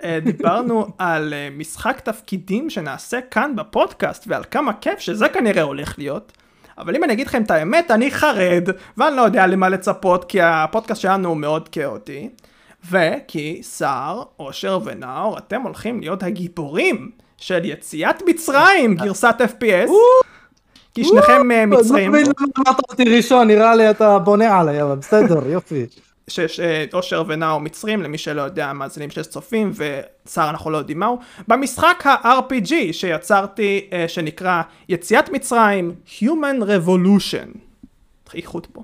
אה, 0.03 0.19
דיברנו 0.19 0.87
על 0.97 1.33
משחק 1.57 1.99
תפקידים 1.99 2.69
שנעשה 2.69 3.21
כאן 3.31 3.55
בפודקאסט 3.55 4.25
ועל 4.27 4.43
כמה 4.51 4.73
כיף 4.73 4.99
שזה 4.99 5.29
כנראה 5.29 5.61
הולך 5.61 5.95
להיות. 5.97 6.31
אבל 6.77 6.95
אם 6.95 7.03
אני 7.03 7.13
אגיד 7.13 7.27
לכם 7.27 7.43
את 7.43 7.51
האמת, 7.51 7.91
אני 7.91 8.11
חרד, 8.11 8.69
ואני 8.97 9.15
לא 9.15 9.21
יודע 9.21 9.47
למה 9.47 9.69
לצפות, 9.69 10.25
כי 10.25 10.41
הפודקאסט 10.41 11.01
שלנו 11.01 11.29
הוא 11.29 11.37
מאוד 11.37 11.69
כאוטי. 11.69 12.29
וכי 12.91 13.59
סער, 13.63 14.23
אושר 14.39 14.79
ונאור, 14.85 15.37
אתם 15.37 15.61
הולכים 15.61 15.99
להיות 15.99 16.23
הגיבורים 16.23 17.11
של 17.37 17.65
יציאת 17.65 18.23
מצרים, 18.25 18.95
גרסת 18.95 19.35
FPS. 19.39 19.91
כי 20.93 21.03
שניכם 21.03 21.51
אה, 21.51 21.65
מצרים. 21.65 22.15
אני 22.15 22.23
לא 22.23 22.29
מבין 22.29 22.33
למה 22.39 22.67
אמרת 22.67 22.79
אותי 22.89 23.03
ראשון, 23.03 23.47
נראה 23.47 23.75
לי 23.75 23.89
אתה 23.89 24.19
בונה 24.19 24.59
עליי, 24.59 24.83
אבל 24.83 24.95
בסדר, 24.95 25.47
יופי. 25.47 25.85
שיש 26.29 26.59
אה, 26.59 26.85
אושר 26.93 27.23
ונאור 27.27 27.59
מצרים, 27.59 28.01
למי 28.01 28.17
שלא 28.17 28.41
יודע, 28.41 28.73
מאזינים 28.73 29.09
שיש 29.09 29.27
צופים, 29.27 29.71
וסער 29.75 30.49
אנחנו 30.49 30.71
לא 30.71 30.77
יודעים 30.77 30.99
מהו. 30.99 31.19
במשחק 31.47 32.03
ה-RPG 32.05 32.73
שיצרתי, 32.91 33.89
אה, 33.93 34.07
שנקרא 34.07 34.61
יציאת 34.89 35.29
מצרים, 35.29 35.95
Human 36.19 36.61
Revolution. 36.61 37.57
איכות 38.33 38.67
פה. 38.73 38.83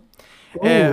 אה, 0.64 0.92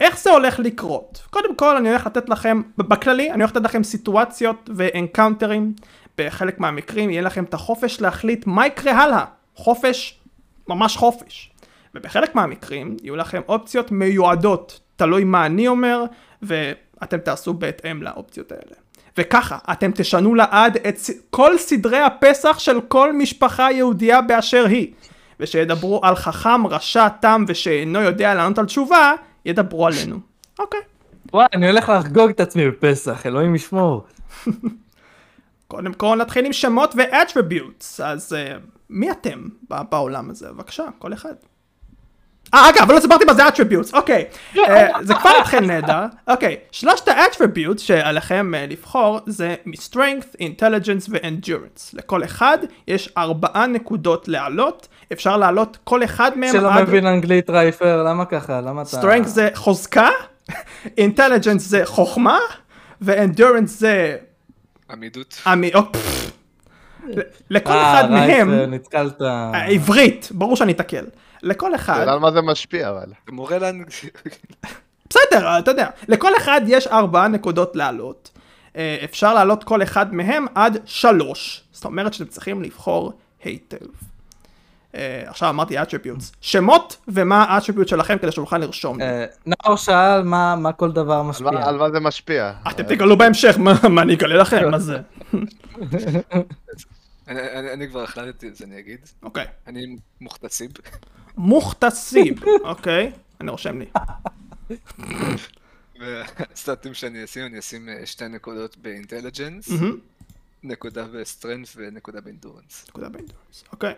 איך 0.00 0.18
זה 0.18 0.30
הולך 0.30 0.58
לקרות? 0.58 1.22
קודם 1.30 1.54
כל 1.56 1.76
אני 1.76 1.88
הולך 1.88 2.06
לתת 2.06 2.28
לכם, 2.28 2.62
בכללי 2.78 3.32
אני 3.32 3.42
הולך 3.42 3.56
לתת 3.56 3.64
לכם 3.64 3.84
סיטואציות 3.84 4.70
ואנקאונטרים, 4.76 5.72
בחלק 6.18 6.60
מהמקרים 6.60 7.10
יהיה 7.10 7.22
לכם 7.22 7.44
את 7.44 7.54
החופש 7.54 8.00
להחליט 8.00 8.46
מה 8.46 8.66
יקרה 8.66 8.92
הלאה. 8.92 9.24
חופש, 9.54 10.20
ממש 10.68 10.96
חופש. 10.96 11.50
ובחלק 11.94 12.34
מהמקרים 12.34 12.96
יהיו 13.02 13.16
לכם 13.16 13.40
אופציות 13.48 13.90
מיועדות, 13.90 14.80
תלוי 14.98 15.24
מה 15.24 15.46
אני 15.46 15.68
אומר, 15.68 16.04
ואתם 16.42 17.18
תעשו 17.18 17.54
בהתאם 17.54 18.02
לאופציות 18.02 18.52
האלה. 18.52 18.76
וככה, 19.18 19.58
אתם 19.72 19.90
תשנו 19.94 20.34
לעד 20.34 20.76
את 20.76 20.98
כל 21.30 21.58
סדרי 21.58 21.98
הפסח 21.98 22.58
של 22.58 22.80
כל 22.80 23.12
משפחה 23.12 23.72
יהודייה 23.72 24.22
באשר 24.22 24.66
היא. 24.66 24.92
ושידברו 25.40 26.00
על 26.02 26.16
חכם, 26.16 26.66
רשע, 26.66 27.08
תם 27.08 27.44
ושאינו 27.48 28.00
יודע 28.00 28.34
לענות 28.34 28.58
על 28.58 28.66
תשובה, 28.66 29.12
ידברו 29.44 29.86
עלינו. 29.86 30.20
אוקיי. 30.58 30.80
וואי, 31.32 31.46
אני 31.54 31.68
הולך 31.68 31.88
לחגוג 31.88 32.30
את 32.30 32.40
עצמי 32.40 32.70
בפסח, 32.70 33.26
אלוהים 33.26 33.54
ישמור. 33.54 34.04
קודם 35.68 35.92
כל 35.92 36.18
נתחיל 36.20 36.46
עם 36.46 36.52
שמות 36.52 36.94
ו-attributes, 36.96 38.02
אז 38.04 38.32
uh, 38.32 38.60
מי 38.90 39.10
אתם 39.10 39.44
בעולם 39.68 40.30
הזה? 40.30 40.48
בבקשה, 40.52 40.84
כל 40.98 41.12
אחד. 41.12 41.34
אה, 42.54 42.68
אגב, 42.68 42.82
אבל 42.82 42.94
לא 42.94 43.00
סיפרתי 43.00 43.24
מה 43.24 43.34
זה 43.34 43.48
attributes, 43.48 43.92
אוקיי. 43.92 44.24
uh, 44.54 44.58
זה 45.02 45.14
כבר 45.14 45.30
התחיל 45.40 45.60
נהדר. 45.60 46.04
אוקיי, 46.28 46.56
שלושת 46.72 47.08
ה-attributes 47.08 47.78
שעליכם 47.78 48.52
uh, 48.54 48.70
לבחור 48.70 49.20
זה 49.26 49.54
מ-strength, 49.66 50.36
intelligence 50.40 51.08
ו-endurance. 51.08 51.90
לכל 51.92 52.24
אחד 52.24 52.58
יש 52.88 53.12
ארבעה 53.16 53.66
נקודות 53.66 54.28
להעלות, 54.28 54.88
אפשר 55.12 55.36
להעלות 55.36 55.78
כל 55.84 56.04
אחד 56.04 56.38
מהם 56.38 56.52
שלא 56.52 56.74
עד... 56.74 56.82
מבין 56.82 57.06
אנגלית 57.06 57.50
רייפר, 57.50 58.02
למה 58.02 58.24
ככה? 58.24 58.60
למה 58.60 58.82
אתה... 58.82 59.00
strength 59.00 59.26
זה 59.26 59.48
חוזקה, 59.54 60.08
intelligence 60.86 61.58
זה 61.58 61.80
חוכמה, 61.84 62.38
ו-endurance 63.02 63.66
זה... 63.66 64.16
עמידות. 64.90 65.42
עמי... 65.46 65.70
או, 65.74 65.92
פפפ. 65.92 66.30
ל- 67.08 67.20
לכל 67.50 67.72
אה, 67.72 68.00
אחד 68.00 68.10
מהם, 68.10 68.50
רייפר, 68.50 68.66
נתקלת... 68.66 69.22
אה, 69.22 69.64
עברית, 69.66 70.28
ברור 70.32 70.56
שאני 70.56 70.72
אתקל. 70.72 71.04
לכל 71.42 71.74
אחד, 71.74 72.00
שאלה 72.00 72.12
על 72.12 72.18
מה 72.18 72.30
זה 72.30 72.42
משפיע 72.42 72.90
אבל. 72.90 73.12
מורה 73.30 73.58
לאנגלית. 73.58 74.22
בסדר, 75.10 75.58
אתה 75.58 75.70
יודע, 75.70 75.88
לכל 76.08 76.32
אחד 76.36 76.60
יש 76.66 76.86
ארבעה 76.86 77.28
נקודות 77.28 77.76
לעלות. 77.76 78.30
אה, 78.76 78.96
אפשר 79.04 79.34
לעלות 79.34 79.64
כל 79.64 79.82
אחד 79.82 80.14
מהם 80.14 80.46
עד 80.54 80.78
שלוש. 80.84 81.62
זאת 81.72 81.84
אומרת 81.84 82.14
שאתם 82.14 82.30
צריכים 82.30 82.62
לבחור 82.62 83.12
היטב. 83.44 83.76
אה, 84.94 85.22
עכשיו 85.26 85.48
אמרתי 85.48 85.78
attributes. 85.78 86.24
שמות 86.40 86.96
ומה 87.08 87.42
ה-attribute 87.44 87.86
שלכם 87.88 88.18
כדי 88.18 88.32
שנוכל 88.32 88.58
לרשום. 88.58 89.00
אה, 89.00 89.24
נאור 89.46 89.76
שאל 89.76 90.22
מה 90.22 90.56
מה 90.56 90.72
כל 90.72 90.92
דבר 90.92 91.22
משפיע. 91.22 91.48
על 91.68 91.76
מה 91.76 91.90
זה 91.90 92.00
משפיע? 92.00 92.52
אתם 92.70 92.82
תגלו 92.82 93.18
בהמשך, 93.18 93.56
מה 93.58 93.72
מה 93.88 94.02
אני 94.02 94.14
אגלה 94.14 94.36
לכם, 94.36 94.70
מה 94.70 94.78
זה? 94.78 94.98
אני- 97.28 97.40
אני 97.58 97.72
אני 97.72 97.88
כבר 97.88 98.02
החלטתי 98.02 98.48
את 98.48 98.56
זה, 98.56 98.64
אני 98.64 98.78
אגיד. 98.78 98.98
אוקיי. 99.22 99.44
אני 99.66 99.96
מוכתסיב. 100.20 100.70
מוכתסיב, 101.38 102.44
אוקיי? 102.64 103.12
אני 103.40 103.50
רושם 103.50 103.78
לי. 103.78 103.86
וה 106.00 106.24
stat 106.24 106.70
ים 106.70 106.94
שאני 106.94 107.24
אשים, 107.24 107.46
אני 107.46 107.58
אשים 107.58 107.88
אה, 107.88 108.06
שתי 108.06 108.28
נקודות 108.28 108.76
ב 108.76 108.83
intelligence. 108.83 109.68
נקודה 110.62 111.04
ב 111.04 111.11
strength 111.11 111.66
ונקודה 111.76 112.20
ב 112.20 112.26
endurance. 112.26 112.86
נקודה 112.88 113.08
ב 113.08 113.13
endurance. 113.13 113.64
אוקיי. 113.72 113.94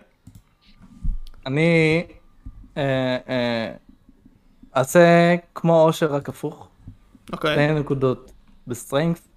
אני 1.46 2.04
אה, 2.76 3.18
אה, 3.28 3.72
אעשה 4.76 5.34
כמו 5.54 5.82
אושר 5.82 6.14
רק 6.14 6.28
הפוך. 6.28 6.68
אוקיי. 7.32 7.54
שתי 7.54 7.80
נקודות 7.80 8.32
ב 8.66 8.72
strength. 8.72 9.28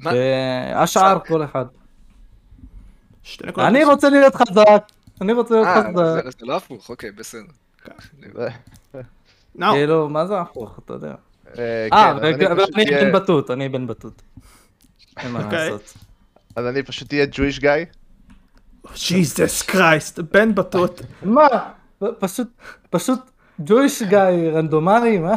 מה? 0.00 0.10
והשאר 0.14 1.18
כל 1.26 1.44
אחד. 1.44 1.64
שתי 3.22 3.46
נקודות. 3.46 3.68
אני 3.68 3.84
רוצה 3.84 4.10
להיות 4.10 4.34
חזק. 4.34 4.84
אני 5.20 5.32
רוצה 5.32 5.54
להיות 5.54 5.66
אה, 5.66 5.82
חזק. 5.82 5.94
זה- 6.24 6.30
זה 6.40 6.46
לא 6.46 6.56
הפוך, 6.56 6.90
אוקיי, 6.90 7.10
בסדר. 7.12 7.42
זה-. 8.34 8.48
כאילו, 9.72 10.08
מה 10.08 10.26
זה 10.26 10.40
הפוך, 10.40 10.78
אתה 10.84 10.92
יודע. 10.92 11.14
אה, 11.58 11.88
אה, 11.92 12.12
כן, 12.12 12.16
ואני 12.22 12.90
בן 12.90 13.12
בטות, 13.12 13.50
אני 13.50 13.68
בן 13.68 13.86
בטות. 13.86 14.22
אין 15.16 15.32
מה 15.32 15.44
אוקיי. 15.44 15.70
לעשות. 15.70 15.94
אז 16.56 16.66
אני 16.66 16.82
פשוט 16.82 17.12
אהיה 17.12 17.26
Jewish 17.32 17.60
guy. 17.60 17.96
Jesus 19.08 19.62
Christ, 19.62 20.18
בן 20.18 20.54
בטות. 20.54 21.00
מה? 21.22 21.46
פשוט, 22.18 22.48
פשוט 22.90 23.18
Jewish 23.64 24.02
guy 24.02 24.18
רנדומלי, 24.54 25.18
מה? 25.18 25.34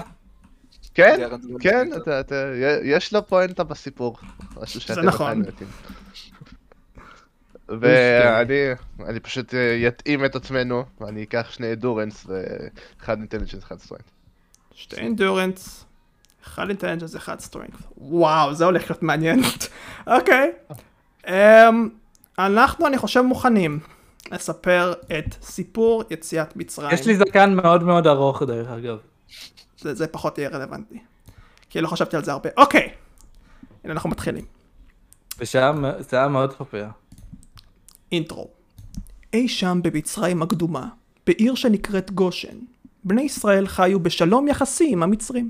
כן, 0.94 1.16
זה 1.18 1.26
הרנדומלי 1.26 1.60
כן, 1.64 1.90
אתה- 1.98 2.36
יש 2.84 3.14
לו 3.14 3.28
פואנטה 3.28 3.64
בסיפור. 3.64 4.18
משהו 4.62 4.82
שאתם 4.82 5.02
נכון. 5.02 5.44
ואני 7.70 8.72
אני 9.06 9.20
פשוט 9.20 9.54
אה, 9.54 9.60
יתאים 9.60 10.26
את 10.26 10.36
עצמנו, 10.36 10.84
ואני 11.02 11.24
אקח 11.24 11.48
שני 11.52 11.74
endurance 11.74 12.26
ואחד 12.28 13.18
intelligence, 13.20 13.64
אחד 13.64 13.80
strength. 13.80 14.04
שתי 14.74 14.96
endurance, 14.96 15.86
אחד 16.44 16.68
intelligence, 16.70 17.16
אחד 17.16 17.40
strength. 17.40 17.72
וואו, 17.98 18.54
זה 18.54 18.66
הולך 18.66 18.90
להיות 18.90 19.04
מעניין. 19.04 19.40
אוקיי. 20.08 20.52
אמ, 21.28 21.90
אנחנו, 22.40 22.88
אני 22.88 22.98
חושב, 22.98 23.22
מוכנים 23.22 23.80
לספר 24.32 24.94
את 25.20 25.36
סיפור 25.42 26.04
יציאת 26.10 26.56
מצרים. 26.56 26.92
יש 26.94 27.08
לי 27.08 27.16
זקן 27.16 27.54
מאוד 27.54 27.84
מאוד 27.84 28.08
ארוך 28.08 28.44
דרך 28.44 28.68
אגב. 28.70 28.98
זה, 29.80 29.94
זה 29.94 30.08
פחות 30.08 30.38
יהיה 30.38 30.50
רלוונטי. 30.50 31.00
כי 31.70 31.82
לא 31.82 31.88
חשבתי 31.88 32.16
על 32.16 32.24
זה 32.24 32.32
הרבה. 32.32 32.50
אוקיי. 32.58 32.92
הנה 33.84 33.94
אנחנו 33.94 34.10
מתחילים. 34.10 34.46
מ- 35.72 36.02
זה 36.02 36.18
היה 36.18 36.28
מאוד 36.28 36.54
חופר. 36.54 36.88
אינטרו. 38.12 38.48
אי 39.34 39.48
שם 39.48 39.80
במצרים 39.84 40.42
הקדומה, 40.42 40.88
בעיר 41.28 41.56
שנקראת 41.56 42.12
גושן, 42.12 42.58
בני 43.04 43.22
ישראל 43.22 43.68
חיו 43.68 44.00
בשלום 44.00 44.48
יחסי 44.48 44.88
עם 44.92 45.04
המצרים. 45.04 45.50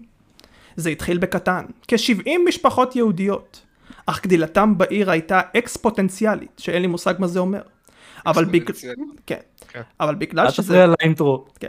זה 0.75 0.89
התחיל 0.89 1.17
בקטן, 1.17 1.65
כ-70 1.87 2.29
משפחות 2.47 2.95
יהודיות, 2.95 3.61
אך 4.05 4.23
גדילתם 4.23 4.77
בעיר 4.77 5.11
הייתה 5.11 5.41
אקספוטנציאלית, 5.57 6.51
שאין 6.57 6.81
לי 6.81 6.87
מושג 6.87 7.13
מה 7.19 7.27
זה 7.27 7.39
אומר. 7.39 7.61
אבל, 8.25 8.45
בג... 8.45 8.55
אקספוננציאלית. 8.55 9.21
כן. 9.27 9.39
כן. 9.67 9.81
אבל 9.99 10.15
בגלל 10.15 10.45
אל 10.45 10.51
שזה... 10.51 10.63
תפריע 10.67 10.87
לאינטרו. 10.87 11.45
כן. 11.59 11.67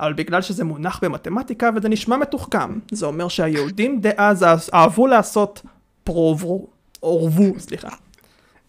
אבל 0.00 0.12
בגלל 0.12 0.42
שזה 0.42 0.64
מונח 0.64 1.00
במתמטיקה 1.02 1.70
וזה 1.76 1.88
נשמע 1.88 2.16
מתוחכם, 2.16 2.78
זה 2.90 3.06
אומר 3.06 3.28
שהיהודים 3.28 4.00
דאז 4.00 4.44
אהבו 4.74 5.06
לעשות 5.06 5.62
פרוברו, 6.04 6.66
אורבו, 7.02 7.58
סליחה, 7.58 7.88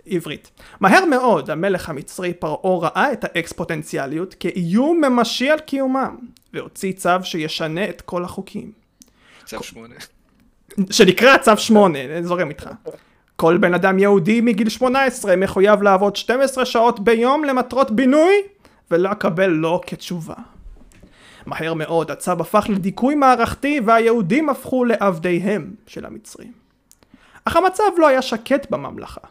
עברית. 0.05 0.51
מהר 0.79 1.05
מאוד 1.05 1.49
המלך 1.49 1.89
המצרי 1.89 2.33
פרעה 2.33 2.79
ראה 2.79 3.13
את 3.13 3.23
האקספוטנציאליות 3.23 4.33
כאיום 4.39 5.01
ממשי 5.01 5.49
על 5.49 5.59
קיומם, 5.59 6.17
והוציא 6.53 6.93
צו 6.93 7.09
שישנה 7.23 7.89
את 7.89 8.01
כל 8.01 8.23
החוקים. 8.23 8.71
צו 9.45 9.63
שמונה. 9.63 9.95
שנקרא 10.91 11.37
צו 11.37 11.57
8, 11.57 11.99
אני 11.99 12.23
זורם 12.23 12.49
איתך. 12.49 12.69
כל 13.35 13.57
בן 13.57 13.73
אדם 13.73 13.99
יהודי 13.99 14.41
מגיל 14.41 14.69
18 14.69 15.35
מחויב 15.35 15.81
לעבוד 15.81 16.15
12 16.15 16.65
שעות 16.65 16.99
ביום 16.99 17.43
למטרות 17.43 17.91
בינוי 17.91 18.33
ולא 18.91 19.09
לקבל 19.09 19.47
לא 19.47 19.81
כתשובה. 19.87 20.35
מהר 21.45 21.73
מאוד 21.73 22.11
הצו 22.11 22.31
הפך 22.31 22.65
לדיכוי 22.69 23.15
מערכתי 23.15 23.79
והיהודים 23.85 24.49
הפכו 24.49 24.85
לעבדיהם 24.85 25.73
של 25.87 26.05
המצרים. 26.05 26.51
אך 27.45 27.55
המצב 27.55 27.83
לא 27.97 28.07
היה 28.07 28.21
שקט 28.21 28.69
בממלכה. 28.69 29.21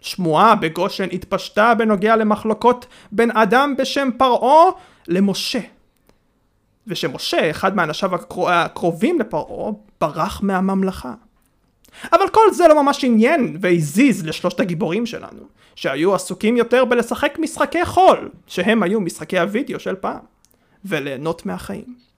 שמועה 0.00 0.54
בגושן 0.54 1.08
התפשטה 1.12 1.74
בנוגע 1.74 2.16
למחלוקות 2.16 2.86
בין 3.12 3.30
אדם 3.30 3.74
בשם 3.78 4.08
פרעה 4.16 4.70
למשה. 5.08 5.60
ושמשה, 6.86 7.50
אחד 7.50 7.76
מאנשיו 7.76 8.14
הקרו- 8.14 8.50
הקרובים 8.50 9.20
לפרעה, 9.20 9.72
ברח 10.00 10.42
מהממלכה. 10.42 11.14
אבל 12.12 12.28
כל 12.28 12.52
זה 12.52 12.68
לא 12.68 12.82
ממש 12.82 13.04
עניין 13.04 13.56
והזיז 13.60 14.26
לשלושת 14.26 14.60
הגיבורים 14.60 15.06
שלנו, 15.06 15.42
שהיו 15.74 16.14
עסוקים 16.14 16.56
יותר 16.56 16.84
בלשחק 16.84 17.38
משחקי 17.38 17.84
חול, 17.84 18.30
שהם 18.46 18.82
היו 18.82 19.00
משחקי 19.00 19.38
הוידאו 19.38 19.80
של 19.80 19.94
פעם, 19.94 20.20
וליהנות 20.84 21.46
מהחיים. 21.46 22.09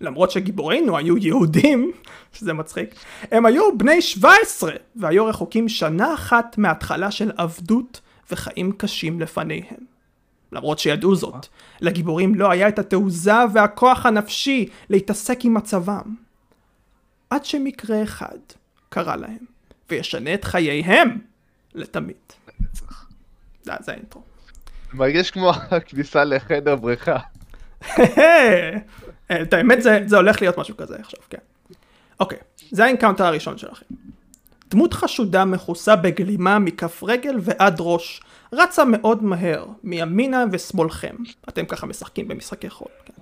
למרות 0.00 0.30
שגיבורינו 0.30 0.96
היו 0.96 1.18
יהודים, 1.18 1.92
שזה 2.36 2.52
מצחיק, 2.52 2.94
הם 3.30 3.46
היו 3.46 3.78
בני 3.78 4.02
17 4.02 4.72
והיו 4.96 5.26
רחוקים 5.26 5.68
שנה 5.68 6.14
אחת 6.14 6.58
מההתחלה 6.58 7.10
של 7.10 7.30
עבדות 7.36 8.00
וחיים 8.30 8.72
קשים 8.72 9.20
לפניהם. 9.20 9.88
למרות 10.52 10.78
שידעו 10.78 11.14
זאת, 11.14 11.46
לגיבורים 11.80 12.34
לא 12.34 12.50
היה 12.50 12.68
את 12.68 12.78
התעוזה 12.78 13.32
והכוח 13.52 14.06
הנפשי 14.06 14.68
להתעסק 14.90 15.44
עם 15.44 15.54
מצבם. 15.54 16.14
עד 17.30 17.44
שמקרה 17.44 18.02
אחד 18.02 18.38
קרה 18.88 19.16
להם, 19.16 19.38
וישנה 19.90 20.34
את 20.34 20.44
חייהם 20.44 21.18
לתמיד. 21.74 22.16
זה, 23.62 23.72
זה 23.80 23.92
ה 23.92 23.96
intro. 23.96 24.22
מרגיש 24.92 25.30
כמו 25.30 25.50
הכניסה 25.50 26.24
לחדר 26.24 26.76
בריכה. 26.76 27.16
את 29.32 29.52
האמת 29.52 29.82
זה, 29.82 30.00
זה 30.06 30.16
הולך 30.16 30.42
להיות 30.42 30.58
משהו 30.58 30.76
כזה 30.76 30.96
עכשיו, 30.98 31.20
כן. 31.30 31.38
אוקיי, 32.20 32.38
זה 32.70 32.84
ה 32.84 32.88
encounter 32.88 33.24
הראשון 33.24 33.58
שלכם. 33.58 33.86
דמות 34.70 34.94
חשודה 34.94 35.44
מכוסה 35.44 35.96
בגלימה 35.96 36.58
מכף 36.58 37.02
רגל 37.02 37.36
ועד 37.40 37.76
ראש, 37.80 38.20
רצה 38.52 38.84
מאוד 38.84 39.24
מהר, 39.24 39.66
מימינה 39.84 40.44
ושמאלכם. 40.52 41.16
אתם 41.48 41.66
ככה 41.66 41.86
משחקים 41.86 42.28
במשחקי 42.28 42.70
חול. 42.70 42.88
כן. 43.04 43.12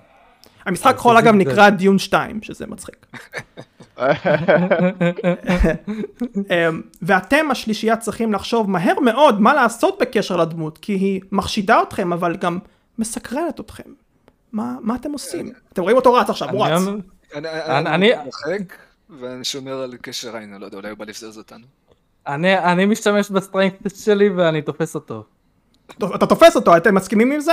המשחק 0.67 0.95
אז 0.95 1.01
חול 1.01 1.17
אגב. 1.17 1.35
נקרא 1.35 1.71
דיון 1.71 1.99
2, 1.99 2.43
שזה 2.43 2.67
מצחיק. 2.67 3.07
אמ, 6.37 6.83
ואתם 7.03 7.51
השלישייה 7.51 7.97
צריכים 7.97 8.33
לחשוב 8.33 8.71
מהר 8.71 9.01
מאוד 9.01 9.41
מה 9.41 9.55
לעשות 9.55 9.99
בקשר 10.01 10.37
לדמות, 10.37 10.79
כי 10.79 10.93
היא 10.93 11.21
מחשידה 11.33 11.83
אתכם, 11.83 12.13
אבל 12.13 12.37
גם 12.37 12.59
מסקרנת 12.99 13.61
אתכם. 13.61 13.91
מה, 14.57 14.77
מה 14.81 14.95
אתם 14.95 15.13
עושים? 15.13 15.53
אתם 15.73 15.83
רואים 15.83 15.97
אותו 15.97 16.13
רץ 16.15 16.31
עכשיו, 16.31 16.51
הוא 16.51 16.67
אני 16.67 16.75
רץ. 16.75 16.83
אני- 17.35 17.49
אני- 17.49 17.95
אני 17.95 18.15
אני- 18.15 18.29
משחק, 18.29 18.75
ואני 19.21 19.45
שומר 19.45 19.83
על 19.83 19.95
קשר 20.03 20.37
עין, 20.37 20.53
אני 20.53 20.61
לא 20.61 20.67
יודע, 20.67 20.77
אולי 20.77 20.91
הוא 20.91 20.99
בא 20.99 21.05
לבזוז 21.05 21.39
אותנו. 21.39 21.65
אני 22.27 22.59
אני 22.59 22.87
משתמש 22.87 23.31
ב 23.31 23.38
strength 23.38 23.97
שלי 23.97 24.29
ואני 24.29 24.63
תופס 24.63 24.95
אותו. 24.95 25.25
אתה 26.15 26.27
תופס 26.27 26.57
אותו, 26.57 26.77
אתם 26.77 26.95
מסכימים 26.95 27.33
עם 27.33 27.41
זה? 27.41 27.53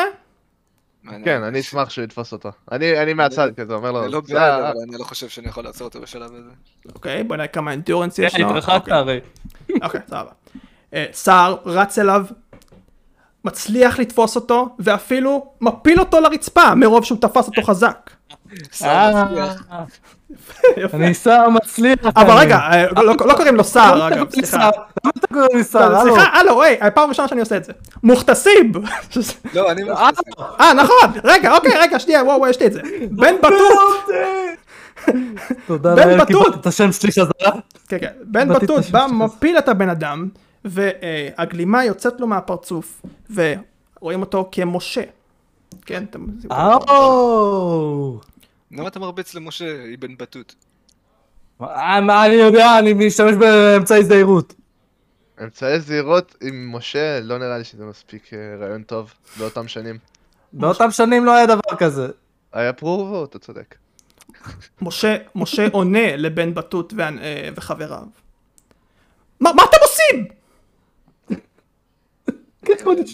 כן, 1.25 1.43
אני 1.43 1.59
אשמח 1.59 1.89
שהוא 1.89 2.03
יתפוס 2.05 2.31
אותו. 2.33 2.51
אני 2.71 2.99
אני 3.03 3.13
מהצד 3.13 3.49
כזה, 3.57 3.73
אומר 3.73 3.91
לו, 3.91 4.03
אני 4.03 4.11
לא 4.11 4.21
"זה 4.25 4.33
בעד, 4.33 4.61
אבל 4.63 4.73
אני 4.87 4.97
לא 4.97 5.03
חושב 5.03 5.29
שאני 5.29 5.47
יכול 5.47 5.63
לעצור 5.63 5.87
אותו 5.87 6.01
בשלב 6.01 6.31
הזה. 6.35 6.49
אוקיי, 6.95 7.23
בוא 7.23 7.35
נראה 7.35 7.47
כמה 7.47 7.73
endurance 7.73 8.19
יש 8.19 8.35
כן, 8.35 8.41
לו. 8.41 8.49
התרחקת 8.49 8.75
אוקיי. 8.81 8.93
הרי. 8.93 9.19
אוקיי, 9.83 10.01
סבבה. 10.07 10.31
אה, 10.93 11.05
סער 11.13 11.55
רץ 11.65 11.99
אליו, 11.99 12.25
מצליח 13.45 13.99
לתפוס 13.99 14.35
אותו, 14.35 14.75
ואפילו 14.79 15.45
מפיל 15.61 15.99
אותו 15.99 16.19
לרצפה, 16.19 16.75
מרוב 16.75 17.05
שהוא 17.05 17.17
תפס 17.21 17.47
אותו 17.47 17.61
חזק. 17.61 18.09
אה. 18.83 19.23
אני 20.93 21.13
שר 21.13 21.49
מצליח. 21.49 21.99
אבל. 22.15 22.33
רגע, 22.37 22.57
אה, 22.57 22.85
לא 23.03 23.13
לא 23.25 23.33
קוראים 23.33 23.55
לו 23.55 23.63
סער 23.63 24.07
אגב, 24.07 24.17
למה 24.17 24.31
סליחה. 24.31 24.69
אתה 25.17 25.27
קורא 25.27 25.45
לי 25.53 25.63
שר? 25.63 25.89
לא, 25.89 26.01
הלו. 26.01 26.15
סליחה, 26.15 26.39
הלו, 26.39 26.63
היי, 26.63 26.77
פעם 26.93 27.09
ראשונה 27.09 27.27
שאני 27.27 27.39
עושה 27.41 27.57
את 27.57 27.65
זה. 27.65 27.73
מוכתסיב! 28.03 28.77
לא, 29.53 29.71
אני 29.71 29.89
אה, 29.89 30.09
מתחסן. 30.09 30.41
אה, 30.59 30.73
נכון, 30.73 31.11
רגע, 31.23 31.55
אוקיי, 31.55 31.71
רגע, 31.77 31.99
שנייה, 31.99 32.23
וואו, 32.23 32.37
וואו, 32.37 32.49
יש 32.49 32.59
לי 32.59 32.65
את 32.65 32.73
זה. 32.73 32.81
בן 33.11 33.35
בטוט! 33.37 34.15
תודה 35.67 35.95
בן 35.95 36.07
לאל, 36.07 36.17
בטוט. 36.21 36.27
קיבלתי 36.27 36.59
את 36.59 36.65
השם 36.65 36.91
שלי 36.91 37.11
חזרה. 37.11 37.59
כן, 37.87 37.97
כן. 37.99 38.11
בן 38.23 38.53
בטוט 38.53 38.85
בא. 38.91 39.07
מפיל 39.11 39.57
את 39.57 39.69
הבן 39.69 39.89
אדם, 39.89 40.27
והגלימה 40.65 41.85
יוצאת 41.85 42.19
לו 42.19 42.27
מהפרצוף, 42.27 43.01
ורואים 43.35 44.21
אותו 44.21 44.49
כמשה. 44.51 45.03
כן, 45.85 46.03
אתם... 46.09 46.25
אוו. 46.89 48.19
למה 48.71 48.87
אתה 48.87 48.99
מרביץ 48.99 49.33
למשה 49.35 49.65
אבן 49.93 50.17
בטוט? 50.17 50.53
אה, 51.61 52.01
מה 52.01 52.25
אני 52.25 52.33
יודע, 52.35 52.79
אני 52.79 52.93
משתמש 52.93 53.33
באמצעי 53.35 54.03
זהירות. 54.03 54.53
אמצעי 55.43 55.79
זהירות 55.79 56.35
עם 56.41 56.75
משה, 56.75 57.19
לא 57.19 57.37
נראה 57.37 57.57
לי 57.57 57.63
שזה 57.63 57.85
מספיק 57.85 58.33
אה, 58.33 58.37
רעיון 58.59 58.83
טוב 58.83 59.13
באותם 59.39 59.67
שנים. 59.67 59.97
באותם 60.53 60.91
שנים 60.91 61.25
לא 61.25 61.35
היה 61.35 61.45
דבר 61.45 61.75
כזה. 61.77 62.07
היה 62.53 62.73
פרובו, 62.73 63.23
אתה 63.25 63.39
צודק. 63.39 63.75
משה, 64.81 65.17
משה 65.35 65.67
עונה 65.71 66.15
לבן 66.15 66.53
בטוט 66.53 66.93
וה- 66.97 67.09
אה, 67.21 67.49
וחבריו. 67.55 68.03
מה, 69.39 69.51
מה 69.55 69.63
אתם 69.69 69.77
עושים? 69.81 70.27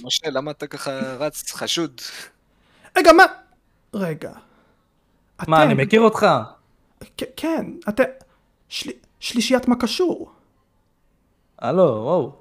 משה, 0.04 0.30
למה 0.30 0.52
אתה 0.52 0.68
ככה 0.68 0.92
רץ 1.20 1.52
חשוד? 1.52 2.02
רגע, 2.98 3.12
מה? 3.12 3.26
רגע. 3.94 4.32
מה, 5.48 5.64
אני 5.64 5.74
מכיר 5.74 6.02
אותך? 6.02 6.26
כן, 7.36 7.66
אתם... 7.90 8.04
של... 8.70 8.92
שלישיית 9.20 9.68
מה 9.68 9.76
קשור? 9.76 10.32
הלו, 11.60 11.84
וואו. 11.84 12.36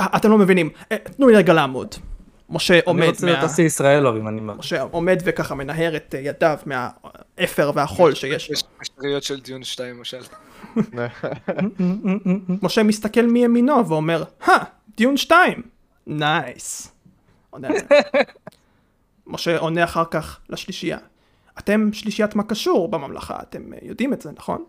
אה, 0.00 0.06
אתם 0.16 0.30
לא 0.30 0.38
מבינים. 0.38 0.70
אה, 0.92 0.96
תנו 0.98 1.28
לי 1.28 1.36
רגע 1.36 1.52
לעמוד. 1.52 1.94
משה 2.50 2.74
אני 2.74 2.82
עומד 2.86 3.06
רוצה 3.06 3.26
להיות 3.26 3.38
מה... 3.38 3.46
אסי 3.46 3.62
ישראלוב 3.62 4.16
אם 4.16 4.28
אני... 4.28 4.40
משה 4.40 4.82
עומד 4.82 5.22
וככה 5.24 5.54
מנהר 5.54 5.96
את 5.96 6.14
אה, 6.14 6.20
ידיו 6.20 6.58
מהאפר 6.66 7.72
והחול 7.74 8.14
שיש 8.14 8.50
לו. 8.50 8.54
יש 8.54 8.64
שאריות 8.82 9.22
של 9.22 9.40
דיון 9.40 9.64
2 9.64 9.96
למשל. 9.96 10.20
משה 12.62 12.82
מסתכל 12.82 13.22
מימינו 13.22 13.88
ואומר, 13.88 14.24
הא, 14.40 14.64
דיון 14.96 15.16
שתיים. 15.16 15.62
נייס. 16.06 16.92
עונה. 17.50 17.68
משה 19.26 19.58
עונה 19.58 19.84
אחר 19.84 20.04
כך 20.10 20.40
לשלישייה. 20.48 20.98
אתם 21.58 21.92
שלישיית 21.92 22.34
מה 22.34 22.42
קשור 22.42 22.88
בממלכה, 22.88 23.38
אתם 23.42 23.72
אה, 23.72 23.78
יודעים 23.82 24.12
את 24.12 24.22
זה, 24.22 24.30
נכון? 24.30 24.64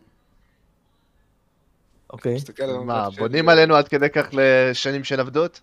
אוקיי. 2.09 2.37
מה. 2.85 3.09
בונים 3.17 3.49
עלינו 3.49 3.75
עד 3.75 3.87
כדי 3.87 4.09
כך 4.09 4.29
לשנים 4.31 5.03
של 5.03 5.19
עבדות? 5.19 5.61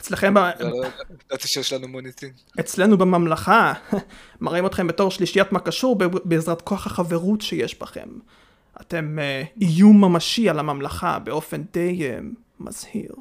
אצלכם, 0.00 0.34
ב- 0.34 0.38
לא, 0.38 0.70
לא, 0.70 0.86
ידעתי 1.26 1.48
שיש 1.48 1.72
לנו 1.72 1.88
מוניטין. 1.88 2.30
אצלנו 2.60 2.98
בממלכה, 2.98 3.72
מראים 4.40 4.66
אתכם 4.66 4.86
בתור 4.86 5.10
שלישיית 5.10 5.52
מה 5.52 5.60
קשור 5.60 5.96
ב- 5.98 6.04
בעזרת 6.24 6.62
כוח 6.62 6.86
החברות 6.86 7.40
שיש 7.40 7.78
בכם. 7.78 8.08
אתם 8.80 9.18
אה, 9.18 9.42
איום 9.60 10.04
ממשי 10.04 10.48
על 10.48 10.58
הממלכה 10.58 11.18
באופן 11.18 11.62
די 11.72 12.02
אה, 12.02 12.18
מזהיר, 12.60 13.14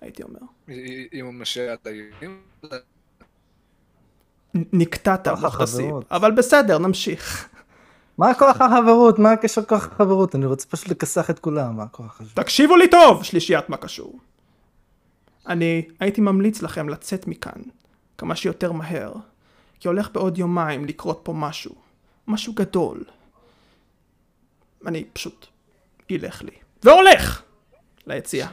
הייתי 0.00 0.22
אומר. 0.22 0.40
אם 1.14 1.24
הוא 1.26 1.34
משה 1.34 1.72
עד 1.72 1.78
היום. 1.84 2.38
נ- 4.54 4.62
נקטעת. 4.72 5.26
החברות. 5.26 6.04
אבל 6.10 6.30
בסדר, 6.32 6.78
נמשיך. 6.78 7.48
מה 8.18 8.34
כוח 8.34 8.60
החברות? 8.60 9.18
מה 9.18 9.32
הקשר 9.32 9.64
כוח 9.64 9.86
החברות? 9.86 10.34
אני 10.34 10.46
רוצה 10.46 10.66
פשוט 10.68 10.88
לכסח 10.88 11.30
את 11.30 11.38
כולם, 11.38 11.76
מה 11.76 11.88
כוח 11.88 12.06
החברות? 12.06 12.34
תקשיבו 12.36 12.76
לי 12.76 12.90
טוב, 12.90 13.22
שלישיית 13.24 13.68
מה 13.68 13.76
קשור. 13.76 14.18
אני 15.46 15.88
הייתי 16.00 16.20
ממליץ 16.20 16.62
לכם 16.62 16.88
לצאת 16.88 17.26
מכאן 17.26 17.62
כמה 18.18 18.36
שיותר 18.36 18.72
מהר, 18.72 19.12
כי 19.80 19.88
הולך 19.88 20.10
בעוד 20.12 20.38
יומיים 20.38 20.84
לקרות 20.84 21.20
פה 21.22 21.32
משהו, 21.32 21.74
משהו 22.26 22.52
גדול. 22.52 23.04
אני 24.86 25.04
פשוט 25.12 25.46
ילך 26.10 26.42
לי. 26.42 26.50
והולך! 26.82 27.42
ליציאה. 28.06 28.48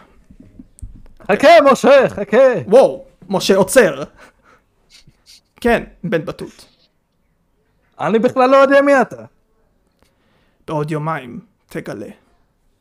חכה, 1.31 1.47
משה, 1.71 2.09
חכה. 2.09 2.61
וואו, 2.67 3.05
משה 3.29 3.55
עוצר. 3.55 4.03
כן, 5.61 5.83
בן 6.03 6.25
בטוט. 6.25 6.65
אני 7.99 8.19
בכלל 8.19 8.49
לא 8.49 8.57
יודע 8.57 8.81
מי 8.81 9.01
אתה. 9.01 9.25
בעוד 10.67 10.91
יומיים 10.91 11.39
תגלה. 11.65 12.09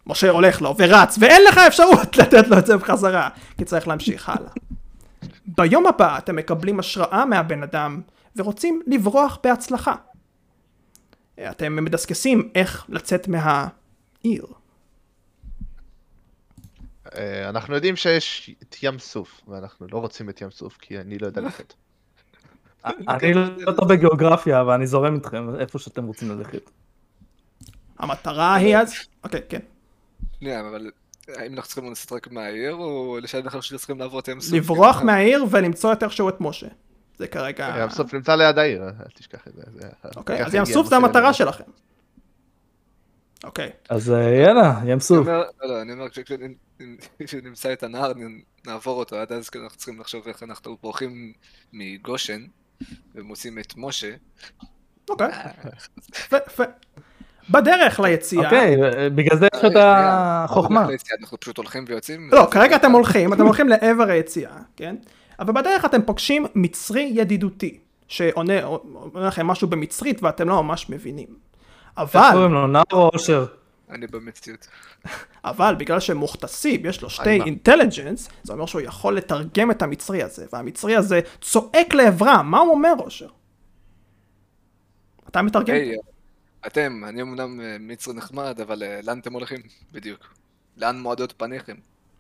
משה 0.07 0.31
הולך 0.31 0.63
לו 0.63 0.75
ורץ, 0.79 1.17
ואין 1.21 1.43
לך 1.49 1.59
אפשרות 1.59 2.17
לתת 2.19 2.49
לו 2.49 2.59
את 2.59 2.67
זה 2.67 2.77
בחזרה, 2.77 3.29
כי 3.59 3.65
צריך 3.65 3.89
להמשיך 3.89 4.29
הלאה. 4.29 4.51
ביום 5.47 5.87
הבא 5.87 6.19
אתם 6.19 6.37
מקבלים 6.37 6.81
השראה 6.81 7.25
מהבן 7.25 7.63
אדם, 7.63 8.01
ורוצים 8.37 8.83
לברוח 8.87 9.39
בהצלחה. 9.43 9.95
אתם 11.51 11.85
מדסקסים 11.85 12.49
איך 12.55 12.87
לצאת 12.89 13.29
מהעיר. 13.29 14.47
אה, 17.17 17.49
אנחנו 17.49 17.75
יודעים 17.75 17.97
שיש 17.97 18.51
את 18.63 18.77
ים 18.83 18.99
סוף, 18.99 19.41
ואנחנו 19.49 19.87
לא 19.93 19.99
רוצים 19.99 20.31
את 20.31 20.41
ים 20.41 20.51
סוף, 20.51 20.77
כי 20.81 20.99
אני 20.99 21.19
לא 21.19 21.27
יודע 21.27 21.41
ללכת. 21.45 21.75
אני 22.85 23.35
לא 23.35 23.73
טוב 23.73 23.89
בגיאוגרפיה, 23.89 24.61
אבל 24.61 24.75
אני 24.75 24.87
זורם 24.87 25.15
איתכם 25.15 25.57
איפה 25.59 25.79
שאתם 25.79 26.05
רוצים 26.05 26.31
ללכת. 26.31 26.71
המטרה 27.99 28.55
היא 28.55 28.77
אז... 28.77 28.95
אוקיי, 29.25 29.41
כן. 29.49 29.61
שנייה, 30.39 30.61
אבל 30.61 30.91
האם 31.29 31.53
אנחנו 31.55 31.67
צריכים 31.67 31.85
לנסות 31.85 32.13
רק 32.13 32.31
מהעיר, 32.31 32.75
או 32.75 33.19
לשאלה 33.23 33.45
אנחנו 33.45 33.61
צריכים 33.61 33.99
לעבור 33.99 34.21
את 34.21 34.29
ים 34.29 34.41
סוף? 34.41 34.55
לברוח 34.55 35.03
מהעיר 35.03 35.45
ולמצוא 35.51 35.93
את 35.93 36.03
איכשהו 36.03 36.29
את 36.29 36.41
משה. 36.41 36.67
זה 37.19 37.27
כרגע... 37.27 37.77
ים 37.83 37.91
סוף 37.91 38.15
נמצא 38.15 38.35
ליד 38.35 38.59
העיר, 38.59 38.83
אל 38.83 38.91
תשכח 39.15 39.49
את 39.49 39.53
זה. 39.55 39.89
אוקיי, 40.17 40.45
אז 40.45 40.55
ים 40.55 40.65
סוף 40.65 40.87
זה 40.87 40.97
המטרה. 40.97 41.33
שלכם. 41.33 41.65
אוקיי. 43.45 43.71
אז 43.89 44.11
אה, 44.13 44.35
יאללה, 44.35 44.81
ים 44.87 45.01
סוף. 45.01 45.27
לא, 45.27 45.45
לא, 45.63 45.83
אני 45.83 45.93
אומר, 45.93 46.09
כש- 46.09 46.19
כש- 46.19 46.35
כשנמצא 47.27 47.73
את 47.73 47.83
הנהר, 47.83 48.13
נעבור 48.67 48.99
אותו, 48.99 49.17
עד 49.17 49.33
אז 49.33 49.51
אנחנו 49.57 49.77
צריכים 49.79 50.01
לחשוב 50.01 50.29
איך 50.29 50.43
אנחנו 50.43 50.77
בורחים 50.83 51.33
מגושן, 51.73 52.41
ומוצאים 53.15 53.59
את 53.59 53.73
משה. 53.77 54.11
אוקיי. 55.11 55.29
יפה. 56.33 56.65
בדרך 57.51 58.01
ליציאה. 58.01 58.45
אוקיי, 58.45 58.83
אה, 58.83 59.11
בגלל 59.11 59.39
זה 59.39 59.47
יש 59.55 59.65
את 59.65 59.73
החוכמה. 59.77 60.87
אנחנו 61.21 61.41
פשוט 61.41 61.57
הולכים 61.57 61.85
ויוצאים? 61.89 62.29
לא, 62.33 62.49
כרגע 62.51 62.77
אתם 62.77 62.93
הולכים, 62.93 63.33
אתם 63.33 63.43
הולכים 63.43 63.69
לעבר 63.69 64.11
היציאה, 64.11 64.57
כן? 64.77 64.97
אבל 65.39 65.53
בדרך 65.53 65.85
אתם 65.85 66.03
פוגשים 66.03 66.47
מצרי 66.55 67.11
ידידותי, 67.15 67.79
שעונה 68.09 68.65
אומר 68.65 69.27
לכם 69.27 69.47
משהו 69.47 69.69
במצרית 69.69 70.23
ואתם 70.23 70.49
לא 70.49 70.63
ממש 70.63 70.91
מבינים. 70.91 71.27
איך 71.99 72.17
אבל, 72.17 72.31
קוראים 72.33 72.53
לו? 72.53 72.67
נאור 72.67 72.85
או 72.93 73.11
אושר? 73.15 73.47
אני 73.91 74.07
במציאות. 74.07 74.69
אבל 75.45 75.75
בגלל 75.79 76.01
שמוכתסיב 76.01 76.87
יש 76.87 77.03
לו 77.03 77.11
שתי? 77.11 77.31
אינטליג'נס, 77.43 78.29
זה 78.43 78.53
אומר 78.53 78.67
שהוא 78.67 78.81
יכול 78.81 79.17
לתרגם 79.17 79.71
את 79.71 79.83
המצרי 79.83 80.23
הזה, 80.23 80.47
והמצרי 80.53 80.97
הזה 80.97 81.21
צועק 81.41 81.95
לעברם, 81.95 82.51
מה 82.51 82.59
הוא 82.59 82.71
אומר 82.71 82.93
אושר? 82.99 83.29
אתה 85.29 85.43
מתרגם? 85.43 85.75
היי, 85.75 85.97
אתם, 86.67 87.03
אני 87.09 87.23
אמנם 87.23 87.61
אה, 87.61 87.77
מצרי 87.81 88.15
נחמד, 88.15 88.61
אבל 88.61 88.83
אה, 88.83 89.01
לאן 89.03 89.19
אתם 89.19 89.33
הולכים? 89.33 89.59
בדיוק. 89.93 90.35
לאן 90.77 91.01
מועדות 91.01 91.35
פניכם? 91.37 91.77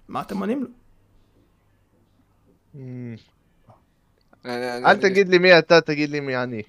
מה 0.08 0.20
אתם 0.20 0.38
עונים 0.40 0.62
לו? 0.62 0.68
אני- 4.44 4.84
אל 4.84 4.96
תגיד 5.00 5.28
לי 5.28 5.38
מי 5.38 5.58
אתה, 5.58 5.80
תגיד 5.80 6.10
לי 6.10 6.20
מי 6.20 6.36
אני. 6.36 6.62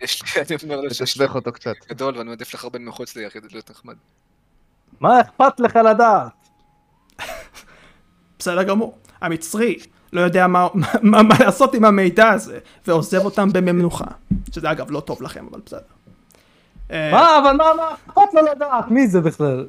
יש 0.00 0.22
לי, 0.22 0.42
אני 0.42 0.56
אומר 0.62 0.80
לו 0.80 0.90
שיש 0.90 1.00
לי 1.00 1.06
תשבח 1.06 1.34
אותו 1.34 1.52
קצת. 1.52 1.74
גדול 1.88 2.18
ואני 2.18 2.28
מעדיף 2.28 2.54
לחרבן 2.54 2.84
מחוץ 2.84 3.16
לי 3.16 3.30
כדי 3.30 3.46
להיות 3.52 3.70
נחמד. 3.70 3.94
מה 5.00 5.20
אכפת 5.20 5.60
לך 5.60 5.76
לדעת? 5.76 6.32
בסדר 8.38 8.62
גמור. 8.62 8.98
המצרי 9.20 9.78
לא 10.12 10.20
יודע 10.20 10.46
מה, 10.46 10.68
מה, 11.02 11.22
מה 11.22 11.34
לעשות 11.40 11.74
עם 11.74 11.84
המידע 11.84 12.28
הזה, 12.28 12.58
ועוזב 12.86 13.24
אותם 13.24 13.48
במנוחה. 13.52 14.04
שזה 14.52 14.70
אגב 14.70 14.90
לא 14.90 15.00
טוב 15.00 15.22
לכם, 15.22 15.46
אבל 15.50 15.60
בסדר. 15.66 15.80
אה, 16.90 17.10
מה, 17.12 17.38
אבל 17.38 17.56
מה, 17.56 17.64
מה 17.76 17.94
אכפת 18.06 18.34
לו 18.34 18.42
לדעת? 18.42 18.90
מי 18.90 19.06
זה 19.06 19.20
בכלל? 19.20 19.66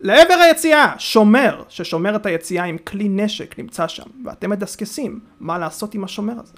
לעבר 0.00 0.34
היציאה, 0.34 0.94
שומר, 0.98 1.62
ששומר 1.68 2.16
את 2.16 2.26
היציאה 2.26 2.64
עם 2.64 2.78
כלי 2.78 3.08
נשק, 3.08 3.58
נמצא 3.58 3.88
שם, 3.88 4.06
ואתם 4.24 4.50
מדסקסים 4.50 5.20
מה 5.40 5.58
לעשות 5.58 5.94
עם 5.94 6.04
השומר 6.04 6.34
הזה. 6.40 6.54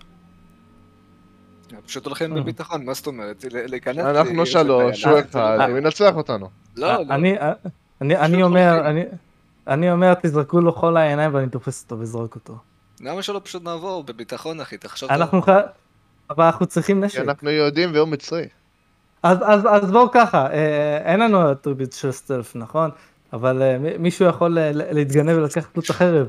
פשוט 1.86 2.06
הולכים 2.06 2.34
בביטחון, 2.34 2.84
מה 2.84 2.94
זאת 2.94 3.06
אומרת? 3.06 3.44
ל- 3.44 3.70
להיכנס... 3.70 3.98
אנחנו 3.98 4.40
לי- 4.40 4.46
שלוש, 4.46 5.04
הוא. 5.04 5.18
אחד, 5.30 5.58
הוא 5.70 5.78
ינצח 5.78 6.14
אותנו. 6.16 6.48
לא, 6.76 6.92
לא. 6.92 7.14
אני, 7.14 7.36
אני, 8.00 8.16
אני 8.16 8.32
פשוט 8.32 8.42
אומר. 8.42 8.86
אני, 8.90 9.02
אני 9.68 9.92
אומר, 9.92 10.14
תזרקו 10.14 10.60
לו 10.60 10.72
חול 10.72 10.96
העיניים 10.96 11.34
ואני 11.34 11.48
תופס 11.48 11.82
אותו 11.84 11.98
וזורק 11.98 12.34
אותו. 12.34 12.56
למה 13.00 13.22
שלא 13.22 13.40
פשוט 13.44 13.64
נעבור 13.64 14.04
בביטחון, 14.04 14.60
אחי? 14.60 14.78
תחשוב... 14.78 15.10
אנחנו 15.10 15.42
ח... 15.42 15.48
אבל 16.30 16.44
אנחנו 16.44 16.66
צריכים 16.66 17.00
כי 17.00 17.06
נשק. 17.06 17.18
אנחנו 17.20 17.50
יהודים 17.50 17.90
והוא 17.94 18.08
מצרי. 18.08 18.46
אז, 19.22 19.38
אז, 19.44 19.66
אז 19.70 19.90
בואו 19.90 20.10
ככה, 20.10 20.46
אה, 20.52 20.96
אין 21.12 21.20
לנו 21.20 21.52
attribute 21.52 21.92
של 21.92 22.12
stealth, 22.12 22.56
נכון? 22.56 22.90
אבל 23.32 23.62
אה, 23.62 23.78
מי- 23.78 23.96
מישהו 23.98 24.26
יכול 24.26 24.58
אה, 24.58 24.72
ל- 24.72 24.94
להתגנב 24.94 25.36
ולקחת 25.38 25.76
לו 25.76 25.82
את 25.82 25.90
החרב. 25.90 26.28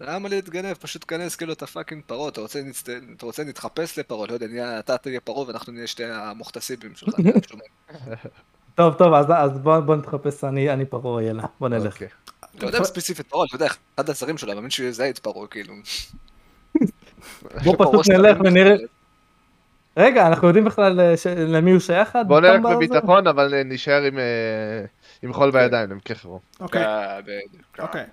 למה 0.00 0.28
להתגנב? 0.28 0.72
פשוט 0.74 1.04
כנס 1.08 1.36
כאילו 1.36 1.52
אתה 1.52 1.66
fucking 1.66 2.02
פרעה, 2.06 2.28
אתה 2.28 2.40
רוצה 2.40 2.60
נצט- 2.62 2.88
אתה 3.16 3.26
רוצה 3.26 3.44
נתחפש 3.44 3.98
לפרעה, 3.98 4.26
לא 4.26 4.32
יודע, 4.32 4.46
נהיה- 4.46 4.78
אתה 4.78 4.98
תהיה 4.98 5.20
פרעה 5.20 5.46
ואנחנו 5.48 5.72
נהיה 5.72 5.86
שתי 5.86 6.04
המוכתסיבים 6.04 6.92
שלך. 6.94 7.14
אני. 7.18 7.32
טוב, 8.74 8.94
טוב, 8.94 9.14
אז, 9.14 9.26
אז 9.36 9.58
בואו 9.58 9.82
בוא 9.82 9.96
נתחפש, 9.96 10.44
אני, 10.44 10.70
אני 10.72 10.84
פרעה, 10.84 11.22
יאללה, 11.22 11.42
בוא 11.60 11.68
נלך. 11.68 11.92
אוקיי. 11.94 12.08
לא 12.62 12.66
יודע 12.66 12.84
ספציפית 12.84 13.26
פרעה, 13.26 13.44
לא 13.52 13.56
יודע, 13.56 13.66
אחד 13.94 14.10
השרים 14.10 14.38
שלו, 14.38 14.52
אבל 14.52 14.60
מישהו 14.60 14.84
יזהה 14.84 15.10
את 15.10 15.18
פרעה, 15.18 15.46
כאילו. 15.46 15.74
בוא 17.64 17.76
פשוט 17.92 18.10
נלך. 18.10 18.36
ונראה. 18.44 18.74
רגע, 19.96 20.26
אנחנו 20.26 20.48
יודעים 20.48 20.64
בכלל 20.64 21.00
אה, 21.00 21.16
ש... 21.16 21.26
למי 21.26 21.70
הוא 21.70 21.80
שייך? 21.80 22.18
בוא 22.26 22.40
נלך? 22.40 22.60
בביטחון, 22.62 23.26
אבל 23.26 23.54
אה, 23.54 23.62
נישאר 23.62 24.02
עם, 24.02 24.18
אה, 24.18 24.84
עם 25.22 25.32
חול 25.32 25.50
בידיים, 25.50 25.90
למקרה 25.90 26.16
חירום. 26.16 26.38
אוקיי, 27.78 28.04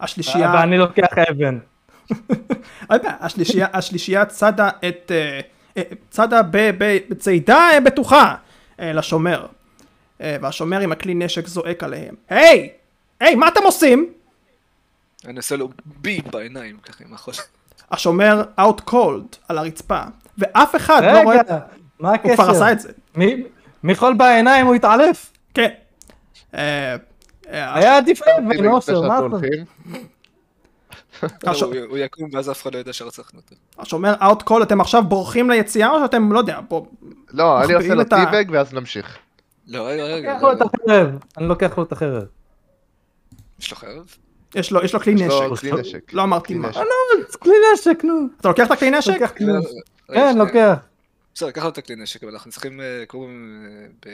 השלישייה, 0.00 0.52
ואני 0.54 0.78
לוקח 0.78 1.06
אבן. 1.30 1.58
השלישייה, 3.20 3.66
השלישייה 3.72 4.24
צדה 4.24 4.68
את, 4.88 5.12
אה, 5.14 5.40
אה, 5.76 5.82
צדה 6.10 6.42
ב- 6.42 6.70
ב- 6.78 6.98
בצעידה 7.08 7.70
אה, 7.72 7.80
בטוחה 7.80 8.34
אה, 8.80 8.92
לשומר. 8.92 9.46
והשומר 10.22 10.80
עם 10.80 10.92
הכלי 10.92 11.14
נשק 11.14 11.46
זועק 11.46 11.82
עליהם. 11.82 12.14
היי! 12.28 12.70
היי, 13.20 13.34
מה 13.34 13.48
אתם 13.48 13.62
עושים? 13.62 14.12
אני 15.26 15.36
עושה 15.36 15.56
לו 15.56 15.68
בי 15.86 16.20
בעיניים, 16.32 16.76
ככה 16.78 17.04
עם 17.08 17.14
החול. 17.14 17.34
השומר 17.90 18.42
out 18.60 18.90
cold 18.90 19.36
על 19.48 19.58
הרצפה, 19.58 20.00
ואף 20.38 20.76
אחד 20.76 21.02
לא 21.04 21.22
רואה... 21.22 21.36
רגע, 21.40 21.58
מה 22.00 22.12
הקשר? 22.12 22.28
הוא 22.28 22.34
כבר 22.36 22.50
עשה 22.50 22.72
את 22.72 22.80
זה. 22.80 22.92
מי- 23.14 23.42
מחול 23.84 24.14
בעיניים 24.14 24.66
הוא 24.66 24.74
התעלף? 24.74 25.32
כן. 25.54 25.70
אה, 27.50 27.64
אה, 27.64 27.78
היה 27.78 27.96
עדיף 27.96 28.22
אבן, 28.22 28.66
אושר, 28.66 29.00
מה 29.00 29.18
אתה? 29.18 29.26
הוא- 31.62 31.98
יקום 31.98 32.30
ואז 32.32 32.50
אף 32.50 32.62
אחד 32.62 32.74
לא 32.74 32.78
ידע 32.78 32.92
שרצחנו 32.92 33.40
אותו. 33.40 33.54
השומר 33.78 34.14
cold, 34.48 34.62
אתם 34.62 34.80
עכשיו 34.80 35.02
בורחים 35.04 35.50
ליציאה 35.50 35.90
או 35.90 35.98
שאתם, 36.02 36.32
לא 36.32 36.38
יודע, 36.38 36.60
פה... 36.68 36.86
לא, 37.30 37.64
אני 37.64 37.72
עושה 37.72 37.94
לו 37.94 38.04
טיבג 38.04 38.44
ואז 38.50 38.72
נמשיך. 38.74 39.18
לא, 39.68 39.86
רגע, 39.88 40.04
רגע. 40.04 40.32
לוקח 40.32 40.42
לו 40.42 40.52
את 40.52 40.60
לא, 40.60 40.66
החרב, 40.66 41.18
אני 41.38 41.48
לוקח 41.48 41.78
לו 41.78 41.84
את 41.84 41.92
החרב. 41.92 42.24
יש 43.58 43.70
לו 43.70 43.76
חרב? 43.76 44.14
יש 44.54 44.72
לו, 44.72 44.84
יש 44.84 44.94
לו 44.94 45.00
כלי 45.00 45.12
יש 45.12 45.20
לו 45.20 45.52
נשק. 45.52 45.60
כלי 45.60 45.80
נשק. 45.80 46.12
לא 46.12 46.22
אמרתי 46.22 46.54
מה. 46.54 46.68
נשק. 46.68 46.80
אז 47.28 47.36
כלי 47.36 47.52
נשק, 47.74 48.04
נו. 48.04 48.26
אתה 48.40 48.48
לוקח 48.48 48.66
את 48.66 48.70
הכלי 48.70 48.90
נשק? 48.90 49.12
רגע, 49.12 49.26
כן. 50.08 50.38
לוקח. 50.38 50.78
בסדר, 51.34 51.50
קח 51.50 51.62
לו 51.64 51.68
את 51.68 51.78
הכלי 51.78 51.96
נשק, 51.96 52.24
אבל 52.24 52.32
אנחנו 52.32 52.50
צריכים, 52.50 52.80
אה, 52.80 53.04
קוראים 53.06 53.62
אה, 54.06 54.10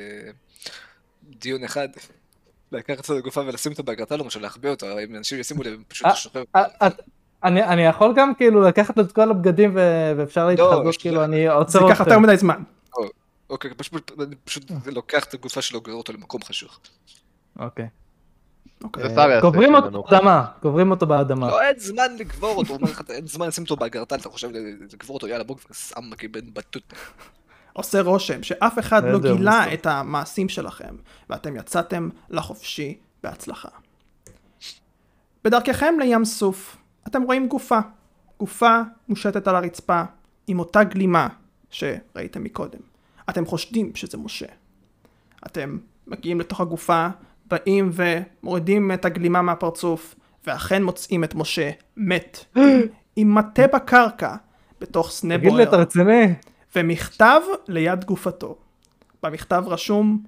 בדיון 1.30 1.64
אחד, 1.64 1.88
לקחת 2.72 3.04
את 3.04 3.10
הגופה 3.10 3.40
ולשים 3.40 3.72
אותו 3.72 3.82
בהגרתה, 3.82 4.16
לא 4.16 4.24
משהו, 4.24 4.40
להחביא 4.40 4.70
אותו, 4.70 4.86
אם 4.98 5.16
אנשים 5.16 5.40
ישימו 5.40 5.62
לב, 5.62 5.82
פשוט 5.88 6.06
אה, 6.06 6.14
שוכב. 6.14 6.42
אה, 6.56 6.64
את- 6.86 7.00
אני 7.44 7.64
אני 7.64 7.82
יכול 7.82 8.12
גם 8.16 8.34
כאילו 8.34 8.60
לקחת 8.62 8.98
את 8.98 9.12
כל 9.12 9.30
הבגדים 9.30 9.70
ו- 9.74 10.12
ואפשר 10.16 10.46
להתחזות 10.46 10.86
יש- 10.88 10.96
כאילו 10.96 11.24
אני 11.24 11.48
עוצר 11.48 11.78
זה 11.78 11.84
ייקח 11.84 12.00
יותר. 12.00 12.18
מדי 12.18 12.36
זמן. 12.36 12.62
אוקיי, 13.50 13.70
פשוט 13.76 14.10
אני 14.20 14.36
פשוט 14.44 14.64
לוקח 14.86 15.24
את 15.24 15.34
הגופה 15.34 15.62
שלו, 15.62 15.80
גורר 15.80 15.96
אותו 15.96 16.12
למקום 16.12 16.42
חשוך. 16.44 16.80
אוקיי. 17.58 17.86
אוקיי. 18.84 19.04
קוברים 19.40 19.74
אותו. 19.74 20.02
באדמה, 20.10 20.44
קוברים 20.62 20.90
אותו 20.90 21.06
באדמה. 21.06 21.48
לא, 21.48 21.62
אין 21.62 21.78
זמן 21.78 22.06
לקבור 22.18 22.56
אותו, 22.56 22.68
הוא 22.72 22.76
אומר 22.80 22.90
לך, 22.90 23.02
אין 23.10 23.26
זמן 23.26 23.46
לשים 23.48 23.64
אותו 23.64 23.76
בהגרתן, 23.76 24.16
אתה 24.18 24.28
חושב 24.28 24.48
לקבור 24.92 25.14
אותו, 25.14 25.26
יאללה, 25.28 25.44
בוא 25.44 25.56
שם 25.72 26.10
כבן 26.18 26.40
בטוט. 26.54 26.92
עושה 27.76 28.02
רושם 28.02 28.42
שאף 28.42 28.78
אחד 28.78 29.04
לא 29.04 29.18
גילה 29.18 29.60
בסדר. 29.60 29.74
את 29.74 29.86
המעשים 29.86 30.48
שלכם, 30.48 30.96
ואתם 31.30 31.56
יצאתם 31.56 32.08
לחופשי 32.30 32.98
בהצלחה. 33.22 33.68
בדרככם 35.44 35.94
לים 36.00 36.24
סוף, 36.24 36.76
אתם 37.06 37.22
רואים 37.22 37.48
גופה. 37.48 37.78
גופה 38.38 38.80
מושטת 39.08 39.48
על 39.48 39.56
הרצפה, 39.56 40.02
עם 40.46 40.58
אותה 40.58 40.84
גלימה 40.84 41.28
שראיתם 41.70 42.44
מקודם. 42.44 42.78
אתם 43.30 43.46
חושדים 43.46 43.94
שזה 43.94 44.18
משה. 44.18 44.46
אתם 45.46 45.78
מגיעים 46.06 46.40
לתוך 46.40 46.60
הגופה, 46.60 47.08
באים 47.46 47.90
ומורידים 47.92 48.92
את 48.92 49.04
הגלימה 49.04 49.42
מהפרצוף, 49.42 50.14
ואכן 50.46 50.82
מוצאים 50.82 51.24
את 51.24 51.34
משה 51.34 51.70
מת, 51.96 52.44
עם 53.16 53.34
מטה 53.34 53.66
בקרקע, 53.66 54.36
בתוך 54.80 55.10
סנה 55.10 55.38
תגיד 55.38 55.52
לי, 55.52 55.62
אתה 55.62 55.70
בוער. 55.70 55.82
רציני? 55.82 56.34
ומכתב 56.76 57.40
ליד 57.68 58.04
גופתו. 58.04 58.56
במכתב 59.22 59.64
רשום, 59.66 60.24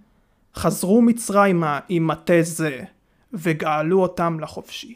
חזרו 0.55 1.03
מצרימה 1.03 1.81
עם 1.89 2.07
מטה 2.07 2.43
זה, 2.43 2.81
וגאלו 3.33 4.03
אותם 4.03 4.41
לחופשי. 4.41 4.95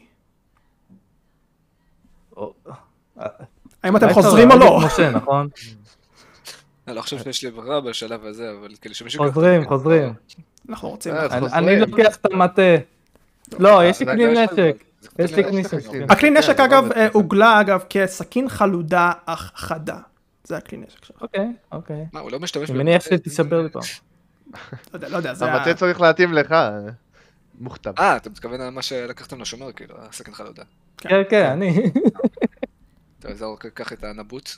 האם 3.83 3.97
אתם 3.97 4.13
חוזרים 4.13 4.51
או 4.51 4.57
לא? 4.57 4.79
משה, 4.85 5.11
נכון? 5.11 5.47
אני 6.87 6.95
לא 6.95 7.01
חושב 7.01 7.23
שיש 7.23 7.43
לי 7.43 7.51
ברירה 7.51 7.81
בשלב 7.81 8.25
הזה, 8.25 8.51
אבל 8.59 8.75
כאילו 8.81 8.95
שמישהו... 8.95 9.23
חוזרים, 9.23 9.65
חוזרים. 9.67 10.13
אנחנו 10.69 10.89
רוצים... 10.89 11.13
אה. 11.15 11.57
אני- 11.57 11.79
לוקח 11.79 12.15
את 12.15 12.25
המטה. 12.25 12.61
לא, 13.59 13.85
יש 13.85 13.99
לי 13.99 14.05
כלי 14.05 14.43
נשק. 14.43 14.83
יש 15.19 15.33
לי 15.33 15.43
כלי 15.43 15.61
נשק. 15.61 15.77
הכלי 16.09 16.29
נשק 16.29 16.57
כן, 16.57 16.63
אגב 16.63 16.85
לא 16.85 16.95
אה. 16.95 17.07
הוגלה 17.13 17.61
אגב 17.61 17.83
כסכין 17.89 18.49
חלודה 18.49 19.11
אך 19.25 19.51
חדה. 19.55 19.97
זה 20.43 20.57
הכלי 20.57 20.77
נשק 20.77 21.05
שלך. 21.05 21.21
אוקיי, 21.21 21.47
אוקיי. 21.71 22.05
מה, 22.13 22.19
הוא 22.19 22.31
לא 22.31 22.39
משתמש 22.39 22.69
אני 22.69 22.77
מניח? 22.77 23.01
שתישבר 23.01 23.61
לי 23.61 23.69
פעם. 23.69 23.83
לא 24.53 24.57
יודע, 24.93 25.09
לא 25.09 25.17
יודע, 25.17 25.33
זה 25.33 25.45
ה... 25.45 25.55
המטה 25.55 25.73
צריך 25.73 26.01
להתאים 26.01 26.33
לך. 26.33 26.51
אה, 26.51 26.79
מוכתב. 27.59 27.93
אה, 27.99 28.17
אתה 28.17 28.29
מתכוון 28.29 28.61
על 28.61 28.69
מה 28.69 28.81
שלקחתם 28.81 29.41
לשומר, 29.41 29.71
כאילו, 29.71 29.95
הסכן 29.97 30.33
חלודה. 30.33 30.63
כן, 30.97 31.21
כן, 31.29 31.45
אני. 31.45 31.91
טוב, 33.19 33.31
אז 33.31 33.37
זהו, 33.37 33.57
קח 33.73 33.93
את 33.93 34.03
הנבוט. 34.03 34.49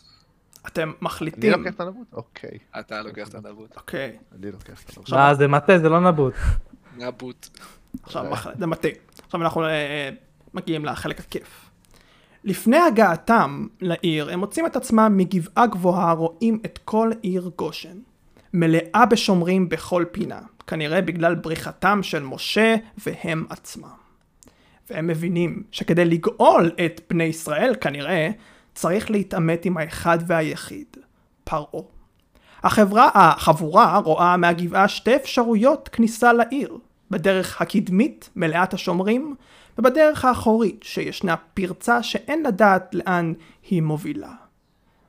אתם 0.68 0.82
אני 0.82 0.92
מחליטים. 1.02 1.52
לוקח 1.52 1.74
את 1.76 1.80
הנבוט? 1.80 2.08
אוקיי, 2.14 2.58
אתה 2.80 3.02
לוקח 3.02 3.30
את 3.30 3.36
הנבוט. 3.36 3.78
אוקיי, 3.78 4.18
אני 4.40 4.52
לוקח 4.52 4.84
את 4.84 4.90
הנבוט. 4.90 5.10
מה, 5.10 5.36
זה 5.36 5.48
מטה, 5.48 5.80
זה 5.80 5.90
לא 5.90 6.00
נבוט. 6.00 6.34
נבוט. 6.98 7.48
עכשיו 8.04 8.26
זה 8.60 8.66
מטה. 8.66 8.88
עכשיו 9.26 9.42
אנחנו 9.42 9.64
אה, 9.64 9.70
אה, 9.70 10.10
מגיעים 10.54 10.86
לחלק 10.86 11.20
הכיף. 11.20 11.65
לפני 12.46 12.78
הגעתם 12.78 13.68
לעיר, 13.82 14.30
הם 14.30 14.40
מוצאים 14.40 14.66
את 14.66 14.76
עצמם 14.76 15.14
מגבעה 15.18 15.68
גבוהה 15.68 16.12
רואים 16.12 16.60
את 16.66 16.80
כל 16.86 17.12
עיר 17.22 17.52
גושן. 17.58 17.98
מלאה 18.54 19.06
בשומרים 19.06 19.70
בכל 19.70 20.06
פינה, 20.12 20.40
כנראה 20.68 21.02
בגלל 21.02 21.36
בריחתם 21.36 22.04
של 22.04 22.24
משה 22.24 22.76
והם 22.98 23.46
עצמם. 23.50 23.88
והם 24.90 25.08
מבינים 25.08 25.64
שכדי 25.72 26.06
לגאול 26.06 26.72
את 26.86 27.02
בני 27.10 27.24
ישראל, 27.24 27.76
כנראה, 27.82 28.30
צריך 28.74 29.12
להתעמת 29.12 29.66
עם 29.66 29.78
האחד 29.78 30.18
והיחיד, 30.28 30.98
פרעה. 31.44 31.84
החברה, 32.64 33.10
החבורה 33.14 33.98
רואה 33.98 34.38
מהגבעה 34.38 34.88
שתי 34.88 35.16
אפשרויות 35.16 35.90
כניסה 35.92 36.34
לעיר, 36.34 36.78
בדרך 37.12 37.62
הקדמית 37.62 38.30
מלאת 38.36 38.74
השומרים, 38.74 39.36
ובדרך 39.78 40.26
האחורית 40.26 40.84
שישנה 40.84 41.38
פרצה 41.38 42.04
שאין 42.04 42.44
לדעת 42.46 42.96
לאן 42.96 43.34
היא 43.70 43.82
מובילה. 43.82 44.34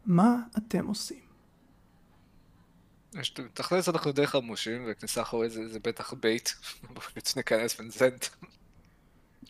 מה 0.07 0.37
אתם 0.59 0.87
עושים? 0.87 1.19
יש- 3.15 3.35
תכלס 3.55 3.89
אנחנו 3.89 4.13
די 4.13 4.27
חמושים, 4.27 4.85
וכניסה 4.91 5.23
אחורית 5.23 5.53
זה 5.53 5.69
זה 5.69 5.79
בטח 5.85 6.13
bait. 6.15 6.49
בוא 6.95 7.03
ניכנס 7.37 7.81
ונזנט. 7.81 8.27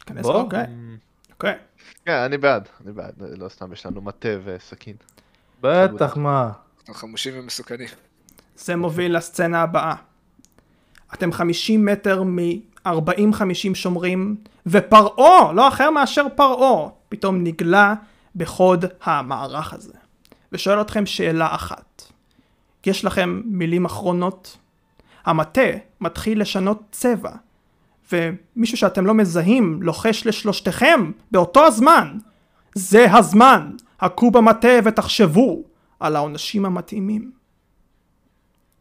כנס, 0.06 0.22
בוא. 0.26 0.34
אוקיי. 0.40 0.66
אוקיי. 1.30 1.54
כן, 2.04 2.12
אני 2.12 2.38
בעד, 2.38 2.68
אני 2.84 2.92
בעד, 2.92 3.14
לא 3.18 3.48
סתם, 3.48 3.72
יש 3.72 3.86
לנו 3.86 4.00
מטה 4.00 4.28
וסכין. 4.44 4.96
בטח, 5.60 6.16
מה. 6.16 6.52
אנחנו 6.78 6.94
חמושים 6.94 7.38
ומסוכנים. 7.38 7.88
זה 8.56 8.76
מוביל 8.76 9.16
לסצנה 9.16 9.62
הבאה. 9.62 9.94
אתם 11.14 11.32
50 11.32 11.84
מטר 11.84 12.22
מ-40-50 12.86 13.74
שומרים, 13.74 14.36
ופרעה, 14.66 15.52
לא 15.52 15.68
אחר 15.68 15.90
מאשר 15.90 16.26
פרעה, 16.34 16.88
פתאום 17.08 17.44
נגלה 17.44 17.94
בחוד 18.36 18.84
המערך 19.02 19.72
הזה. 19.72 19.92
ושואל 20.52 20.80
אתכם 20.80 21.06
שאלה 21.06 21.54
אחת. 21.54 22.02
יש 22.86 23.04
לכם 23.04 23.42
מילים 23.44 23.84
אחרונות? 23.84 24.56
המטה 25.24 25.70
מתחיל 26.00 26.40
לשנות 26.40 26.82
צבע, 26.90 27.30
ומישהו 28.12 28.78
שאתם 28.78 29.06
לא 29.06 29.14
מזהים 29.14 29.82
לוחש 29.82 30.26
לשלושתכם 30.26 31.10
באותו 31.30 31.66
הזמן. 31.66 32.18
זה 32.74 33.12
הזמן, 33.12 33.70
הכו 34.00 34.30
במטה 34.30 34.68
ותחשבו 34.84 35.62
על 36.00 36.16
העונשים 36.16 36.64
המתאימים. 36.66 37.30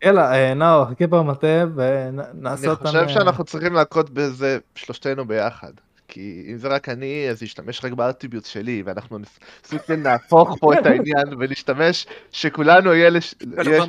יאללה, 0.04 0.34
אה, 0.34 0.54
נאור, 0.54 0.86
חכה 0.86 1.08
במטה 1.08 1.64
ונעשה 1.76 2.64
אני 2.64 2.72
אותם... 2.72 2.86
חושב 2.86 2.98
אה, 2.98 3.10
שאנחנו 3.10 3.44
צריכים 3.44 3.74
להכות 3.74 4.10
בזה 4.10 4.58
שלושתנו 4.76 5.28
ביחד. 5.28 5.72
כי 6.08 6.46
אם 6.52 6.58
זה 6.58 6.68
רק 6.68 6.90
אני, 6.90 7.28
אז 7.30 7.44
אשתמש 7.44 7.86
רק 7.86 7.92
בארטיביוט 7.92 8.46
שלי, 8.46 8.84
ואנחנו 8.86 9.18
סוג 9.64 9.80
של 9.88 9.96
נהפוך 9.96 10.58
פה 10.60 10.74
את 10.74 10.86
העניין 10.88 11.34
ולהשתמש, 11.40 12.08
שכולנו 12.32 12.94
יהיה 12.94 13.22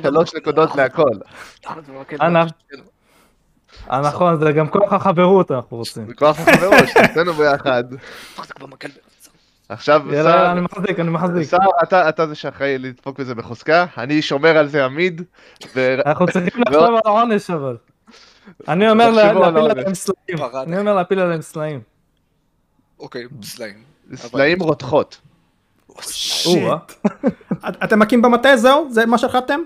שלוש 0.03 0.35
נקודות 0.35 0.75
להכל. 0.75 1.03
נכון, 3.89 4.39
זה 4.39 4.51
גם 4.51 4.67
כוח 4.67 4.93
החברות 4.93 5.51
אנחנו 5.51 5.77
רוצים. 5.77 6.07
זה 6.07 6.13
כוח 6.13 6.39
החברות, 6.39 6.87
שלושתנו 6.93 7.33
ביחד. 7.33 7.83
זה 8.45 8.53
כבר 8.53 8.67
מקל 8.67 8.87
באמצע. 8.87 9.31
עכשיו, 9.69 10.01
יאללה, 10.13 10.31
סער, 10.31 10.51
אני 10.51 10.61
מחזיק, 10.61 10.99
אני 10.99 11.09
מחזיק. 11.09 11.43
סער, 11.43 11.59
אתה- 11.83 12.09
אתה 12.09 12.27
זה 12.27 12.35
שאחראי 12.35 12.77
לדפוק 12.77 13.19
בזה 13.19 13.35
בחוזקה, 13.35 13.85
אני 13.97 14.21
שומר 14.21 14.57
על 14.57 14.67
זה 14.67 14.85
עמיד, 14.85 15.21
ו- 15.75 15.97
אנחנו 16.05 16.25
צריכים 16.27 16.63
לחשוב 16.67 16.83
על 16.83 16.99
העונש 17.05 17.49
אבל. 17.49 17.77
אני 18.67 18.89
אומר 18.89 19.11
לה- 19.11 19.33
להפיל. 19.33 19.71
עליהם 19.71 19.93
סלעים. 19.93 20.43
אני 20.67 20.79
אומר 20.79 20.93
להפיל 20.95 21.19
עליהם 21.19 21.41
סלעים. 21.41 21.79
אוקיי, 22.99 23.23
סלעים. 23.43 23.75
סלעים 24.15 24.59
רותחות. 24.63 25.17
את- 27.69 27.83
אתם 27.83 27.99
מכים 27.99 28.21
במטה 28.21 28.57
זהו? 28.57 28.87
זה 28.91 29.05
מה 29.05 29.17
שהחלטתם? 29.17 29.59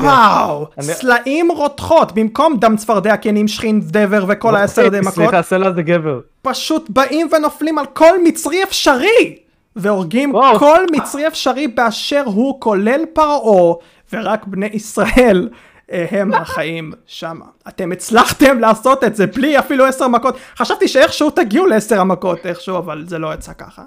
וואו, 0.00 0.66
סלעים 0.80 1.50
רותחות, 1.50 2.12
במקום 2.12 2.56
דם 2.56 2.76
צפרדע, 2.76 3.16
קנים, 3.16 3.48
שכין, 3.48 3.80
דבר 3.80 4.24
וכל 4.28 4.56
העשר 4.56 4.88
די 4.88 5.00
מכות, 5.00 5.14
סליחה, 5.14 5.42
סלע 5.42 5.72
זה 5.72 5.82
גבר. 5.82 6.20
פשוט 6.42 6.90
באים 6.90 7.28
ונופלים 7.32 7.78
על 7.78 7.86
כל 7.86 8.22
מצרי 8.24 8.62
אפשרי! 8.62 9.36
והורגים. 9.76 10.32
כל 10.58 10.80
מצרי 10.92 11.26
אפשרי 11.26 11.68
באשר 11.68 12.22
הוא, 12.24 12.60
כולל 12.60 13.04
פרעה, 13.12 13.74
ורק 14.12 14.46
בני 14.46 14.68
ישראל 14.72 15.48
אה, 15.92 16.06
הם 16.10 16.34
החיים 16.34 16.92
שמה. 17.06 17.44
אתם 17.68 17.92
הצלחתם 17.92 18.58
לעשות 18.58 19.04
את 19.04 19.16
זה 19.16 19.26
בלי 19.26 19.58
אפילו 19.58 19.86
עשר 19.86 20.08
מכות. 20.08 20.36
חשבתי 20.56 20.88
שאיכשהו 20.88 21.30
תגיעו 21.30 21.66
לעשר 21.66 22.00
המכות 22.00 22.46
איכשהו, 22.46 22.78
אבל 22.78 23.04
זה 23.08 23.18
לא 23.18 23.34
יצא 23.34 23.52
ככה. 23.52 23.82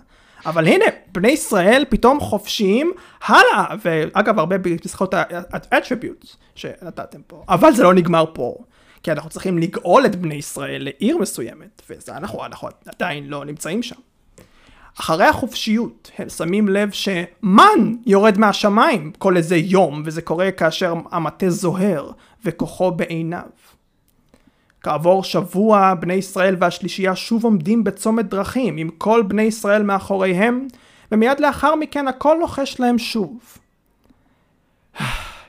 אבל 0.46 0.68
הנה, 0.68 0.86
בני 1.12 1.32
ישראל 1.32 1.86
פתאום 1.90 2.20
חופשיים 2.20 2.92
הלאה, 3.26 3.66
ואגב 3.82 4.40
הרבה 4.40 4.58
בזכות 4.58 5.14
ה-attributes 5.14 6.36
שנתתם 6.56 7.22
פה, 7.28 7.44
אבל 7.50 7.74
זה 7.74 7.84
לא 7.84 7.94
נגמר 7.94 8.26
פה. 8.34 8.56
כי 9.04 9.12
אנחנו 9.12 9.30
צריכים 9.30 9.58
לגאול 9.58 10.06
את 10.06 10.16
בני 10.16 10.36
ישראל 10.36 10.84
לעיר 10.84 11.18
מסוימת, 11.18 11.82
וזה 11.90 12.18
אנחנו, 12.18 12.46
אנחנו 12.46 12.68
עדיין 12.96 13.28
לא 13.28 13.46
נמצאים 13.46 13.84
שם. 13.84 13.96
אחרי 15.00 15.26
החופשיות 15.26 16.12
הם 16.18 16.30
שמים 16.30 16.70
לב 16.70 16.92
שמן 16.92 17.96
יורד 18.06 18.38
מהשמיים 18.38 19.12
כל 19.18 19.38
איזה 19.38 19.56
יום, 19.56 20.04
וזה 20.06 20.22
קורה 20.22 20.52
כאשר 20.52 20.94
המטה 21.12 21.50
זוהר 21.50 22.12
וכוחו 22.46 22.92
בעיניו. 22.92 23.50
כעבור 24.86 25.24
שבוע 25.24 25.94
בני 25.94 26.14
ישראל 26.14 26.56
והשלישייה 26.60 27.16
שוב 27.16 27.44
עומדים 27.44 27.84
בצומת 27.84 28.26
דרכים 28.26 28.78
עם 28.78 28.90
כל 28.98 29.24
בני 29.28 29.42
ישראל 29.42 29.84
מאחוריהם, 29.84 30.68
ומיד 31.12 31.40
לאחר 31.40 31.76
מכן 31.76 32.08
הכל 32.08 32.38
לוחש 32.40 32.80
להם 32.80 32.98
שוב. 32.98 33.58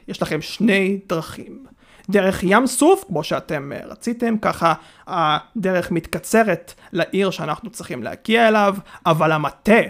יש 0.09 0.22
לכם 0.22 0.43
שני 0.43 0.99
דרכים. 1.09 1.66
דרך 2.11 2.43
ים 2.43 2.66
סוף, 2.66 3.05
כמו 3.07 3.24
שאתם 3.24 3.72
אה, 3.72 3.80
רציתם, 3.84 4.39
ככה 4.39 4.74
הדרך 5.07 5.91
מתקצרת 5.91 6.74
לעיר 6.93 7.30
שאנחנו 7.30 7.70
צריכים 7.70 8.03
להגיע 8.03 8.49
אליו, 8.49 8.76
אבל 9.07 9.32
המטה, 9.32 9.80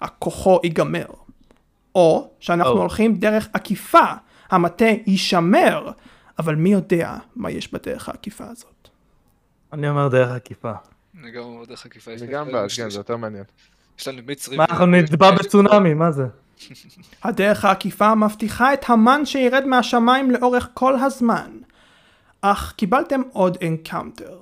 הכוחו 0.00 0.60
ייגמר. 0.64 1.06
או 1.94 2.30
שאנחנו 2.40 2.72
או. 2.72 2.78
הולכים 2.78 3.14
דרך 3.14 3.48
עקיפה, 3.52 4.12
המטה 4.50 4.86
יישמר, 5.06 5.90
אבל 6.38 6.54
מי 6.54 6.72
יודע 6.72 7.16
מה 7.36 7.50
יש 7.50 7.72
בדרך 7.72 8.08
העקיפה 8.08 8.44
הזאת. 8.50 8.71
אני 9.72 9.88
אומר 9.88 10.08
דרך 10.08 10.30
עקיפה. 10.30 10.72
אני 11.20 11.30
גם 11.30 11.42
אומר 11.42 11.64
דרך 11.64 11.86
עקיפה. 11.86 12.10
אני 12.12 12.26
גם 12.26 12.46
בעד, 12.52 12.70
כן, 12.76 12.90
זה 12.90 12.98
יותר 13.00 13.16
מעניין. 13.16 13.44
יש 13.98 14.08
לנו 14.08 14.18
מצרי. 14.26 14.56
מה, 14.56 14.64
אנחנו 14.70 14.86
נטבע 14.86 15.30
יש- 15.34 15.46
בצונאמי, 15.46 15.94
מה 15.94 16.10
זה? 16.12 16.26
הדרך 17.24 17.64
העקיפה 17.64 18.14
מבטיחה 18.14 18.74
את 18.74 18.90
המן 18.90 19.26
שירד 19.26 19.64
מהשמיים 19.66 20.30
לאורך 20.30 20.68
כל 20.74 20.94
הזמן. 20.96 21.50
אך 22.40 22.72
קיבלתם 22.76 23.20
עוד 23.32 23.58
encounter. 23.66 24.38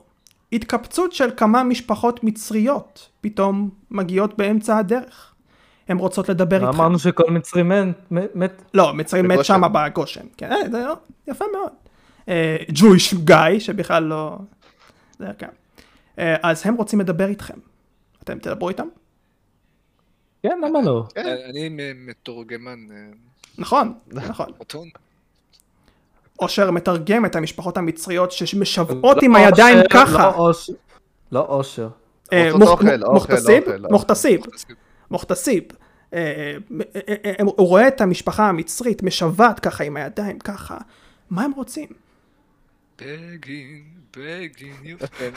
התקבצות 0.53 1.13
של 1.13 1.29
כמה 1.37 1.63
משפחות 1.65 2.25
מצריות 2.25 3.09
פתאום 3.21 3.71
מגיעות 3.91 4.39
באמצע 4.39 4.79
הדרך. 4.79 5.35
הן 5.89 5.97
רוצות 5.99 6.29
לדבר 6.29 6.57
איתכם. 6.57 6.69
אמרנו 6.81 6.99
שכל 6.99 7.31
מצרי 7.31 7.63
מת- 7.63 8.11
מת-. 8.35 8.63
לא, 8.75 8.95
מצרי 8.95 9.23
מת. 9.23 9.45
שמה 9.45 9.69
בגושן. 9.69 10.25
כן, 10.37 10.53
אה, 10.53 10.71
זה 10.71 10.83
יפה 11.29 11.45
מאוד. 11.53 11.73
ג'ויש 12.75 13.15
גיא, 13.15 13.37
שבכלל 13.59 14.03
לא... 14.03 14.39
זה 15.21 15.27
כן. 15.39 15.49
אה, 16.19 16.37
אז 16.43 16.63
הם 16.67 16.75
רוצים 16.75 17.01
לדבר 17.01 17.29
איתכם. 17.29 17.59
אתם 18.23 18.39
תדברו 18.39 18.69
איתם? 18.69 18.87
כן, 20.43 20.61
למה 20.65 20.83
לא? 20.83 21.05
אני 21.51 21.69
מ- 21.69 22.07
מתורגמן 22.07 22.79
אה, 22.91 22.97
נכון, 23.59 23.95
נכון. 24.07 24.47
אוטון. 24.61 24.89
אושר 26.39 26.71
מתרגם 26.71 27.27
את 27.27 27.37
המשפחות 27.37 27.77
המצריות 27.77 28.33
שמשוועות 28.33 29.17
לא 29.17 29.23
עם 29.23 29.37
הידיים 29.37 29.79
ככה. 29.91 30.31
לא 31.33 31.41
אושר. 31.41 31.89
אה. 32.33 32.51
אה, 36.15 36.57
אה, 36.97 37.01
אה, 37.09 37.15
אה, 37.25 37.33
הוא 37.39 37.69
רואה 37.69 37.89
את 37.89 38.01
המשפחה 38.01 38.49
המצרית 38.49 39.03
משוועת 39.03 39.61
ככה 39.61 39.85
עם 39.85 39.97
הידיים 39.97 40.39
ככה. 40.39 40.79
מה 41.31 41.45
הם 41.45 41.53
רוצים? 41.53 41.89
בגין, 42.99 43.85
בגין, 44.17 44.75
יופי. 44.83 45.25
הם 45.25 45.33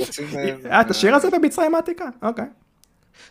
רוצים... 0.00 0.26
אה, 0.38 0.70
אה, 0.72 0.80
את 0.80 0.90
השיר 0.90 1.14
הזה 1.14 1.28
במצרים 1.30 1.74
העתיקה? 1.74 2.04
אוקיי. 2.22 2.44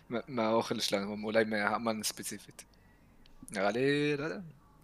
מה- 0.10 0.20
מהאוכל 0.28 0.80
שלנו, 0.80 1.16
אולי 1.24 1.44
מהאמן 1.44 2.04
ספציפית. 2.04 2.64
נראה 3.52 3.72
לי, 3.72 3.82
לא 4.18 4.24
יודע. 4.24 4.38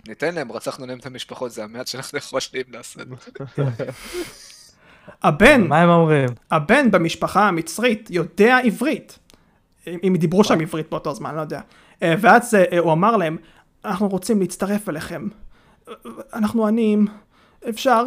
ניתן 0.08 0.36
להם, 0.36 0.51
רצחנו 0.51 0.86
להם 0.86 0.97
את 0.99 1.06
המשפחות, 1.06 1.51
זה 1.51 1.64
המעט 1.64 1.88
שאנחנו 1.88 2.18
יכולים 2.18 2.66
לעשות. 2.68 3.08
הבן, 5.24 5.68
מה 5.68 5.82
הם 5.82 5.89
אומרים? 5.89 6.30
הבן 6.51 6.91
במשפחה 6.91 7.47
המצרית 7.47 8.10
יודע 8.10 8.58
עברית. 8.58 9.20
אם 9.88 10.16
דיברו 10.20 10.43
שם 10.43 10.62
עברית 10.62 10.89
באותו 10.89 11.14
זמן, 11.14 11.36
לא 11.36 11.41
יודע. 11.41 11.62
אה, 12.03 12.16
ואז 12.22 12.56
אה, 12.56 12.80
הוא 12.80 12.93
אמר 12.93 13.18
להם, 13.18 13.38
אנחנו 13.86 14.08
רוצים 14.08 14.39
להצטרף 14.39 14.89
אליכם. 14.89 15.28
אה, 15.89 15.93
אנחנו 16.34 16.68
עניים, 16.68 17.08
אפשר? 17.70 18.03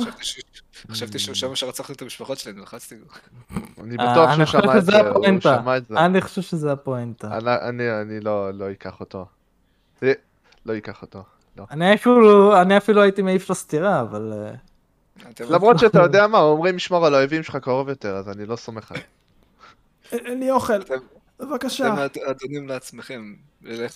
חשבתי 0.90 1.18
שהוא 1.18 1.34
שמע 1.34 1.56
שרצחנו 1.56 1.94
את 1.94 2.02
המשפחות 2.02 2.38
שלנו, 2.38 2.62
לחצתי 2.62 2.94
לו. 2.98 3.06
אני 3.84 3.96
אה, 4.00 4.12
בטוח 4.12 4.28
אני 4.30 4.46
שהוא 4.46 4.60
חושב 4.60 4.62
שמע 4.62 4.76
את 4.78 4.82
שזה 4.82 4.90
זה, 4.92 5.00
הוא 5.00 5.08
הפואנטה. 5.10 5.58
שמע 5.62 5.76
את 5.76 5.88
זה. 5.88 5.94
אני 5.98 6.20
חושב 6.20 6.42
שזה 6.42 6.72
הפואנטה. 6.72 7.38
אני- 7.38 7.54
אני 7.68 8.00
אני 8.00 8.20
לא 8.20 8.50
לא 8.50 8.70
אקח 8.70 9.00
אותו. 9.00 9.26
אה, 10.02 10.12
לא 10.66 10.76
אקח 10.76 11.02
אותו. 11.02 11.22
לא. 11.56 11.64
אני 11.70 11.94
אפילו, 11.94 12.60
אני 12.62 12.76
אפילו 12.76 13.02
הייתי 13.02 13.22
מעיף 13.22 13.48
לו 13.48 13.54
סטירה, 13.54 14.00
אבל... 14.00 14.32
אה, 14.32 14.52
למרות 15.50 15.78
שאתה 15.78 15.98
יודע 15.98 16.26
מה, 16.26 16.38
אומרים 16.38 16.78
שמור 16.78 17.06
על 17.06 17.14
האויבים 17.14 17.42
שלך 17.42 17.56
קרוב 17.56 17.88
יותר, 17.88 18.16
אז 18.16 18.28
אני 18.28 18.46
לא 18.46 18.56
סומך 18.56 18.90
עליהם. 18.92 19.06
אה, 20.12 20.18
אין 20.18 20.40
לי 20.40 20.50
אוכל, 20.50 20.78
בבקשה. 21.40 22.04
אתם 22.06 22.20
אד- 22.22 22.30
אדונים 22.30 22.68
לעצמכם. 22.68 23.34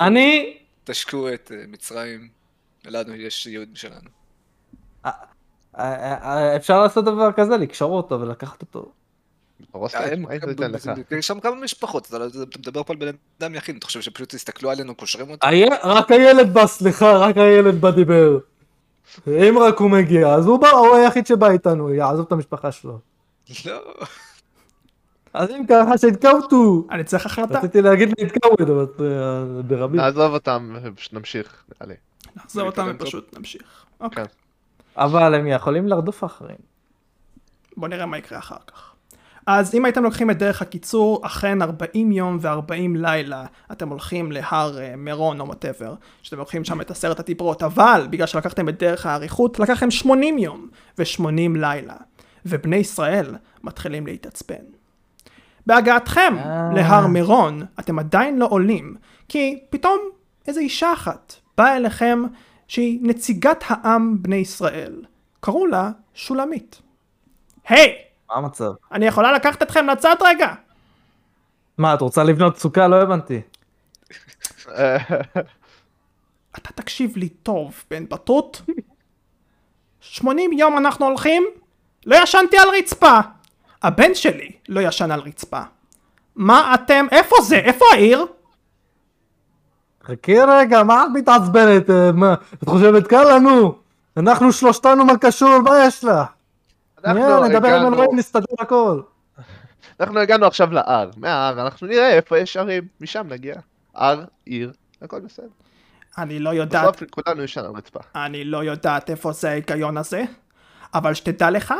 אני... 0.01 0.59
תשקו 0.85 1.29
את 1.35 1.53
אה, 1.55 1.65
מצרים, 1.69 2.29
ולנו 2.85 3.15
יש 3.15 3.47
ייעוד 3.47 3.69
משלנו. 3.73 4.09
אפשר 6.57 6.83
לעשות 6.83 7.05
דבר 7.05 7.33
כזה, 7.33 7.57
לקשור 7.57 7.97
אותו 7.97 8.21
ולקחת 8.21 8.63
אותו. 8.63 8.93
אה, 9.75 10.15
לך? 10.69 10.91
יש 11.11 11.27
שם 11.27 11.41
כמה 11.41 11.57
משפחות, 11.57 12.07
אתה 12.09 12.19
מדבר 12.59 12.83
פה 12.83 12.93
על 12.93 12.99
בן 12.99 13.13
אדם 13.41 13.55
יחיד, 13.55 13.77
אתה 13.77 13.87
חושב 13.87 14.01
שפשוט 14.01 14.35
יסתכלו 14.35 14.71
עלינו, 14.71 14.95
קושרים 14.95 15.31
אותו? 15.31 15.47
רק 15.85 16.11
הילד 16.11 16.55
בא, 16.55 16.67
סליחה, 16.67 17.17
רק 17.17 17.37
הילד 17.37 17.81
בא 17.81 17.91
דיבר. 17.91 18.39
אם 19.29 19.59
רק 19.59 19.79
הוא 19.79 19.91
מגיע, 19.91 20.29
אז 20.29 20.47
הוא 20.47 20.59
בא, 20.61 20.69
הוא 20.69 20.97
היחיד 20.97 21.27
שבא 21.27 21.51
איתנו, 21.51 21.95
יעזוב 21.95 22.27
את 22.27 22.33
המשפחה 22.33 22.73
שלו. 22.73 22.99
לא. 23.67 23.81
אז 25.35 25.51
אם 25.51 25.67
ככה 25.69 25.99
שהתקוותו. 25.99 26.87
אני 26.91 27.05
צריך 27.05 27.27
החלטה. 27.27 27.59
רציתי 27.59 27.83
להגיד 27.83 28.09
להתקוות, 28.19 28.61
אבל 28.61 28.87
אה, 29.01 29.63
ברבים. 29.63 30.01
נעזוב 30.01 30.33
אותם 30.33 30.77
נמשיך. 31.13 31.65
נחזור 32.37 32.67
אותם 32.67 32.93
ופשוט 32.95 33.39
נמשיך. 33.39 33.87
אבל 34.97 35.35
הם 35.35 35.47
יכולים 35.47 35.89
לרדוף 35.89 36.25
אחריהם. 36.25 36.59
בוא 37.77 37.89
נראה 37.89 38.07
מה 38.07 38.19
יקרה 38.19 38.39
אחר 38.39 38.57
כך. 38.67 38.93
אז 39.47 39.75
אם 39.75 39.85
הייתם 39.85 40.03
לוקחים 40.03 40.31
את 40.31 40.39
דרך 40.39 40.63
הקיצור, 40.63 41.21
אכן 41.27 41.63
40 41.63 42.13
יום 42.13 42.39
ו-40 42.41 42.73
לילה 42.97 43.45
אתם 43.73 43.89
הולכים 43.89 44.33
להר 44.33 44.79
אה, 44.81 44.97
מירון 44.97 45.41
או 45.41 45.47
וואטאבר, 45.47 45.95
שאתם 46.23 46.39
לוקחים 46.39 46.65
שם 46.65 46.81
את 46.81 46.91
עשרת 46.91 47.21
הדיברות, 47.21 47.63
אבל 47.63 48.07
בגלל 48.11 48.27
שלקחתם 48.27 48.69
את 48.69 48.79
דרך 48.79 49.07
האריכות, 49.07 49.59
לקח 49.59 49.73
לכם 49.73 49.91
80 49.91 50.39
יום 50.39 50.69
ו-80 50.99 51.59
לילה, 51.59 51.95
ובני 52.47 52.77
ישראל 52.77 53.35
מתחילים 53.63 54.07
להתעצבן. 54.07 54.65
בהגעתכם 55.67 56.35
אה. 56.39 56.71
להר 56.75 57.07
מירון, 57.07 57.63
אתם 57.81 57.99
עדיין 57.99 58.39
לא 58.39 58.47
עולים, 58.51 58.97
כי 59.29 59.63
פתאום 59.71 59.99
איזו 60.49 60.61
אישה 60.61 60.93
אחת 60.93 61.35
באה 61.59 61.77
אליכם 61.77 62.23
שהיא 62.69 62.99
נציגת 63.03 63.65
העם 63.67 64.23
בני 64.23 64.37
ישראל. 64.37 65.05
קראו 65.41 65.67
לה 65.67 65.91
שולמית. 66.15 66.83
היי! 67.69 67.95
מה 68.31 68.37
המצב? 68.37 68.73
אני 68.93 69.07
יכולה 69.07 69.33
לקחת 69.33 69.63
אתכם 69.63 69.87
לצד 69.87 70.17
רגע? 70.21 70.55
מה, 71.79 71.95
את 71.95 72.01
רוצה 72.01 72.25
לבנות 72.25 72.59
סוכה? 72.59 72.89
לא 72.89 73.03
הבנתי. 73.03 73.41
אתה 76.59 76.73
תקשיב 76.75 77.17
לי 77.17 77.29
טוב, 77.29 77.85
בן 77.91 78.09
בטות. 78.09 78.63
80 80.01 80.53
יום 80.53 80.79
אנחנו 80.79 81.07
הולכים? 81.07 81.45
לא 82.07 82.17
ישנתי 82.23 82.59
על 82.59 82.69
רצפה. 82.79 83.19
הבן 83.83 84.15
שלי 84.15 84.53
לא 84.69 84.81
ישן 84.81 85.11
על 85.11 85.21
רצפה. 85.21 85.61
מה 86.37 86.75
אתם? 86.75 87.07
איפה 87.11 87.37
זה? 87.43 87.57
איפה 87.57 87.85
העיר? 87.93 88.27
חכי 90.05 90.41
רגע, 90.49 90.83
מה 90.83 91.05
את 91.05 91.09
מתעצבנת? 91.15 91.91
אה, 91.91 92.13
מה, 92.13 92.35
את 92.55 92.69
חושבת 92.69 93.07
קל 93.07 93.35
לנו? 93.35 93.75
אנחנו 94.17 94.53
שלושתנו 94.53 95.05
מה 95.05 95.19
קשור, 95.19 95.59
מה 95.59 95.71
יש 95.87 96.05
לך? 96.05 96.27
אנחנו 97.05 97.45
נדבר 97.45 97.75
עם 97.75 97.95
אלוהים, 97.95 98.17
נסתדר 98.17 98.55
הכל. 98.59 99.01
אנחנו 100.01 100.19
הגענו 100.19 100.47
עכשיו 100.47 100.73
להר, 100.73 101.11
מההר 101.17 101.63
אנחנו 101.63 101.87
נראה 101.87 102.09
איפה 102.09 102.39
יש 102.39 102.57
ערים, 102.57 102.83
משם 103.01 103.27
נגיע. 103.29 103.55
הר, 103.95 104.25
עיר, 104.45 104.73
הכל 105.03 105.21
בסדר. 105.21 105.47
אני 106.19 106.39
לא 106.39 106.51
יודעת, 106.51 106.83
בסוף 106.83 107.11
כולנו 107.11 107.43
ישן 107.43 107.61
על 107.61 107.71
רצפה. 107.77 108.01
אני 108.15 108.45
לא 108.45 108.65
יודעת 108.65 109.11
איפה 109.11 109.33
זה 109.33 109.51
ההיגיון 109.51 109.97
הזה, 109.97 110.25
אבל 110.95 111.15
שתדע 111.15 111.51
לך, 111.51 111.75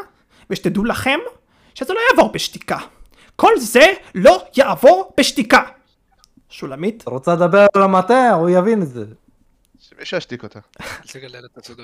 ושתדעו 0.51 0.85
לכם, 0.85 1.19
שזה 1.75 1.95
לא 1.95 1.99
יעבור 2.11 2.33
בשתיקה. 2.33 2.79
כל 3.37 3.53
זה 3.59 3.87
לא 4.15 4.45
יעבור 4.57 5.15
בשתיקה. 5.19 5.63
שולמית, 6.53 7.05
רוצה 7.07 7.35
לדבר 7.35 7.67
על 7.75 7.83
המטה? 7.83 8.35
הוא 8.35 8.51
יבין 8.51 8.83
את 8.83 8.89
זה. 8.89 9.05
שמישהו 9.79 10.17
ישתיק 10.17 10.43
אותה. 10.43 10.59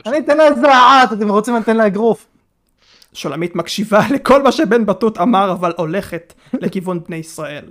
אני. 0.07 0.19
אתן 0.19 0.37
לה 0.37 0.47
איזה 0.47 0.66
אתם 1.12 1.29
רוצים 1.31 1.55
אני 1.55 1.62
אתן 1.62 1.77
לה 1.77 1.87
אגרוף. 1.87 2.27
שולמית 3.12 3.57
מקשיבה 3.57 4.01
לכל 4.14 4.43
מה 4.43 4.53
שבן 4.53 4.87
בטות 4.87 5.19
אמר, 5.19 5.53
אבל 5.53 5.73
הולכת 5.77 6.35
לכיוון 6.53 7.05
בני 7.05 7.16
ישראל. 7.16 7.64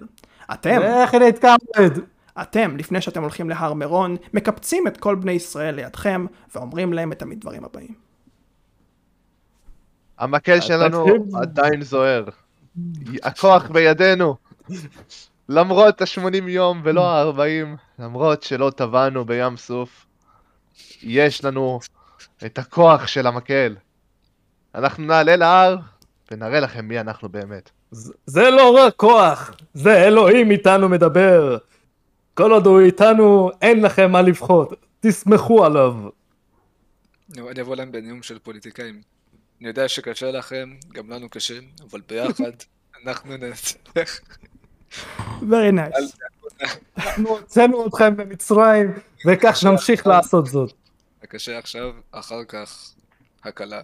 אתם, 0.53 0.81
איך 0.81 1.13
היא 1.13 1.21
להתקרבד? 1.21 1.99
אתם, 2.41 2.77
לפני 2.77 3.01
שאתם 3.01 3.21
הולכים 3.21 3.49
להר 3.49 3.73
מירון, 3.73 4.15
מקפצים 4.33 4.87
את 4.87 4.97
כל 4.97 5.15
בני 5.15 5.31
ישראל 5.31 5.75
לידכם, 5.75 6.25
ואומרים 6.55 6.93
להם 6.93 7.11
את 7.11 7.21
הדברים 7.21 7.63
הבאים. 7.65 7.93
המקל 10.17 10.61
שלנו. 10.61 11.05
עדיין 11.33 11.81
זוהר. 11.81 12.25
הכוח 13.23 13.69
בידינו. 13.71 14.35
למרות 15.49 16.01
ה-80 16.01 16.47
יום 16.49 16.81
ולא 16.83 17.11
ה-40, 17.11 17.67
למרות 17.99 18.43
שלא 18.43 18.71
טבענו 18.75 19.25
בים 19.25 19.57
סוף, 19.57 20.05
יש 21.01 21.45
לנו 21.45 21.79
את 22.45 22.57
הכוח 22.59 23.07
של 23.07 23.27
המקל. 23.27 23.75
אנחנו 24.75 25.03
נעלה 25.05 25.35
להר 25.35 25.77
ונראה 26.31 26.59
לכם 26.59 26.85
מי 26.87 26.99
אנחנו 26.99 27.29
באמת. 27.29 27.69
זה- 27.91 28.13
זה 28.25 28.49
לא 28.49 28.75
רק 28.77 28.93
כוח, 28.95 29.51
זה 29.73 30.03
אלוהים 30.07 30.51
איתנו 30.51 30.89
מדבר. 30.89 31.57
כל 32.33 32.51
עוד 32.51 32.65
הוא 32.65 32.79
איתנו, 32.81 33.51
אין 33.61 33.81
לכם 33.81 34.11
מה 34.11 34.21
לפחות. 34.21 34.73
תסמכו 34.99 35.65
עליו. 35.65 35.93
אני 37.33 37.49
אני 37.49 37.61
אבוא 37.61 37.75
להם 37.75 37.91
בנאום 37.91 38.23
של 38.23 38.39
פוליטיקאים. 38.39 39.01
אני 39.61 39.67
יודע 39.67 39.87
שקשה 39.87 40.31
לכם, 40.31 40.69
גם 40.93 41.09
לנו 41.09 41.29
קשה, 41.29 41.59
אבל 41.91 42.01
ביחד 42.09 42.51
אנחנו 43.05 43.37
ננצח. 43.37 44.19
Very 45.41 45.71
nice. 45.71 46.17
אנחנו 46.97 47.29
הוצאנו 47.29 47.87
אתכם 47.87 48.17
במצרים, 48.17 48.93
וכך 49.27 49.63
נמשיך 49.63 50.07
לעשות 50.07 50.47
זאת. 50.47 50.73
הקשה 51.23 51.57
עכשיו, 51.57 51.93
אחר 52.11 52.43
כך 52.43 52.93
הקלה. 53.43 53.81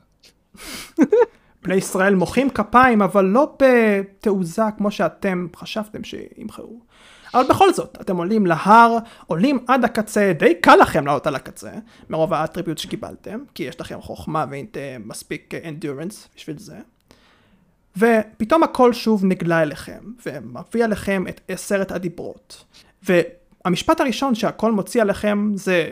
בני 1.64 1.76
ישראל 1.76 2.16
מוחאים 2.16 2.50
כפיים, 2.50 3.02
אבל 3.02 3.26
לא 3.26 3.56
בתעוזה 3.60 4.64
כמו 4.78 4.92
שאתם 4.92 5.48
חשבתם 5.56 6.04
שימחאו. 6.04 6.80
אבל 7.34 7.44
בכל 7.50 7.74
זאת, 7.74 7.98
אתם 8.02 8.18
עולים 8.18 8.46
להר, 8.46 8.98
עולים 9.28 9.66
עד 9.68 9.86
הקצה, 9.86 10.34
די 10.40 10.56
קל 10.62 10.76
לכם 10.76 11.06
לעלות 11.06 11.28
על 11.28 11.36
הקצה, 11.36 11.72
מרוב 12.10 12.34
האטריביוט 12.34 12.78
שקיבלתם, 12.78 13.40
כי 13.56 13.64
יש 13.64 13.82
לכם 13.82 14.02
חוכמה 14.02 14.46
ומספיק 14.52 15.54
אנדורנס 15.68 16.30
בשביל 16.36 16.58
זה. 16.58 16.78
ופתאום 17.98 18.64
הכל 18.64 18.94
שוב 18.94 19.26
נגלה 19.26 19.62
אליכם, 19.62 20.00
ומביא 20.26 20.84
עליכם 20.84 21.24
את 21.30 21.42
עשרת 21.48 21.92
הדיברות. 21.92 22.66
והמשפט 23.04 24.02
הראשון 24.02 24.36
שהכל 24.36 24.72
מוציא 24.72 25.02
עליכם 25.02 25.52
זה 25.56 25.90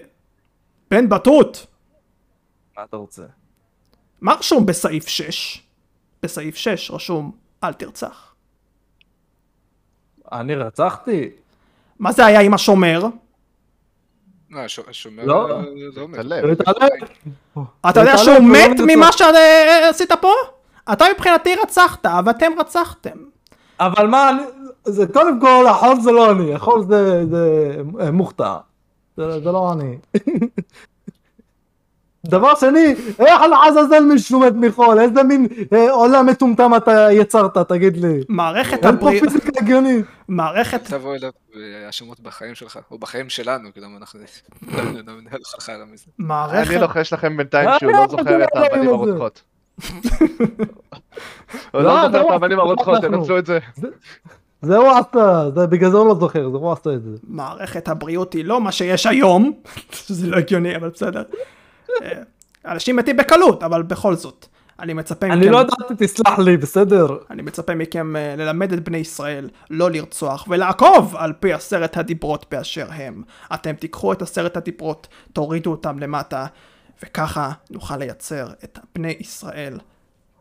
בן 0.91 1.09
בטות! 1.09 1.67
מה 2.77 2.83
אתה 2.83 2.97
רוצה? 2.97 3.23
מה 4.21 4.33
רשום 4.33 4.65
בסעיף 4.65 5.07
6? 5.07 5.61
בסעיף 6.23 6.55
6 6.55 6.91
רשום 6.91 7.31
אל 7.63 7.73
תרצח. 7.73 8.33
אני 10.31 10.55
רצחתי? 10.55 11.29
מה 11.99 12.11
זה 12.11 12.25
היה 12.25 12.39
עם 12.41 12.53
השומר? 12.53 13.05
הש- 14.55 14.79
השומר 14.79 15.25
לא. 15.25 15.49
לא 15.49 15.61
לא 15.95 16.07
מת. 16.07 16.61
אתה 17.89 17.99
יודע 17.99 18.17
שהוא 18.17 18.33
הוא 18.35 18.47
לא 18.47 18.53
מת. 18.53 18.79
ממה 18.95 19.09
שעשית 19.11 20.11
פה? 20.21 20.31
אתה 20.93 21.05
מבחינתי 21.15 21.55
רצחת, 21.63 22.05
ואתם 22.25 22.51
רצחתם. 22.59 23.17
אבל 23.79 24.07
מה, 24.07 24.29
אני- 24.29 24.41
זה 24.85 25.05
קודם 25.13 25.39
כל, 25.41 25.65
החול 25.69 26.01
זה 26.01 26.11
לא 26.11 26.31
אני, 26.31 26.53
החול 26.53 26.85
זה, 26.89 27.25
זה 27.31 27.75
אה, 27.99 28.11
מוכתר. 28.11 28.57
זה, 29.17 29.39
זה 29.39 29.51
לא 29.51 29.73
אני. 29.73 29.97
דבר 32.25 32.55
שני, 32.55 32.95
איך 33.19 33.41
לעזאזל 33.41 33.99
מישהו 33.99 34.39
מת 34.39 34.53
מחול? 34.55 34.99
איזה 34.99 35.23
מין 35.23 35.47
אה, 35.73 35.91
עולם 35.91 36.25
מטומטם 36.25 36.71
אתה 36.77 37.07
יצרת, 37.11 37.57
תגיד 37.57 37.97
לי? 37.97 38.23
מערכת 38.29 38.73
אין 38.73 38.81
פה 38.81 39.05
הבריאות, 39.07 39.23
פיזיקה 39.29 39.51
הגיונית. 39.61 40.05
מערכת, 40.27 40.83
תבוא 40.85 41.15
אליו 41.15 41.31
בהאשמות 41.55 42.19
בחיים 42.19 42.55
שלך, 42.55 42.79
או 42.91 42.97
בחיים 42.97 43.29
שלנו, 43.29 43.69
כאילו 43.73 43.87
אנחנו 43.97 44.19
לא 44.19 44.83
לא 44.83 45.13
מנהל 45.13 45.39
לך 45.41 45.63
חלום 45.63 45.91
מזה. 45.91 46.03
אני 46.19 46.27
מערכת, 46.27 46.73
לוחש 46.81 47.13
לכם 47.13 47.37
בינתיים 47.37 47.69
אה, 47.69 47.79
שהוא 47.79 47.91
לא 47.91 47.97
אה, 47.97 48.07
זוכר 48.07 48.43
את 48.43 48.49
אה, 48.55 48.61
האבנים 48.63 48.89
אה, 48.89 48.93
הרותחות. 48.93 49.41
לא, 51.73 51.83
לא 51.83 52.01
זה 52.01 52.07
זוכר 52.07 52.19
את 52.19 52.23
הוא 52.23 52.31
האבנים 52.31 52.59
עשה, 52.59 52.67
הרותחות. 52.67 53.01
תנצלו 53.01 53.37
את 53.37 53.45
זה. 53.45 53.59
זה 54.61 54.77
הוא 54.77 54.89
עשה, 54.89 55.49
זה 55.55 55.67
בגלל 55.67 55.91
זה 55.91 55.97
הוא 55.97 56.07
לא 56.07 56.15
זוכר, 56.15 56.49
זה 56.49 56.57
הוא 56.57 56.71
עשה 56.71 56.93
את 56.93 57.03
זה. 57.03 57.09
מערכת 57.23 57.87
הבריאות 57.87 58.33
היא 58.33 58.45
לא 58.45 58.61
מה 58.61 58.71
שיש 58.71 59.05
היום, 59.05 59.51
שזה 59.91 60.27
לא 60.27 60.37
הגיוני, 60.37 60.75
אבל 60.75 60.89
בסדר. 60.89 61.23
אה, 62.03 62.21
אנשים 62.65 62.95
מתים 62.95 63.17
בקלות, 63.17 63.63
אבל 63.63 63.83
בכל 63.83 64.15
זאת, 64.15 64.45
אני 64.79 64.93
מצפה 64.93 65.27
מכם, 65.27 65.37
אני 65.37 65.49
לא 65.49 65.57
ידעתי, 65.57 65.93
תסלח 65.97 66.39
לי, 66.39 66.57
בסדר? 66.57 67.07
אני 67.29 67.41
מצפה 67.41 67.75
מכם 67.75 68.15
אה, 68.15 68.35
ללמד 68.37 68.73
את 68.73 68.83
בני 68.83 68.97
ישראל 68.97 69.49
לא 69.69 69.91
לרצוח 69.91 70.45
ולעקוב 70.49 71.15
על 71.17 71.33
פי 71.39 71.53
עשרת 71.53 71.97
הדיברות 71.97 72.45
באשר 72.51 72.87
הם. 72.91 73.23
אתם 73.53 73.73
תיקחו 73.73 74.13
את 74.13 74.21
עשרת 74.21 74.57
הדיברות, 74.57 75.07
תורידו 75.33 75.71
אותם 75.71 75.99
למטה, 75.99 76.45
וככה 77.03 77.51
נוכל 77.69 77.97
לייצר 77.97 78.47
את 78.63 78.79
בני 78.95 79.15
ישראל 79.19 79.79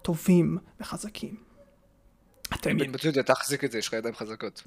טובים 0.03 0.59
וחזקים. 0.81 1.35
אתם 2.55 2.79
בן 2.79 2.93
בת 2.93 3.05
יהודה, 3.05 3.23
תחזיק 3.23 3.65
את 3.65 3.73
זה, 3.73 3.79
יש 3.79 3.89
לך 3.89 3.93
ידיים 3.93 4.15
חזקות. 4.15 4.63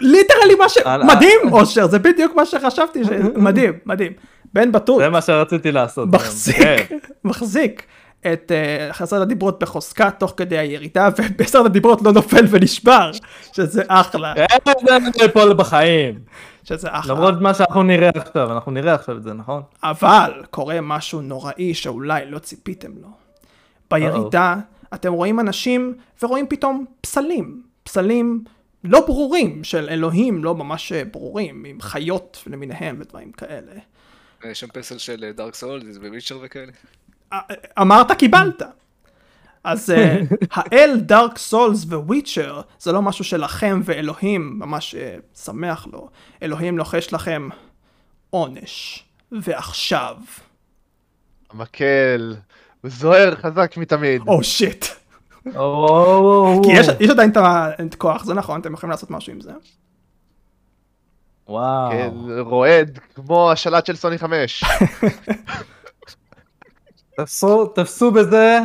ליטרלי 0.00 0.54
מה 0.58 0.68
ש... 0.68 0.78
מדהים 1.06 1.40
אושר, 1.52 1.86
זה 1.86 1.98
בדיוק 1.98 2.36
מה 2.36 2.46
שחשבתי, 2.46 3.04
ש... 3.04 3.08
מדהים, 3.46 3.72
מדהים. 3.86 4.12
בן 4.52 4.72
בתות 4.72 4.98
זה 4.98 5.08
מה 5.08 5.22
שרציתי 5.22 5.72
לעשות. 5.72 6.08
מחזיק, 6.08 6.56
כן. 6.56 6.98
מחזיק 7.24 7.86
את 8.20 8.52
uh, 8.90 9.02
עשרת 9.02 9.22
הדיברות 9.22 9.62
בחוזקה 9.62 10.10
תוך 10.10 10.34
כדי 10.36 10.58
הירידה, 10.58 11.08
ובעשרת 11.18 11.66
הדיברות 11.66 12.02
לא 12.02 12.12
נופל 12.12 12.44
ונשבר, 12.50 13.10
שזה 13.52 13.82
אחלה, 13.88 14.34
אין 14.36 14.58
זה 14.86 15.22
ליפול 15.22 15.52
בחיים. 15.52 16.18
שזה 16.66 16.88
אחלה. 16.90 17.14
למרות 17.14 17.40
מה 17.40 17.54
שאנחנו 17.54 17.82
נראה 17.82 18.08
עכשיו, 18.14 18.52
אנחנו 18.52 18.72
נראה 18.72 18.94
עכשיו 18.94 19.16
את 19.16 19.22
זה, 19.22 19.32
נכון? 19.32 19.62
אבל 19.82 20.42
קורה 20.50 20.80
משהו 20.80 21.20
נוראי 21.20 21.74
שאולי 21.74 22.30
לא 22.30 22.38
ציפיתם 22.38 22.92
לו. 23.02 23.08
בירידה 23.90 24.56
אתם 24.94 25.12
רואים 25.12 25.40
אנשים 25.40 25.94
ורואים 26.22 26.46
פתאום 26.48 26.84
פסלים. 27.00 27.62
פסלים 27.82 28.44
לא 28.84 29.06
ברורים 29.06 29.64
של 29.64 29.88
אלוהים 29.90 30.44
לא 30.44 30.54
ממש 30.54 30.92
אה, 30.92 31.04
ברורים, 31.04 31.64
עם 31.64 31.80
חיות 31.80 32.42
למיניהם 32.46 32.96
ודברים 33.00 33.32
כאלה. 33.32 33.72
יש 34.44 34.60
שם 34.60 34.66
פסל 34.66 34.98
של 34.98 35.32
דארק 35.34 35.54
סולס 35.54 35.96
וויצ'ר 35.96 36.38
וכאלה. 36.42 36.72
אה, 37.32 37.40
אמרת 37.80 38.12
קיבלת. 38.12 38.62
אז 39.66 39.90
אה, 39.90 40.18
האל 40.52 40.96
דארק 41.00 41.38
סולס 41.38 41.84
וויצ'ר 41.84 42.60
זה 42.78 42.92
לא 42.92 43.02
משהו 43.02 43.24
שלכם 43.24 43.80
ואלוהים 43.84 44.58
ממש 44.58 44.94
אה, 44.94 45.16
שמח 45.44 45.86
לו. 45.92 46.08
אלוהים 46.42 46.78
לוחש 46.78 47.12
לכם 47.12 47.48
עונש. 48.30 49.04
ועכשיו. 49.32 50.16
המקל, 51.50 52.34
הוא 52.80 52.90
זוהר 52.90 53.34
חזק 53.36 53.76
מתמיד. 53.76 54.22
או 54.26 54.44
שיט. 54.44 54.84
או, 55.56 56.60
כי 56.64 56.70
יש 56.72 56.86
יש 57.00 57.10
עדיין 57.10 57.30
את 57.30 57.36
ה- 57.36 57.70
את 57.86 57.94
כוח, 57.94 58.24
זה 58.24 58.34
נכון, 58.34 58.60
אתם 58.60 58.74
יכולים 58.74 58.90
לעשות 58.90 59.10
משהו 59.10 59.32
עם 59.32 59.40
זה. 59.40 59.52
וואו. 61.48 61.90
כן, 61.90 62.10
רועד 62.40 62.98
כמו 63.14 63.52
השלט 63.52 63.86
של 63.86 63.96
סוני 63.96 64.18
5. 64.18 64.64
תפסו, 67.16 67.66
תפסו 67.66 68.10
בזה, 68.10 68.58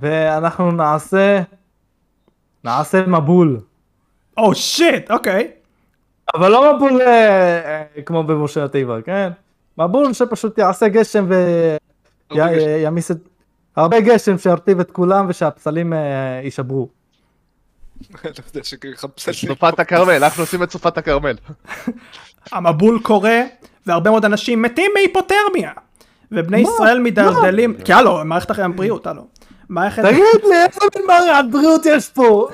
ואנחנו 0.00 0.70
נעשה, 0.70 1.42
נעשה 2.64 3.06
מבול. 3.06 3.60
או 4.36 4.54
שיט, 4.54 5.10
אוקיי. 5.10 5.50
אבל 6.34 6.50
לא 6.50 6.76
מבול 6.76 7.02
אה, 7.02 7.86
אה, 7.96 8.02
כמו 8.02 8.22
במשה 8.24 8.64
התיבה, 8.64 9.02
כן? 9.02 9.30
מבול 9.78 10.12
שפשוט 10.12 10.58
יעשה 10.58 10.88
גשם 10.88 11.26
גשם. 11.28 11.28
ויעמיס 12.30 13.10
את... 13.10 13.16
הרבה 13.76 14.00
גשם 14.00 14.38
שירטיב 14.38 14.80
את 14.80 14.90
כולם 14.90 15.26
ושהפסלים 15.28 15.92
אה, 15.92 16.40
יישברו. 16.44 16.88
לא. 18.10 18.28
סופת 19.32 19.80
הכרמל, 19.80 20.12
אנחנו 20.24 20.42
עושים 20.42 20.62
את 20.62 20.70
סופת 20.70 20.98
הכרמל. 20.98 21.36
המבול 22.52 23.00
קורה, 23.02 23.40
והרבה 23.86 24.10
מאוד 24.10 24.24
אנשים 24.24 24.62
מתים 24.62 24.90
מהיפותרמיה. 24.94 25.72
ובני? 26.32 26.60
ישראל 26.60 26.98
מדלדלים, 26.98 27.74
כי 27.84 27.92
הלו, 27.92 28.24
מערכת 28.24 28.50
אחרי 28.50 28.64
הבריאות, 28.64 29.06
הלו. 29.06 29.26
מערכת, 29.68 30.02
תגיד 30.04 30.22
לי, 30.44 30.56
איזה 30.56 30.80
מין 30.96 31.06
מערכת 31.06 31.44
בריאות 31.50 31.86
יש 31.86 32.08
פה? 32.08 32.48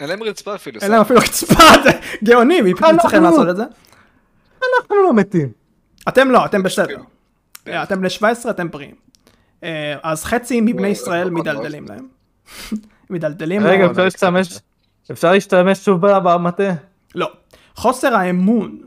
אין 0.00 0.08
להם 0.08 0.22
רצפה 0.22 0.54
אפילו. 0.54 0.80
אין 0.80 0.90
להם 0.90 1.00
אפילו 1.00 1.20
רצפה, 1.20 1.62
גאונים, 2.24 2.64
מי 2.64 2.72
אנחנו- 2.72 2.98
צריכים 3.00 3.22
לעשות 3.22 3.48
את 3.48 3.56
זה? 3.56 3.62
אנחנו 3.62 4.96
לא 5.02 5.14
מתים. 5.14 5.52
אתם 6.08 6.30
לא, 6.30 6.44
אתם 6.44 6.62
בסדר. 6.62 6.86
כאילו. 6.86 7.02
אה, 7.68 7.82
אתם 7.82 8.00
בני 8.00 8.10
17, 8.10 8.52
אתם 8.52 8.70
בריאים. 8.70 8.94
אה, 9.64 9.96
אז 10.02 10.24
חצי 10.24 10.60
מבני 10.60 10.74
וואי, 10.80 10.88
ישראל 10.90 11.30
נכון, 11.30 11.40
מדלדלים 11.40 11.84
להם. 11.88 12.06
מדלדלים 13.10 13.62
רגע, 13.66 13.82
להם. 13.82 13.90
אפשר 13.90 14.04
להשתמש, 14.04 14.58
אפשר 15.10 15.32
להשתמש 15.32 15.78
שוב 15.78 16.06
במטה? 16.06 16.72
לא. 17.14 17.30
חוסר 17.76 18.14
האמון 18.14 18.78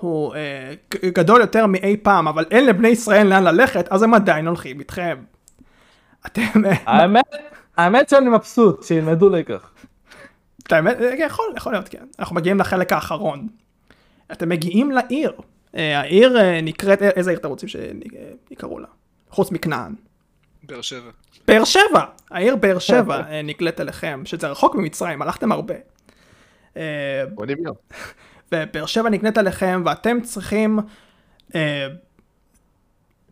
הוא 0.00 0.34
אה, 0.34 0.74
גדול 1.04 1.40
יותר 1.40 1.66
מאי 1.66 1.96
פעם, 2.02 2.28
אבל 2.28 2.44
אין 2.50 2.66
לבני 2.66 2.88
ישראל 2.88 3.26
לאן 3.26 3.44
ללכת, 3.44 3.88
אז 3.90 4.02
הם 4.02 4.14
עדיין 4.14 4.46
הולכים 4.46 4.78
איתכם. 4.80 5.16
אתם, 6.32 6.62
האמת, 6.86 7.24
האמת 7.76 8.08
שאני 8.08 8.28
מבסוט, 8.28 8.82
שילמדו 8.82 9.28
לקח. 9.28 9.70
את 10.62 10.72
האמת, 10.72 11.00
אה, 11.00 11.14
יכול, 11.18 11.44
יכול 11.56 11.72
להיות, 11.72 11.88
כן. 11.88 12.04
אנחנו 12.18 12.36
מגיעים 12.36 12.58
לחלק 12.58 12.92
האחרון. 12.92 13.48
אתם 14.32 14.48
מגיעים 14.48 14.90
לעיר. 14.90 15.32
אה, 15.76 16.00
העיר 16.00 16.38
אה, 16.38 16.60
נקראת, 16.60 17.02
איזה 17.02 17.30
עיר 17.30 17.38
אתם 17.38 17.48
רוצים 17.48 17.68
שיקראו 17.68 18.78
לה? 18.78 18.86
חוץ 19.30 19.50
מכנען. 19.50 19.94
באר 20.62 20.80
שבע. 20.80 21.10
באר 21.48 21.64
שבע! 21.64 22.04
העיר 22.30 22.56
באר 22.56 22.78
שבע 22.78 23.42
נקלט 23.44 23.80
אליכם, 23.80 24.22
שזה 24.24 24.48
רחוק 24.48 24.74
ממצרים, 24.74 25.22
הלכתם 25.22 25.52
הרבה. 25.52 25.74
ובאר 28.52 28.86
שבע 28.86 29.10
נקנית 29.10 29.38
עליכם 29.38 29.82
ואתם 29.86 30.20
צריכים 30.20 30.78
אה, 31.54 31.86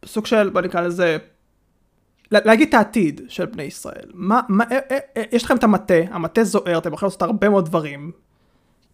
סוג 0.04 0.26
של 0.26 0.50
בוא 0.50 0.60
נקרא 0.60 0.80
לזה 0.80 1.18
להגיד 2.30 2.68
את 2.68 2.74
העתיד 2.74 3.20
של 3.28 3.46
בני 3.46 3.62
ישראל. 3.62 4.10
מה, 4.14 4.40
מה, 4.48 4.64
אה, 4.72 4.78
אה, 4.90 4.98
אה, 5.16 5.22
יש 5.32 5.44
לכם 5.44 5.56
את 5.56 5.64
המטה, 5.64 5.94
המטה 6.10 6.44
זוהר, 6.44 6.78
אתם 6.78 6.92
יכולים 6.92 7.08
לעשות 7.08 7.22
הרבה 7.22 7.48
מאוד 7.48 7.66
דברים. 7.66 8.10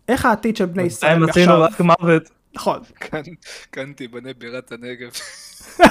איך 0.09 0.27
העתיד 0.27 0.57
של 0.57 0.67
בני 0.67 0.83
ישראל 0.83 1.23
הם 1.23 1.29
עשינו? 1.29 1.61
רק 1.61 1.81
מוות. 1.81 2.31
נכון. 2.55 2.81
כאן, 3.01 3.23
כאן 3.73 3.93
תיבנה 3.93 4.31
בירת 4.39 4.73
הנגב. 4.73 5.11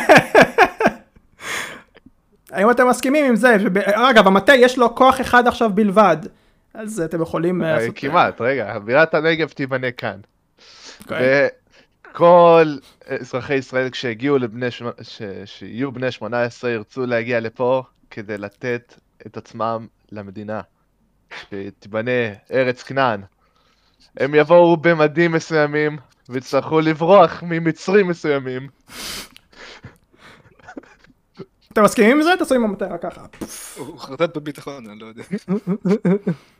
האם 2.52 2.72
אתם 2.72 2.88
מסכימים 2.90 3.26
עם 3.26 3.36
זה? 3.36 3.58
שב- 3.60 3.78
אגב, 3.78 4.28
המטה 4.28 4.56
יש 4.56 4.78
לו 4.78 4.96
כוח 4.96 5.22
אחד 5.22 5.48
עכשיו 5.48 5.70
בלבד. 5.74 6.18
אז 6.74 7.00
אתם 7.00 7.22
יכולים 7.22 7.62
לעשות... 7.62 7.96
כמעט, 7.96 8.42
רגע, 8.42 8.80
בירת 8.80 9.14
הנגב 9.14 9.50
תיבנה 9.50 9.92
כאן. 9.92 10.20
וכל 12.12 12.76
אזרחי 13.08 13.54
ישראל 13.54 13.90
כשהגיעו 13.90 14.38
לבני, 14.38 14.72
שמ- 14.72 14.86
ש- 15.02 15.22
שיהיו 15.46 15.92
בני 15.92 16.12
18 16.12 16.72
ירצו 16.72 17.06
להגיע 17.06 17.40
לפה 17.40 17.84
כדי 18.10 18.38
לתת 18.38 18.94
את 19.26 19.38
עצמם 19.38 19.88
למדינה. 20.12 20.62
שתיבנה 21.40 22.12
ארץ 22.52 22.84
כנען. 22.84 23.22
הם 24.18 24.36
יבואו 24.36 24.78
במדים 24.78 25.32
מסוימים 25.32 25.98
ויצטרכו 26.30 26.80
לברוח 26.80 27.44
ממצרים 27.44 28.08
מסוימים. 28.08 28.68
אתם 31.74 31.84
מסכימים 31.84 32.18
עם 32.18 32.24
זה? 32.24 32.30
תעשו 32.40 32.56
עם 32.56 32.64
המטה 32.64 32.88
רק 32.88 33.02
ככה. 33.02 33.26
הוא 33.78 34.00
חרטט 34.00 34.38
בביטחון, 34.38 34.90
אני 34.90 35.00
לא 35.00 35.06
יודע. 35.06 35.24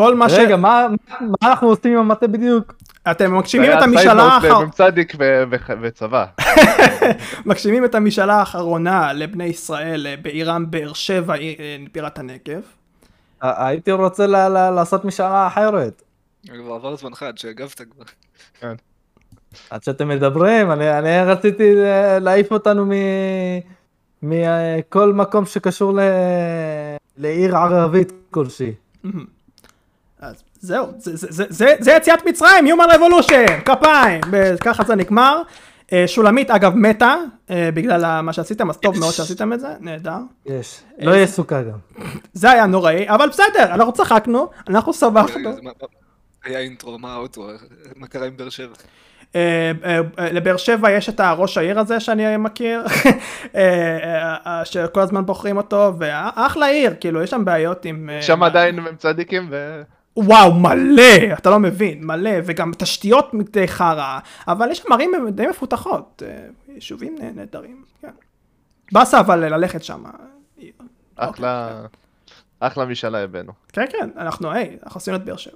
כל 0.00 0.14
מה 0.14 0.28
ש... 0.28 0.32
רגע, 0.32 0.56
מה 0.56 0.86
מה 1.20 1.50
אנחנו 1.50 1.68
עושים 1.68 1.92
עם 1.92 1.98
המטה 1.98 2.26
בדיוק? 2.26 2.74
אתם 3.10 3.36
מגשימים 3.36 3.72
את 3.72 3.82
המשאלה 3.82 4.22
האחרונה. 4.22 4.60
למ"ם 4.60 4.70
צדיק 4.70 5.14
וצבא. 5.82 6.24
מגשימים 7.46 7.84
את 7.84 7.94
המשאלה 7.94 8.34
האחרונה 8.34 9.12
לבני 9.12 9.44
ישראל 9.44 10.06
אה, 10.06 10.14
בעירם 10.22 10.70
באר 10.70 10.92
שבע, 10.92 11.34
עיר- 11.34 11.56
אה, 11.60 11.76
בירת 11.92 12.18
הנגב. 12.18 12.60
הייתי 13.40 13.92
רוצה 13.92 14.26
לעשות 14.70 15.04
משאלה 15.04 15.46
אחרת. 15.46 16.02
כבר 16.48 16.74
עבר 16.74 16.96
זמנך 16.96 17.22
עד 17.22 17.38
שהגבת 17.38 17.80
כבר. 17.80 18.04
עד 19.70 19.82
שאתם 19.82 20.08
מדברים, 20.08 20.70
אני, 20.70 20.98
אני 20.98 21.24
רציתי 21.24 21.74
אה, 21.84 22.18
להעיף 22.18 22.52
אותנו 22.52 22.86
מ... 22.86 22.90
מכל 24.22 25.12
מקום 25.12 25.46
שקשור 25.46 25.92
ל... 25.94 26.00
לעיר 27.16 27.56
ערבית 27.56 28.12
כלשהי. 28.30 28.72
אז 30.20 30.42
זהו, 30.60 30.86
זה, 30.98 31.16
זה, 31.16 31.26
זה, 31.30 31.44
זה, 31.48 31.74
זה 31.80 31.92
יציאת 31.92 32.26
מצרים, 32.26 32.66
Human 32.66 32.92
Revolution, 32.92 33.60
כפיים, 33.64 34.20
ככה 34.60 34.84
זה 34.84 34.94
נגמר. 34.94 35.42
אה, 35.92 36.04
שולמית 36.06 36.50
אגב 36.50 36.74
מתה 36.76 37.14
אה, 37.50 37.70
בגלל 37.74 38.20
מה 38.20 38.32
שעשיתם, 38.32 38.70
אז 38.70 38.76
טוב 38.76 38.98
מאוד 38.98 39.12
שעשיתם 39.12 39.52
את 39.52 39.60
זה, 39.60 39.68
נהדר. 39.80 40.18
יש. 40.46 40.80
לא 40.98 41.10
יהיה 41.10 41.26
סוכה 41.26 41.62
גם. 41.62 42.04
זה 42.32 42.50
היה 42.50 42.66
נוראי, 42.66 43.08
אבל 43.08 43.28
בסדר, 43.28 43.64
אנחנו 43.64 43.92
צחקנו, 43.92 44.50
אנחנו 44.68 44.92
סבכנו. 44.92 45.50
היה 46.44 46.58
אינטרו, 46.58 46.98
מה 46.98 47.12
האוטו, 47.12 47.48
מה 47.96 48.06
קרה 48.06 48.26
עם 48.26 48.36
באר 48.36 48.48
שבע? 48.48 48.74
אה, 49.36 49.72
אה, 49.84 50.00
אה, 50.18 50.32
לבאר 50.32 50.56
שבע 50.56 50.90
יש 50.90 51.08
את 51.08 51.20
הראש 51.20 51.58
העיר 51.58 51.78
הזה 51.78 52.00
שאני 52.00 52.36
מכיר, 52.36 52.84
אה, 52.86 53.18
אה, 53.54 54.36
אה, 54.46 54.64
שכל 54.64 55.00
הזמן 55.00 55.26
בוחרים 55.26 55.56
אותו, 55.56 55.92
ואחלה 55.98 56.66
עיר, 56.66 56.94
כאילו 57.00 57.22
יש 57.22 57.30
שם 57.30 57.44
בעיות 57.44 57.84
עם... 57.84 58.10
אה, 58.10 58.22
שם 58.22 58.42
עדיין 58.42 58.80
מ"ם 58.80 58.96
צדיקים 58.96 59.48
ו... 59.50 59.82
וואו, 60.16 60.54
מלא, 60.54 61.02
אתה 61.38 61.50
לא 61.50 61.58
מבין, 61.60 62.04
מלא, 62.06 62.30
וגם 62.44 62.72
תשתיות 62.78 63.30
די 63.50 63.68
חרא, 63.68 64.18
אבל 64.48 64.70
יש 64.70 64.78
שם 64.78 64.92
ערים 64.92 65.10
די 65.30 65.46
מפותחות, 65.46 66.22
אה, 66.26 66.46
יישובים 66.74 67.14
נה- 67.18 67.32
נהדרים, 67.32 67.84
כן. 68.02 68.10
באסה 68.92 69.20
אבל 69.20 69.54
ללכת 69.54 69.84
שם. 69.84 70.02
אחלה... 71.16 71.80
אחלה 72.60 72.84
משאלה 72.84 73.18
הבאנו. 73.18 73.52
כן, 73.72 73.84
כן, 73.92 74.08
אנחנו, 74.16 74.50
היי, 74.50 74.76
אנחנו 74.84 74.98
עשינו 74.98 75.16
את 75.16 75.24
באר 75.24 75.36
שבע. 75.36 75.54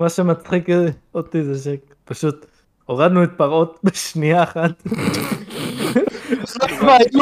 מה 0.00 0.08
שמצחיק 0.08 0.66
אותי 1.14 1.44
זה 1.44 1.72
שפשוט 2.04 2.46
הורדנו 2.84 3.24
את 3.24 3.30
פרעות 3.36 3.78
בשנייה 3.84 4.42
אחת. 4.42 4.82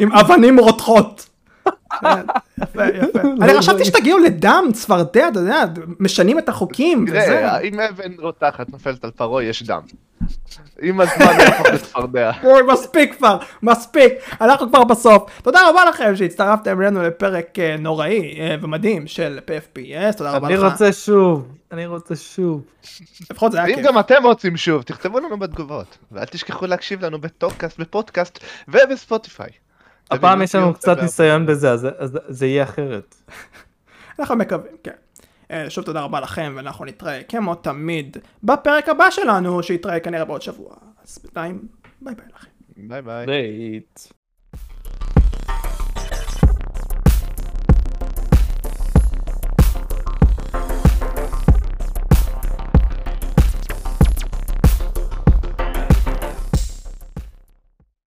עם 0.00 0.12
אבנים 0.12 0.60
רותחות. 0.60 1.28
כן, 2.00 2.26
יפה, 2.62 2.84
יפה. 2.86 3.20
אני 3.42 3.58
חשבתי 3.58 3.84
שתגיעו 3.84 4.18
לדם, 4.18 4.64
צפרדע, 4.72 5.28
אתה 5.28 5.38
יודע, 5.40 5.64
משנים 6.00 6.38
את 6.38 6.48
החוקים. 6.48 7.06
תראה, 7.08 7.60
אם 7.60 7.80
אבן 7.80 8.12
רותחת 8.18 8.68
נופלת 8.68 9.04
על 9.04 9.10
פרעה 9.10 9.44
יש 9.44 9.62
דם. 9.62 9.80
עם 10.82 11.00
הזמן 11.00 11.26
הוא 11.26 11.42
יהפוך 11.42 11.66
לצפרדע. 11.66 12.32
אוי, 12.44 12.62
מספיק 12.72 13.14
כבר, 13.16 13.38
מספיק, 13.62 14.12
אנחנו 14.40 14.68
כבר 14.68 14.84
בסוף. 14.84 15.40
תודה 15.42 15.68
רבה 15.70 15.84
לכם 15.84 16.16
שהצטרפתם 16.16 16.80
אלינו 16.80 17.02
לפרק 17.02 17.58
אה, 17.58 17.76
נוראי 17.78 18.38
אה, 18.40 18.56
ומדהים 18.62 19.06
של 19.06 19.38
PFPS, 19.46 20.16
תודה 20.16 20.32
רבה 20.32 20.46
אני 20.46 20.56
לך. 20.56 20.72
רוצה 20.72 20.92
שוב, 20.92 21.48
אני 21.72 21.86
רוצה 21.86 22.16
שוב. 22.16 22.62
לפחות 23.30 23.52
זה 23.52 23.62
היה 23.62 23.76
כיף. 23.76 23.86
גם 23.86 23.98
אתם 23.98 24.24
רוצים 24.24 24.56
שוב, 24.56 24.82
תכתבו 24.82 25.18
לנו 25.20 25.38
בתגובות. 25.38 25.98
ואל 26.12 26.24
תשכחו 26.24 26.66
להקשיב 26.66 27.04
לנו 27.04 27.18
בטוקאסט, 27.20 27.78
בפודקאסט 27.80 28.38
ובספוטיפיי. 28.68 29.65
הפעם 30.10 30.42
יש 30.42 30.54
לנו 30.54 30.74
קצת. 30.74 30.98
ניסיון 30.98 31.46
בזה, 31.46 31.72
אז 31.72 32.18
זה 32.28 32.46
יהיה 32.46 32.62
אחרת. 32.62 33.14
אנחנו 34.18 34.36
מקווים, 34.36 34.76
כן. 34.82 34.92
אה, 35.50 35.70
שוב 35.70 35.84
תודה 35.84 36.00
רבה 36.00 36.20
לכם, 36.20 36.52
ואנחנו 36.56 36.84
נתראה 36.84 37.22
כמו 37.22 37.54
תמיד 37.54 38.16
בפרק 38.42 38.88
הבא 38.88 39.10
שלנו, 39.10 39.62
שיתראה 39.62 40.00
כנראה 40.00 40.24
בעוד 40.24 40.42
שבוע. 40.42 40.76
אז 41.04 41.18
בינתיים, 41.22 41.68
ביי 42.02 42.14
ביי 42.14 42.26
לכם. 42.34 42.48
ביי 42.76 43.02
ביי. 43.02 43.26